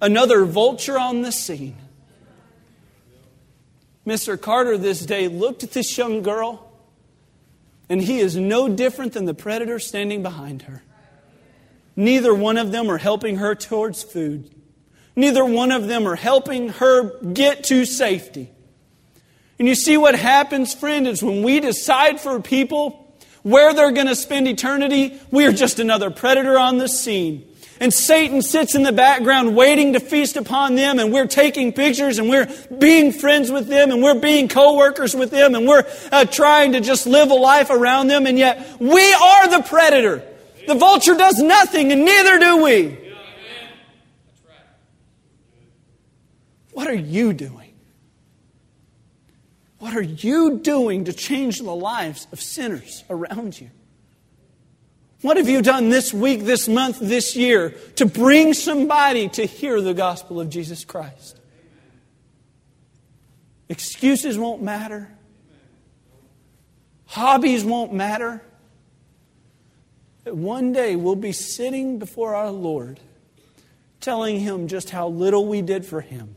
another 0.00 0.44
vulture 0.44 0.96
on 0.96 1.22
the 1.22 1.32
scene. 1.32 1.76
Mr. 4.06 4.40
Carter 4.40 4.78
this 4.78 5.04
day 5.04 5.26
looked 5.26 5.64
at 5.64 5.72
this 5.72 5.98
young 5.98 6.22
girl, 6.22 6.70
and 7.88 8.00
he 8.00 8.20
is 8.20 8.36
no 8.36 8.68
different 8.68 9.12
than 9.14 9.24
the 9.24 9.34
predator 9.34 9.80
standing 9.80 10.22
behind 10.22 10.62
her. 10.62 10.84
Neither 11.96 12.34
one 12.34 12.58
of 12.58 12.72
them 12.72 12.90
are 12.90 12.98
helping 12.98 13.36
her 13.36 13.54
towards 13.54 14.02
food. 14.02 14.54
Neither 15.16 15.44
one 15.44 15.72
of 15.72 15.88
them 15.88 16.06
are 16.06 16.16
helping 16.16 16.68
her 16.68 17.18
get 17.20 17.64
to 17.64 17.86
safety. 17.86 18.50
And 19.58 19.66
you 19.66 19.74
see 19.74 19.96
what 19.96 20.14
happens, 20.14 20.74
friend, 20.74 21.08
is 21.08 21.22
when 21.22 21.42
we 21.42 21.60
decide 21.60 22.20
for 22.20 22.40
people 22.40 23.16
where 23.42 23.72
they're 23.72 23.92
going 23.92 24.08
to 24.08 24.16
spend 24.16 24.46
eternity, 24.46 25.18
we 25.30 25.46
are 25.46 25.52
just 25.52 25.78
another 25.78 26.10
predator 26.10 26.58
on 26.58 26.76
the 26.76 26.88
scene. 26.88 27.48
And 27.78 27.92
Satan 27.92 28.42
sits 28.42 28.74
in 28.74 28.82
the 28.82 28.92
background 28.92 29.54
waiting 29.54 29.92
to 29.92 30.00
feast 30.00 30.36
upon 30.36 30.74
them, 30.74 30.98
and 30.98 31.12
we're 31.12 31.26
taking 31.26 31.72
pictures, 31.72 32.18
and 32.18 32.28
we're 32.28 32.48
being 32.78 33.12
friends 33.12 33.50
with 33.50 33.68
them, 33.68 33.90
and 33.90 34.02
we're 34.02 34.18
being 34.18 34.48
co 34.48 34.76
workers 34.76 35.14
with 35.14 35.30
them, 35.30 35.54
and 35.54 35.66
we're 35.66 35.84
uh, 36.10 36.24
trying 36.24 36.72
to 36.72 36.80
just 36.80 37.06
live 37.06 37.30
a 37.30 37.34
life 37.34 37.70
around 37.70 38.08
them, 38.08 38.26
and 38.26 38.38
yet 38.38 38.80
we 38.80 39.12
are 39.12 39.48
the 39.48 39.62
predator. 39.62 40.22
The 40.66 40.74
vulture 40.74 41.14
does 41.14 41.38
nothing, 41.40 41.92
and 41.92 42.04
neither 42.04 42.38
do 42.38 42.62
we. 42.62 42.98
What 46.72 46.88
are 46.88 46.94
you 46.94 47.32
doing? 47.32 47.72
What 49.78 49.94
are 49.94 50.02
you 50.02 50.58
doing 50.58 51.04
to 51.04 51.12
change 51.12 51.58
the 51.58 51.74
lives 51.74 52.26
of 52.32 52.40
sinners 52.40 53.04
around 53.08 53.60
you? 53.60 53.70
What 55.22 55.36
have 55.38 55.48
you 55.48 55.62
done 55.62 55.88
this 55.88 56.12
week, 56.12 56.42
this 56.42 56.68
month, 56.68 56.98
this 57.00 57.36
year 57.36 57.70
to 57.96 58.06
bring 58.06 58.52
somebody 58.52 59.28
to 59.30 59.46
hear 59.46 59.80
the 59.80 59.94
gospel 59.94 60.40
of 60.40 60.50
Jesus 60.50 60.84
Christ? 60.84 61.40
Excuses 63.68 64.38
won't 64.38 64.62
matter. 64.62 65.10
Hobbies 67.06 67.64
won't 67.64 67.92
matter. 67.92 68.42
One 70.26 70.72
day 70.72 70.96
we'll 70.96 71.14
be 71.14 71.32
sitting 71.32 71.98
before 71.98 72.34
our 72.34 72.50
Lord 72.50 72.98
telling 74.00 74.40
Him 74.40 74.66
just 74.66 74.90
how 74.90 75.08
little 75.08 75.46
we 75.46 75.62
did 75.62 75.86
for 75.86 76.00
Him. 76.00 76.34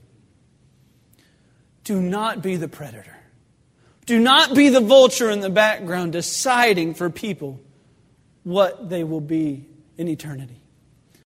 Do 1.84 2.00
not 2.02 2.44
be 2.44 2.56
the 2.56 2.68
predator. 2.68 3.18
Do 4.06 4.20
not 4.20 4.56
be 4.56 4.70
the 4.70 4.80
vulture 4.80 5.30
in 5.30 5.40
the 5.40 5.50
background 5.50 6.12
deciding 6.12 6.94
for 6.94 7.10
people 7.10 7.60
what 8.44 8.90
they 8.90 9.04
will 9.04 9.22
be 9.22 9.66
in 9.98 10.08
eternity. 10.08 10.59